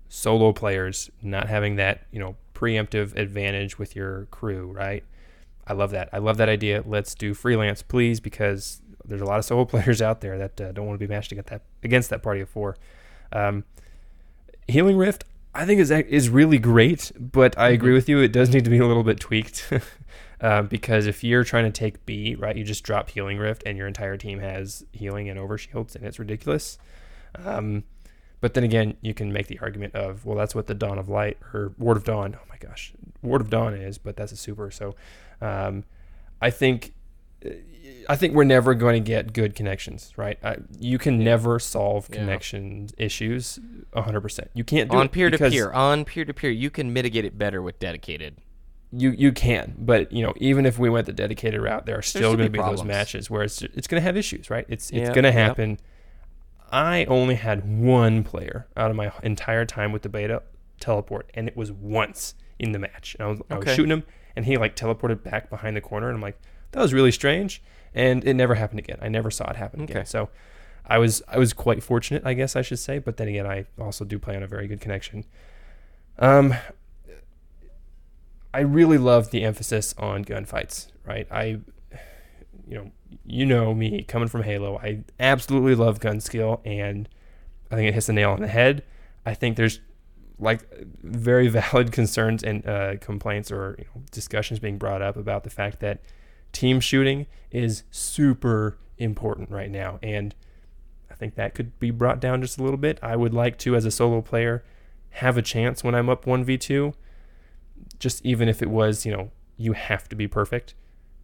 solo 0.08 0.54
players, 0.54 1.10
not 1.22 1.50
having 1.50 1.76
that 1.78 2.06
you 2.12 2.20
know 2.20 2.36
preemptive 2.54 3.18
advantage 3.18 3.80
with 3.80 3.96
your 3.96 4.28
crew, 4.30 4.72
right? 4.72 5.04
I 5.66 5.74
love 5.74 5.92
that. 5.92 6.10
I 6.14 6.20
love 6.20 6.38
that 6.38 6.50
idea. 6.50 6.84
Let's 6.86 7.16
do 7.16 7.34
freelance, 7.34 7.82
please, 7.82 8.20
because 8.20 8.82
there's 9.06 9.22
a 9.22 9.26
lot 9.26 9.40
of 9.40 9.46
solo 9.46 9.66
players 9.74 10.02
out 10.02 10.22
there 10.22 10.38
that 10.38 10.62
uh, 10.62 10.72
don't 10.72 10.86
want 10.86 11.00
to 11.00 11.06
be 11.06 11.12
matched 11.12 11.32
against 11.32 11.50
that 11.50 11.64
against 11.84 12.10
that 12.12 12.22
party 12.22 12.42
of 12.42 12.50
four. 12.50 12.78
Um, 13.32 13.64
Healing 14.68 14.98
Rift, 14.98 15.26
I 15.54 15.66
think 15.66 15.82
is 15.82 15.92
is 15.92 16.30
really 16.30 16.60
great, 16.60 17.12
but 17.20 17.58
I 17.58 17.70
agree 17.70 17.94
with 17.94 18.08
you. 18.08 18.20
It 18.20 18.32
does 18.32 18.50
need 18.50 18.64
to 18.64 18.70
be 18.70 18.78
a 18.78 18.88
little 18.88 19.04
bit 19.04 19.20
tweaked. 19.20 19.72
Um, 20.40 20.68
because 20.70 21.08
if 21.08 21.24
you're 21.24 21.44
trying 21.44 21.66
to 21.66 21.72
take 21.72 22.06
B, 22.06 22.36
right, 22.36 22.56
you 22.56 22.64
just 22.64 22.84
drop 22.84 23.10
Healing 23.10 23.38
Rift 23.38 23.64
and 23.66 23.78
your 23.78 23.88
entire 23.88 24.18
team 24.18 24.40
has 24.40 24.86
healing 24.92 25.30
and 25.30 25.40
overshields, 25.40 25.96
and 25.96 26.06
it's 26.06 26.20
ridiculous. 26.20 26.78
Um, 27.36 27.84
but 28.40 28.56
then 28.56 28.64
again, 28.64 28.96
you 29.02 29.14
can 29.14 29.32
make 29.32 29.48
the 29.48 29.60
argument 29.60 29.94
of, 29.94 30.26
well, 30.26 30.36
that's 30.36 30.56
what 30.56 30.68
the 30.68 30.74
Dawn 30.74 30.98
of 30.98 31.10
Light 31.10 31.38
or 31.54 31.74
Ward 31.78 31.98
of 31.98 32.04
Dawn. 32.04 32.36
Oh 32.36 32.46
my 32.50 32.58
gosh, 32.58 32.94
Ward 33.22 33.42
of 33.42 33.50
Dawn 33.50 33.74
is, 33.74 33.98
but 33.98 34.16
that's 34.16 34.32
a 34.32 34.38
super. 34.38 34.72
So, 34.72 34.96
um, 35.42 35.84
I 36.42 36.50
think 36.50 36.94
I 38.10 38.16
think 38.16 38.34
we're 38.34 38.44
never 38.44 38.74
going 38.74 39.02
to 39.02 39.08
get 39.08 39.34
good 39.34 39.56
connections, 39.56 40.12
right? 40.18 40.38
I, 40.44 40.58
you 40.80 40.98
can 40.98 41.20
never 41.24 41.60
solve 41.60 42.10
Yeah. 42.10 42.18
connection 42.20 42.90
issues 42.98 43.60
100%. 43.94 44.48
You 44.54 44.64
can't 44.64 44.90
do 44.90 44.98
on 44.98 45.06
it 45.06 45.12
peer 45.12 45.30
to 45.30 45.38
peer, 45.38 45.72
on 45.72 46.06
peer 46.06 46.26
to 46.26 46.34
peer, 46.34 46.50
you 46.52 46.70
can 46.70 46.92
mitigate 46.94 47.26
it 47.26 47.38
better 47.38 47.62
with 47.62 47.80
dedicated. 47.80 48.38
You 48.94 49.12
you 49.12 49.32
can, 49.32 49.76
but 49.80 50.12
you 50.12 50.22
know, 50.22 50.34
even 50.38 50.66
if 50.66 50.78
we 50.78 50.90
went 50.90 51.06
the 51.06 51.14
dedicated 51.14 51.62
route, 51.62 51.86
there 51.86 51.98
are 51.98 52.02
still 52.02 52.36
going 52.36 52.48
to 52.48 52.50
be 52.52 52.60
be 52.60 52.64
those 52.70 52.84
matches 52.84 53.30
where 53.30 53.42
it's 53.44 53.62
it's 53.62 53.88
going 53.88 54.02
to 54.02 54.04
have 54.04 54.18
issues, 54.18 54.50
right? 54.50 54.66
It's 54.68 54.90
it's 54.90 55.08
Yeah, 55.08 55.14
going 55.14 55.24
to 55.24 55.32
happen. 55.32 55.80
I 56.72 57.06
only 57.06 57.36
had 57.36 57.66
one 57.80 58.24
player 58.24 58.68
out 58.76 58.90
of 58.92 58.98
my 58.98 59.12
entire 59.24 59.66
time 59.66 59.92
with 59.94 60.02
the 60.02 60.10
beta 60.10 60.44
teleport, 60.80 61.30
and 61.34 61.48
it 61.48 61.56
was 61.56 61.72
once 61.72 62.36
in 62.60 62.74
the 62.74 62.80
match. 62.80 63.16
And 63.18 63.28
I 63.28 63.32
was, 63.32 63.42
I 63.50 63.58
was 63.60 63.70
shooting 63.70 63.92
him, 63.92 64.04
and 64.36 64.46
he 64.46 64.58
like 64.58 64.76
teleported 64.76 65.24
back 65.24 65.50
behind 65.50 65.78
the 65.78 65.82
corner, 65.82 66.08
and 66.08 66.16
I'm 66.16 66.22
like, 66.22 66.40
that 66.72 66.82
was 66.82 66.94
really 66.94 67.12
strange, 67.12 67.62
and 67.94 68.24
it 68.24 68.34
never 68.34 68.56
happened 68.56 68.80
again. 68.80 68.98
I 69.02 69.10
never 69.10 69.32
saw 69.32 69.50
it 69.50 69.56
happen 69.56 69.82
again. 69.82 70.06
So, 70.06 70.30
I 70.86 70.98
was 70.98 71.22
I 71.28 71.38
was 71.38 71.54
quite 71.54 71.84
fortunate, 71.84 72.24
I 72.26 72.34
guess 72.34 72.56
I 72.56 72.62
should 72.62 72.80
say. 72.80 73.00
But 73.00 73.18
then 73.18 73.28
again, 73.28 73.48
I 73.48 73.66
also 73.80 74.06
do 74.06 74.20
play 74.20 74.36
on 74.36 74.44
a 74.44 74.48
very 74.48 74.68
good 74.68 74.82
connection. 74.82 75.26
Um, 76.20 76.54
I 78.54 78.60
really 78.60 78.98
love 78.98 79.32
the 79.32 79.44
emphasis 79.44 79.96
on 79.98 80.26
gunfights. 80.26 80.88
Right, 81.06 81.28
I 81.32 81.60
you 82.68 82.78
know, 82.78 82.92
you 83.26 83.46
know 83.46 83.74
me 83.74 84.04
coming 84.04 84.28
from 84.28 84.44
Halo. 84.44 84.78
I 84.78 85.04
absolutely 85.20 85.76
love 85.76 86.00
gun 86.00 86.20
skill, 86.20 86.62
and 86.66 87.08
I 87.70 87.76
think 87.76 87.90
it 87.90 87.94
hits 87.94 88.08
the 88.08 88.14
nail 88.14 88.32
on 88.32 88.42
the 88.42 88.48
head. 88.48 88.84
I 89.26 89.34
think 89.34 89.58
there's 89.58 89.80
like 90.40 90.68
very 91.04 91.48
valid 91.50 91.92
concerns 91.92 92.44
and 92.44 92.66
uh, 92.68 92.98
complaints 92.98 93.52
or 93.52 93.76
you 93.78 93.86
know, 93.86 94.04
discussions 94.12 94.60
being 94.60 94.78
brought 94.78 95.02
up 95.02 95.16
about 95.16 95.44
the 95.44 95.50
fact 95.50 95.80
that 95.82 96.02
team 96.52 96.80
shooting 96.80 97.28
is 97.52 97.84
super 97.92 98.78
important 98.98 99.50
right 99.50 99.70
now, 99.72 100.00
and 100.04 100.34
I 101.10 101.16
think 101.16 101.36
that 101.36 101.54
could 101.56 101.78
be 101.80 101.92
brought 101.92 102.20
down 102.20 102.42
just 102.42 102.58
a 102.58 102.64
little 102.64 102.78
bit. 102.78 103.00
I 103.02 103.16
would 103.16 103.34
like 103.34 103.58
to, 103.60 103.76
as 103.76 103.86
a 103.86 103.92
solo 103.92 104.22
player, 104.22 104.64
have 105.12 105.38
a 105.38 105.42
chance 105.42 105.84
when 105.84 105.94
I'm 105.96 106.10
up 106.10 106.26
one 106.26 106.44
v 106.44 106.58
two. 106.58 106.94
Just 108.00 108.26
even 108.26 108.48
if 108.50 108.62
it 108.62 108.70
was, 108.70 109.06
you 109.06 109.12
know, 109.12 109.32
you 109.58 109.74
have 109.74 110.08
to 110.10 110.16
be 110.16 110.28
perfect 110.28 110.74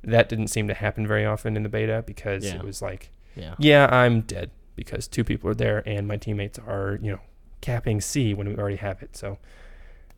that 0.04 0.30
didn't 0.30 0.48
seem 0.48 0.68
to 0.68 0.74
happen 0.74 1.08
very 1.08 1.26
often 1.26 1.58
in 1.58 1.64
the 1.64 1.70
beta 1.70 2.04
because 2.06 2.46
Yeah. 2.46 2.56
it 2.56 2.64
was 2.64 2.82
like, 2.82 3.10
Yeah. 3.36 3.56
yeah, 3.58 3.88
I'm 3.92 4.22
dead 4.22 4.52
because 4.76 5.08
two 5.08 5.24
people 5.24 5.50
are 5.50 5.56
there 5.56 5.84
and 5.88 6.08
my 6.08 6.18
teammates 6.18 6.60
are, 6.60 7.00
you 7.02 7.12
know, 7.12 7.20
capping 7.62 8.00
C 8.00 8.34
when 8.34 8.48
we 8.48 8.56
already 8.56 8.78
have 8.78 9.02
it. 9.02 9.18
So, 9.18 9.40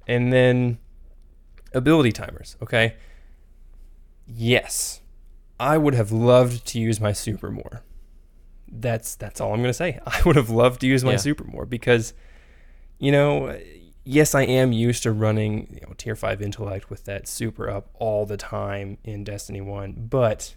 and 0.06 0.32
then 0.34 0.78
ability 1.74 2.12
timers. 2.12 2.58
Okay. 2.62 2.96
Yes, 4.28 4.99
I 5.60 5.78
would 5.78 5.94
have 5.96 6.12
loved 6.12 6.66
to 6.68 6.80
use 6.80 7.00
my 7.02 7.12
super 7.14 7.52
more. 7.52 7.84
That's 8.72 9.16
that's 9.16 9.42
all 9.42 9.54
I'm 9.54 9.62
gonna 9.62 9.74
say. 9.74 10.00
I 10.06 10.22
would 10.26 10.36
have 10.36 10.50
loved 10.50 10.82
to 10.82 10.88
use 10.88 11.04
my 11.04 11.12
Yeah. 11.12 11.18
super 11.18 11.44
more 11.44 11.66
because, 11.66 12.14
you 13.00 13.12
know, 13.12 13.58
yes, 14.04 14.34
I 14.36 14.44
am 14.44 14.72
used 14.72 15.04
to 15.04 15.12
running 15.12 15.68
you 15.74 15.82
know 15.88 15.94
tier 15.98 16.16
five 16.16 16.42
intellect 16.42 16.90
with 16.90 17.06
that 17.06 17.28
super 17.28 17.70
up 17.70 17.90
all 17.96 18.26
the 18.26 18.38
time 18.38 18.98
in 19.04 19.24
Destiny 19.24 19.62
One, 19.62 19.94
but 20.10 20.56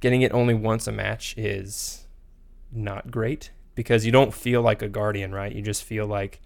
getting 0.00 0.22
it 0.22 0.32
only 0.32 0.54
once 0.54 0.86
a 0.86 0.92
match 0.92 1.34
is 1.36 2.06
not 2.72 3.10
great 3.10 3.50
because 3.74 4.04
you 4.06 4.12
don't 4.12 4.32
feel 4.34 4.62
like 4.62 4.82
a 4.82 4.88
guardian, 4.88 5.32
right? 5.32 5.52
You 5.54 5.62
just 5.62 5.82
feel 5.84 6.06
like, 6.06 6.40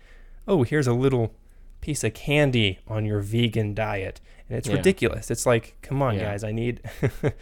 oh, 0.49 0.63
here's 0.63 0.87
a 0.87 0.93
little 0.93 1.35
piece 1.81 2.03
of 2.05 2.15
candy 2.15 2.79
on 2.89 3.05
your 3.05 3.21
vegan 3.21 3.75
diet, 3.75 4.21
and 4.49 4.57
it's 4.57 4.69
Yeah. 4.69 4.77
ridiculous. 4.77 5.31
It's 5.31 5.45
like, 5.45 5.77
come 5.83 6.01
on, 6.03 6.15
Yeah. 6.15 6.23
guys, 6.31 6.43
I 6.45 6.53
need, 6.53 6.81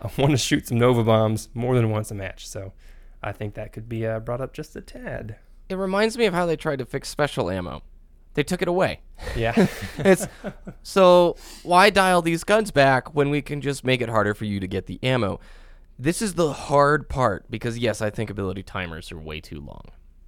I 0.00 0.10
want 0.18 0.32
to 0.32 0.38
shoot 0.38 0.68
some 0.68 0.78
Nova 0.78 1.04
bombs 1.04 1.48
more 1.54 1.74
than 1.74 1.90
once 1.90 2.10
a 2.10 2.14
match. 2.14 2.48
So, 2.48 2.72
I 3.22 3.32
think 3.32 3.54
that 3.54 3.72
could 3.72 3.88
be 3.88 4.06
uh, 4.06 4.20
brought 4.20 4.40
up 4.40 4.52
just 4.52 4.74
a 4.76 4.80
tad. 4.80 5.36
It 5.68 5.76
reminds 5.76 6.16
me 6.16 6.26
of 6.26 6.34
how 6.34 6.46
they 6.46 6.56
tried 6.56 6.78
to 6.78 6.86
fix 6.86 7.08
special 7.08 7.50
ammo. 7.50 7.82
They 8.34 8.42
took 8.42 8.62
it 8.62 8.68
away. 8.68 9.00
Yeah, 9.36 9.66
It's 9.98 10.26
so 10.82 11.36
why 11.62 11.90
dial 11.90 12.22
these 12.22 12.44
guns 12.44 12.70
back 12.70 13.14
when 13.14 13.28
we 13.28 13.42
can 13.42 13.60
just 13.60 13.84
make 13.84 14.00
it 14.00 14.08
harder 14.08 14.34
for 14.34 14.44
you 14.44 14.60
to 14.60 14.66
get 14.66 14.86
the 14.86 14.98
ammo? 15.02 15.40
This 15.98 16.22
is 16.22 16.34
the 16.34 16.52
hard 16.52 17.08
part 17.08 17.50
because 17.50 17.76
yes, 17.76 18.00
I 18.00 18.08
think 18.08 18.30
ability 18.30 18.62
timers 18.62 19.12
are 19.12 19.18
way 19.18 19.40
too 19.40 19.60
long. 19.60 19.84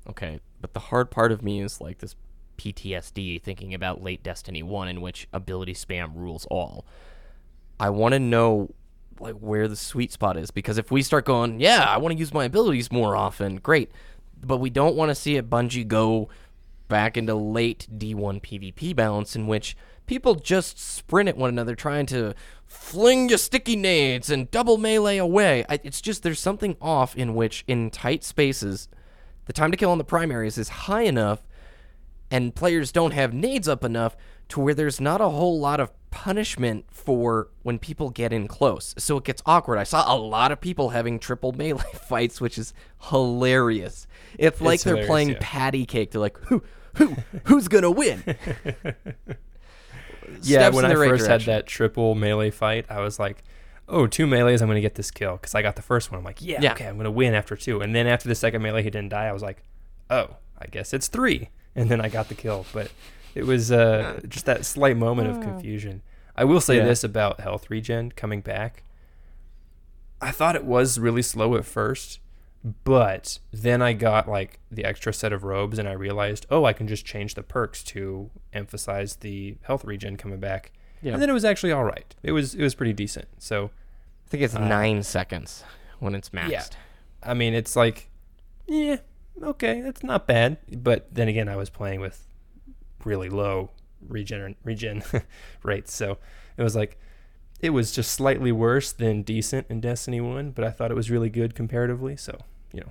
Okay, 0.08 0.40
but 0.60 0.74
the 0.74 0.80
hard 0.80 1.10
part 1.10 1.32
of 1.32 1.42
me 1.42 1.60
is 1.62 1.80
like 1.80 1.98
this 1.98 2.16
PTSD 2.58 3.40
thinking 3.40 3.72
about 3.72 4.02
late 4.02 4.22
Destiny 4.22 4.62
1 4.62 4.88
in 4.88 5.00
which 5.00 5.28
ability 5.32 5.74
spam 5.74 6.14
rules 6.14 6.44
all. 6.50 6.84
I 7.80 7.90
want 7.90 8.12
to 8.12 8.18
know 8.18 8.74
like 9.20 9.36
where 9.36 9.68
the 9.68 9.76
sweet 9.76 10.12
spot 10.12 10.36
is 10.36 10.50
because 10.50 10.78
if 10.78 10.90
we 10.90 11.02
start 11.02 11.24
going, 11.24 11.60
yeah, 11.60 11.84
I 11.84 11.98
want 11.98 12.12
to 12.12 12.18
use 12.18 12.32
my 12.32 12.44
abilities 12.44 12.90
more 12.90 13.16
often, 13.16 13.56
great. 13.56 13.90
But 14.44 14.58
we 14.58 14.70
don't 14.70 14.96
want 14.96 15.10
to 15.10 15.14
see 15.14 15.36
a 15.36 15.42
Bungie 15.42 15.86
go 15.86 16.28
back 16.88 17.16
into 17.16 17.34
late 17.34 17.86
D1 17.96 18.42
PvP 18.42 18.94
balance 18.94 19.36
in 19.36 19.46
which 19.46 19.76
people 20.06 20.34
just 20.34 20.78
sprint 20.78 21.28
at 21.28 21.36
one 21.36 21.48
another 21.48 21.74
trying 21.74 22.06
to 22.06 22.34
fling 22.66 23.28
your 23.28 23.38
sticky 23.38 23.76
nades 23.76 24.30
and 24.30 24.50
double 24.50 24.78
melee 24.78 25.18
away. 25.18 25.64
It's 25.68 26.00
just 26.00 26.22
there's 26.22 26.40
something 26.40 26.76
off 26.80 27.16
in 27.16 27.34
which 27.34 27.64
in 27.66 27.90
tight 27.90 28.24
spaces 28.24 28.88
the 29.46 29.52
time 29.52 29.70
to 29.70 29.76
kill 29.76 29.90
on 29.90 29.98
the 29.98 30.04
primaries 30.04 30.58
is 30.58 30.68
high 30.68 31.02
enough 31.02 31.42
and 32.32 32.54
players 32.54 32.90
don't 32.90 33.12
have 33.12 33.34
nades 33.34 33.68
up 33.68 33.84
enough 33.84 34.16
to 34.48 34.58
where 34.58 34.72
there's 34.74 35.00
not 35.00 35.20
a 35.20 35.28
whole 35.28 35.60
lot 35.60 35.78
of 35.78 35.92
punishment 36.10 36.86
for 36.90 37.48
when 37.62 37.78
people 37.78 38.08
get 38.08 38.32
in 38.32 38.48
close. 38.48 38.94
So 38.96 39.18
it 39.18 39.24
gets 39.24 39.42
awkward. 39.44 39.78
I 39.78 39.84
saw 39.84 40.12
a 40.12 40.16
lot 40.16 40.50
of 40.50 40.60
people 40.60 40.88
having 40.88 41.18
triple 41.18 41.52
melee 41.52 41.84
fights, 42.08 42.40
which 42.40 42.56
is 42.56 42.72
hilarious. 43.10 44.06
It's 44.38 44.62
like 44.62 44.80
they're 44.80 45.06
playing 45.06 45.30
yeah. 45.30 45.38
patty 45.40 45.84
cake. 45.84 46.10
They're 46.10 46.22
like, 46.22 46.38
who, 46.38 46.62
who, 46.96 47.16
who's 47.44 47.68
gonna 47.68 47.90
win? 47.90 48.22
yeah. 50.42 50.70
When 50.70 50.86
I 50.86 50.94
right 50.94 51.10
first 51.10 51.26
direction. 51.26 51.28
had 51.28 51.40
that 51.42 51.66
triple 51.66 52.14
melee 52.14 52.50
fight, 52.50 52.86
I 52.88 53.00
was 53.00 53.18
like, 53.18 53.44
oh, 53.88 54.06
two 54.06 54.26
melees, 54.26 54.62
I'm 54.62 54.68
gonna 54.68 54.80
get 54.80 54.94
this 54.94 55.10
kill 55.10 55.32
because 55.36 55.54
I 55.54 55.60
got 55.60 55.76
the 55.76 55.82
first 55.82 56.10
one. 56.10 56.18
I'm 56.18 56.24
like, 56.24 56.40
yeah, 56.40 56.60
Yeah. 56.62 56.72
okay, 56.72 56.86
I'm 56.86 56.96
gonna 56.96 57.10
win 57.10 57.34
after 57.34 57.56
two. 57.56 57.82
And 57.82 57.94
then 57.94 58.06
after 58.06 58.26
the 58.26 58.34
second 58.34 58.62
melee, 58.62 58.82
he 58.82 58.90
didn't 58.90 59.10
die. 59.10 59.26
I 59.26 59.32
was 59.32 59.42
like, 59.42 59.62
oh, 60.08 60.36
I 60.58 60.66
guess 60.66 60.94
it's 60.94 61.08
three. 61.08 61.50
And 61.74 61.88
then 61.90 62.00
I 62.00 62.08
got 62.08 62.28
the 62.28 62.34
kill, 62.34 62.66
but 62.72 62.90
it 63.34 63.44
was 63.46 63.72
uh, 63.72 64.20
just 64.28 64.44
that 64.46 64.64
slight 64.66 64.96
moment 64.96 65.28
of 65.28 65.40
confusion. 65.40 66.02
I 66.36 66.44
will 66.44 66.60
say 66.60 66.76
Yeah. 66.76 66.84
this 66.84 67.02
about 67.04 67.40
health 67.40 67.70
regen 67.70 68.12
coming 68.12 68.40
back. 68.40 68.82
I 70.20 70.30
thought 70.30 70.54
it 70.54 70.64
was 70.64 70.98
really 70.98 71.22
slow 71.22 71.56
at 71.56 71.64
first, 71.64 72.20
but 72.84 73.38
then 73.52 73.82
I 73.82 73.92
got 73.92 74.28
like 74.28 74.60
the 74.70 74.84
extra 74.84 75.12
set 75.12 75.32
of 75.32 75.42
robes 75.44 75.78
and 75.78 75.88
I 75.88 75.92
realized, 75.92 76.46
oh, 76.50 76.64
I 76.64 76.72
can 76.72 76.86
just 76.86 77.04
change 77.04 77.34
the 77.34 77.42
perks 77.42 77.82
to 77.84 78.30
emphasize 78.52 79.16
the 79.16 79.56
health 79.62 79.84
regen 79.84 80.16
coming 80.16 80.38
back. 80.38 80.72
Yeah. 81.02 81.14
And 81.14 81.22
then 81.22 81.28
it 81.28 81.32
was 81.32 81.44
actually 81.44 81.72
all 81.72 81.84
right. 81.84 82.14
It 82.22 82.32
was 82.32 82.54
it 82.54 82.62
was 82.62 82.74
pretty 82.76 82.92
decent. 82.92 83.26
So, 83.38 83.70
I 84.26 84.28
think 84.30 84.42
it's 84.44 84.54
nine 84.54 85.02
seconds 85.02 85.64
when 85.98 86.14
it's 86.14 86.28
maxed. 86.30 86.50
Yeah. 86.50 86.64
I 87.22 87.34
mean, 87.34 87.52
it's 87.54 87.74
like 87.74 88.08
yeah, 88.68 88.98
okay, 89.42 89.80
that's 89.80 90.02
not 90.02 90.26
bad. 90.26 90.58
But 90.82 91.14
then 91.14 91.28
again, 91.28 91.48
I 91.48 91.56
was 91.56 91.70
playing 91.70 92.00
with 92.00 92.26
really 93.04 93.28
low 93.28 93.70
regen 94.08 94.56
regen 94.64 95.02
rates, 95.62 95.92
so 95.94 96.18
it 96.56 96.62
was 96.62 96.74
like 96.76 96.98
it 97.60 97.70
was 97.70 97.92
just 97.92 98.10
slightly 98.12 98.50
worse 98.52 98.92
than 98.92 99.22
decent 99.22 99.66
in 99.70 99.80
Destiny 99.80 100.20
1, 100.20 100.50
but 100.50 100.64
I 100.64 100.70
thought 100.70 100.90
it 100.90 100.94
was 100.94 101.10
really 101.10 101.30
good 101.30 101.54
comparatively, 101.54 102.16
so, 102.16 102.36
you 102.72 102.80
know. 102.80 102.90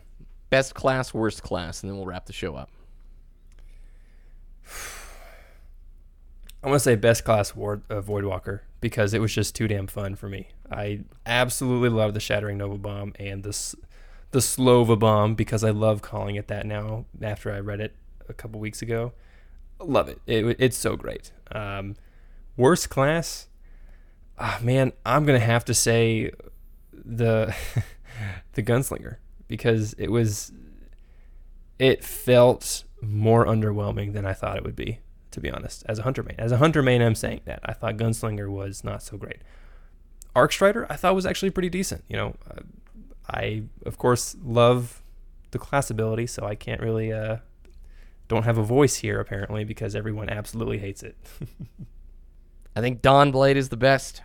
Best 0.49 0.73
class, 0.75 1.13
worst 1.13 1.43
class, 1.43 1.81
and 1.83 1.89
then 1.89 1.97
we'll 1.97 2.05
wrap 2.05 2.25
the 2.25 2.31
show 2.33 2.55
up. 2.55 2.69
I 6.63 6.67
want 6.69 6.75
to 6.75 6.83
say 6.83 6.95
best 6.95 7.25
class 7.25 7.55
Ward, 7.55 7.81
uh, 7.89 8.01
Voidwalker 8.01 8.61
because 8.81 9.13
it 9.13 9.19
was 9.19 9.33
just 9.33 9.55
too 9.55 9.67
damn 9.67 9.87
fun 9.87 10.15
for 10.15 10.29
me. 10.29 10.49
I 10.71 11.01
absolutely 11.25 11.89
love 11.89 12.13
the 12.13 12.19
Shattering 12.19 12.57
Nova 12.57 12.77
Bomb 12.77 13.13
and 13.19 13.43
the 13.43 13.49
s- 13.49 13.75
the 14.31 14.39
Slova 14.39 14.97
Bomb 14.97 15.35
because 15.35 15.63
I 15.63 15.71
love 15.71 16.01
calling 16.01 16.35
it 16.35 16.47
that 16.47 16.65
now 16.65 17.05
after 17.21 17.51
I 17.51 17.59
read 17.59 17.79
it 17.79 17.95
a 18.29 18.33
couple 18.33 18.59
weeks 18.59 18.81
ago. 18.81 19.13
Love 19.79 20.09
it. 20.09 20.19
it 20.27 20.55
it's 20.59 20.77
so 20.77 20.95
great. 20.95 21.31
Um, 21.51 21.95
worst 22.55 22.89
class, 22.89 23.47
ah 24.37 24.59
man, 24.61 24.93
I'm 25.05 25.25
gonna 25.25 25.39
have 25.39 25.65
to 25.65 25.73
say 25.73 26.31
the 26.93 27.55
the 28.53 28.63
Gunslinger 28.63 29.17
because 29.47 29.93
it 29.97 30.11
was 30.11 30.51
it 31.79 32.03
felt 32.03 32.83
more 33.01 33.45
underwhelming 33.45 34.13
than 34.13 34.25
I 34.25 34.33
thought 34.33 34.57
it 34.57 34.63
would 34.63 34.75
be 34.75 34.99
to 35.31 35.39
be 35.39 35.49
honest, 35.49 35.83
as 35.87 35.99
a 35.99 36.03
hunter 36.03 36.23
main. 36.23 36.35
As 36.37 36.51
a 36.51 36.57
hunter 36.57 36.83
main, 36.83 37.01
I'm 37.01 37.15
saying 37.15 37.41
that. 37.45 37.59
I 37.63 37.73
thought 37.73 37.97
Gunslinger 37.97 38.49
was 38.49 38.83
not 38.83 39.01
so 39.01 39.17
great. 39.17 39.39
Arcstrider, 40.35 40.85
I 40.89 40.95
thought 40.95 41.15
was 41.15 41.25
actually 41.25 41.51
pretty 41.51 41.69
decent. 41.69 42.03
You 42.07 42.17
know, 42.17 42.35
uh, 42.49 42.61
I, 43.29 43.63
of 43.85 43.97
course, 43.97 44.35
love 44.43 45.01
the 45.51 45.59
class 45.59 45.89
ability, 45.89 46.27
so 46.27 46.45
I 46.45 46.55
can't 46.55 46.81
really, 46.81 47.11
uh, 47.11 47.37
don't 48.27 48.43
have 48.43 48.57
a 48.57 48.63
voice 48.63 48.95
here, 48.97 49.19
apparently, 49.19 49.63
because 49.63 49.95
everyone 49.95 50.29
absolutely 50.29 50.77
hates 50.79 51.03
it. 51.03 51.15
I 52.75 52.81
think 52.81 53.01
Dawnblade 53.01 53.55
is 53.55 53.69
the 53.69 53.77
best. 53.77 54.21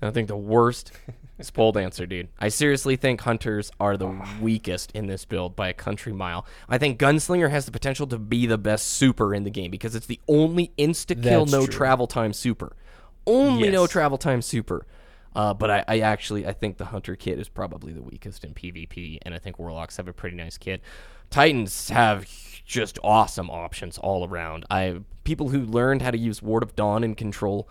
and 0.00 0.08
I 0.08 0.12
think 0.12 0.26
the 0.28 0.36
worst 0.36 0.90
is 1.38 1.50
pole 1.52 1.70
dancer, 1.72 2.06
dude. 2.06 2.28
I 2.38 2.48
seriously 2.48 2.96
think 2.96 3.20
hunters 3.20 3.70
are 3.78 3.96
the 3.96 4.08
weakest 4.40 4.90
in 4.92 5.06
this 5.06 5.24
build 5.24 5.54
by 5.54 5.68
a 5.68 5.72
country 5.74 6.12
mile. 6.12 6.44
I 6.68 6.78
think 6.78 6.98
gunslinger 6.98 7.50
has 7.50 7.66
the 7.66 7.72
potential 7.72 8.06
to 8.08 8.18
be 8.18 8.46
the 8.46 8.58
best 8.58 8.88
super 8.88 9.32
in 9.34 9.44
the 9.44 9.50
game 9.50 9.70
because 9.70 9.94
it's 9.94 10.06
the 10.06 10.20
only 10.26 10.72
insta 10.76 11.20
kill, 11.22 11.46
no 11.46 11.66
true. 11.66 11.72
travel 11.72 12.06
time 12.08 12.32
super. 12.32 12.76
Only 13.26 13.70
no 13.70 13.86
travel 13.86 14.18
time 14.18 14.42
super. 14.42 14.86
Uh, 15.34 15.52
but 15.52 15.70
I, 15.70 15.84
I 15.88 15.98
actually 16.00 16.46
I 16.46 16.52
think 16.52 16.76
the 16.76 16.86
hunter 16.86 17.16
kit 17.16 17.38
is 17.40 17.48
probably 17.48 17.92
the 17.92 18.02
weakest 18.02 18.44
in 18.44 18.54
PvP, 18.54 19.18
and 19.22 19.34
I 19.34 19.38
think 19.38 19.58
warlocks 19.58 19.96
have 19.96 20.06
a 20.08 20.12
pretty 20.12 20.36
nice 20.36 20.56
kit. 20.58 20.80
Titans 21.30 21.88
have 21.88 22.28
just 22.64 22.98
awesome 23.02 23.50
options 23.50 23.98
all 23.98 24.26
around. 24.28 24.64
I 24.70 25.00
people 25.24 25.48
who 25.48 25.60
learned 25.60 26.02
how 26.02 26.10
to 26.12 26.18
use 26.18 26.40
Ward 26.42 26.62
of 26.62 26.76
Dawn 26.76 27.02
and 27.02 27.16
control 27.16 27.68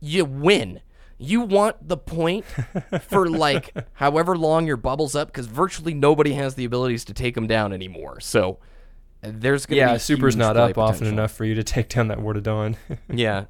you 0.00 0.24
win. 0.24 0.80
You 1.18 1.40
want 1.40 1.88
the 1.88 1.96
point 1.96 2.44
for 3.08 3.28
like 3.28 3.74
however 3.94 4.36
long 4.36 4.66
your 4.66 4.76
bubble's 4.76 5.14
up 5.14 5.28
because 5.28 5.46
virtually 5.46 5.94
nobody 5.94 6.34
has 6.34 6.54
the 6.54 6.64
abilities 6.64 7.04
to 7.06 7.14
take 7.14 7.34
them 7.34 7.46
down 7.46 7.72
anymore. 7.72 8.20
So 8.20 8.58
there's 9.22 9.66
gonna 9.66 9.78
Yeah, 9.78 9.92
be 9.94 9.98
super's 9.98 10.36
not 10.36 10.56
up 10.56 10.76
often 10.78 11.06
enough 11.06 11.32
for 11.32 11.44
you 11.44 11.54
to 11.54 11.64
take 11.64 11.88
down 11.88 12.08
that 12.08 12.20
Ward 12.20 12.36
of 12.36 12.42
Dawn. 12.42 12.76
Yeah, 13.12 13.44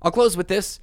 I'll 0.00 0.12
close 0.12 0.36
with 0.36 0.48
this 0.48 0.78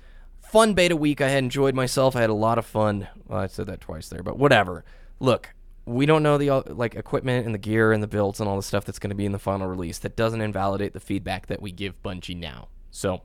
fun 0.55 0.73
beta 0.73 0.95
week. 0.95 1.19
I 1.19 1.27
had 1.27 1.43
enjoyed 1.43 1.75
myself. 1.75 2.15
I 2.15 2.21
had 2.21 2.29
a 2.29 2.33
lot 2.33 2.57
of 2.57 2.65
fun. 2.65 3.09
Well, 3.27 3.41
I 3.41 3.47
said 3.47 3.67
that 3.67 3.81
twice 3.81 4.07
there, 4.07 4.23
but 4.23 4.39
whatever. 4.39 4.85
Look, 5.19 5.53
we 5.85 6.05
don't 6.05 6.23
know 6.23 6.37
the 6.37 6.49
uh, 6.49 6.63
like 6.67 6.95
equipment 6.95 7.45
and 7.45 7.53
the 7.53 7.59
gear 7.59 7.91
and 7.91 8.01
the 8.01 8.07
builds 8.07 8.39
and 8.39 8.47
all 8.47 8.55
the 8.55 8.63
stuff 8.63 8.85
that's 8.85 8.97
going 8.97 9.09
to 9.09 9.17
be 9.17 9.25
in 9.25 9.33
the 9.33 9.37
final 9.37 9.67
release. 9.67 9.99
That 9.99 10.15
doesn't 10.15 10.39
invalidate 10.39 10.93
the 10.93 11.01
feedback 11.01 11.47
that 11.47 11.61
we 11.61 11.73
give 11.73 12.01
Bungie 12.01 12.37
now. 12.37 12.69
So 12.89 13.23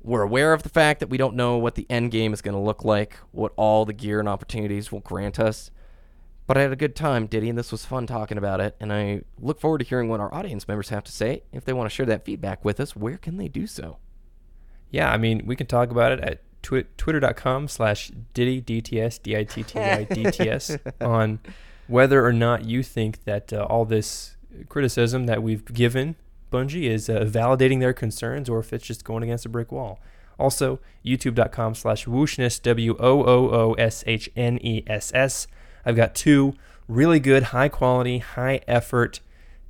we're 0.00 0.22
aware 0.22 0.52
of 0.52 0.62
the 0.62 0.68
fact 0.68 1.00
that 1.00 1.08
we 1.08 1.18
don't 1.18 1.34
know 1.34 1.58
what 1.58 1.74
the 1.74 1.84
end 1.90 2.12
game 2.12 2.32
is 2.32 2.40
going 2.40 2.54
to 2.54 2.60
look 2.60 2.84
like, 2.84 3.16
what 3.32 3.52
all 3.56 3.84
the 3.84 3.92
gear 3.92 4.20
and 4.20 4.28
opportunities 4.28 4.92
will 4.92 5.00
grant 5.00 5.40
us. 5.40 5.72
But 6.46 6.56
I 6.56 6.62
had 6.62 6.70
a 6.70 6.76
good 6.76 6.94
time, 6.94 7.26
Diddy, 7.26 7.48
and 7.48 7.58
this 7.58 7.72
was 7.72 7.84
fun 7.84 8.06
talking 8.06 8.38
about 8.38 8.60
it. 8.60 8.76
And 8.78 8.92
I 8.92 9.22
look 9.40 9.60
forward 9.60 9.78
to 9.78 9.84
hearing 9.84 10.08
what 10.08 10.20
our 10.20 10.32
audience 10.32 10.68
members 10.68 10.90
have 10.90 11.02
to 11.04 11.12
say. 11.12 11.42
If 11.52 11.64
they 11.64 11.72
want 11.72 11.90
to 11.90 11.94
share 11.94 12.06
that 12.06 12.24
feedback 12.24 12.64
with 12.64 12.78
us, 12.78 12.94
where 12.94 13.18
can 13.18 13.36
they 13.36 13.48
do 13.48 13.66
so? 13.66 13.98
yeah, 14.92 15.10
I 15.10 15.16
mean, 15.16 15.42
we 15.46 15.56
can 15.56 15.66
talk 15.66 15.90
about 15.90 16.12
it 16.12 16.20
at 16.20 16.42
twi- 16.62 16.86
twitter.com 16.96 17.68
slash 17.68 18.10
Diddy, 18.34 18.60
D-T-S, 18.60 19.18
D-I-T-T-Y, 19.18 20.06
D-T-S, 20.10 20.78
on 21.00 21.40
whether 21.86 22.24
or 22.24 22.32
not 22.32 22.64
you 22.64 22.82
think 22.82 23.24
that 23.24 23.52
uh, 23.52 23.66
all 23.68 23.84
this 23.84 24.36
criticism 24.68 25.26
that 25.26 25.42
we've 25.42 25.64
given 25.66 26.16
Bungie 26.50 26.84
is 26.84 27.08
uh, 27.08 27.20
validating 27.20 27.80
their 27.80 27.92
concerns 27.92 28.48
or 28.48 28.60
if 28.60 28.72
it's 28.72 28.86
just 28.86 29.04
going 29.04 29.22
against 29.22 29.46
a 29.46 29.48
brick 29.48 29.72
wall. 29.72 30.00
Also, 30.38 30.80
youtube.com 31.04 31.74
slash 31.74 32.06
whooshness, 32.06 32.60
W-O-O-O-S-H-N-E-S-S. 32.62 35.46
I've 35.84 35.96
got 35.96 36.14
two 36.14 36.54
really 36.88 37.20
good, 37.20 37.44
high 37.44 37.68
quality, 37.68 38.18
high 38.18 38.60
effort 38.68 39.20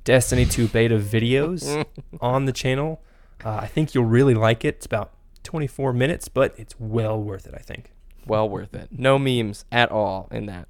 Destiny 0.03 0.45
2 0.45 0.67
beta 0.67 0.97
videos 0.97 1.85
on 2.21 2.45
the 2.45 2.51
channel. 2.51 3.01
Uh, 3.43 3.59
I 3.61 3.67
think 3.67 3.93
you'll 3.93 4.05
really 4.05 4.33
like 4.33 4.65
it. 4.65 4.75
It's 4.75 4.85
about 4.85 5.13
24 5.43 5.93
minutes, 5.93 6.27
but 6.27 6.53
it's 6.57 6.75
well 6.79 7.21
worth 7.21 7.45
it, 7.47 7.53
I 7.55 7.59
think. 7.61 7.91
well 8.25 8.47
worth 8.49 8.73
it. 8.73 8.89
No 8.91 9.19
memes 9.19 9.65
at 9.71 9.91
all 9.91 10.27
in 10.31 10.45
that. 10.47 10.67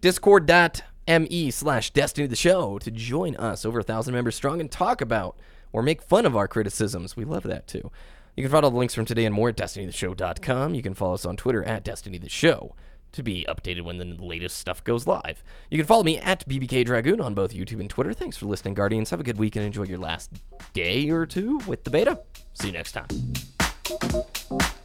Discord.me 0.00 1.50
slash 1.50 1.90
Destiny 1.90 2.26
the 2.26 2.36
Show 2.36 2.78
to 2.78 2.90
join 2.90 3.36
us 3.36 3.64
over 3.64 3.80
a 3.80 3.82
thousand 3.82 4.14
members 4.14 4.34
strong 4.36 4.60
and 4.60 4.70
talk 4.70 5.00
about 5.00 5.36
or 5.72 5.82
make 5.82 6.02
fun 6.02 6.26
of 6.26 6.36
our 6.36 6.48
criticisms. 6.48 7.16
We 7.16 7.24
love 7.24 7.42
that 7.44 7.66
too. 7.66 7.90
You 8.36 8.44
can 8.44 8.50
find 8.52 8.64
all 8.64 8.70
the 8.70 8.76
links 8.76 8.94
from 8.94 9.04
today 9.04 9.24
and 9.24 9.34
more 9.34 9.48
at 9.50 9.56
DestinyTheShow.com. 9.56 10.74
You 10.74 10.82
can 10.82 10.94
follow 10.94 11.14
us 11.14 11.24
on 11.26 11.36
Twitter 11.36 11.62
at 11.64 11.84
Destiny 11.84 12.18
the 12.18 12.28
Show 12.28 12.74
to 13.12 13.22
be 13.24 13.44
updated 13.48 13.82
when 13.82 13.98
the 13.98 14.04
latest 14.04 14.56
stuff 14.58 14.84
goes 14.84 15.06
live. 15.06 15.42
You 15.68 15.78
can 15.78 15.86
follow 15.86 16.04
me 16.04 16.18
at 16.18 16.48
BBK 16.48 16.84
Dragoon 16.84 17.20
on 17.20 17.34
both 17.34 17.52
YouTube 17.52 17.80
and 17.80 17.90
Twitter. 17.90 18.12
Thanks 18.12 18.36
for 18.36 18.46
listening, 18.46 18.74
Guardians. 18.74 19.10
Have 19.10 19.18
a 19.20 19.24
good 19.24 19.38
week 19.38 19.56
and 19.56 19.64
enjoy 19.64 19.82
your 19.82 19.98
last 19.98 20.30
day 20.72 21.10
or 21.10 21.26
two 21.26 21.58
with 21.66 21.82
the 21.82 21.90
beta. 21.90 22.20
See 22.54 22.68
you 22.68 22.72
next 22.72 22.92
time. 22.92 23.08
Música 23.90 24.79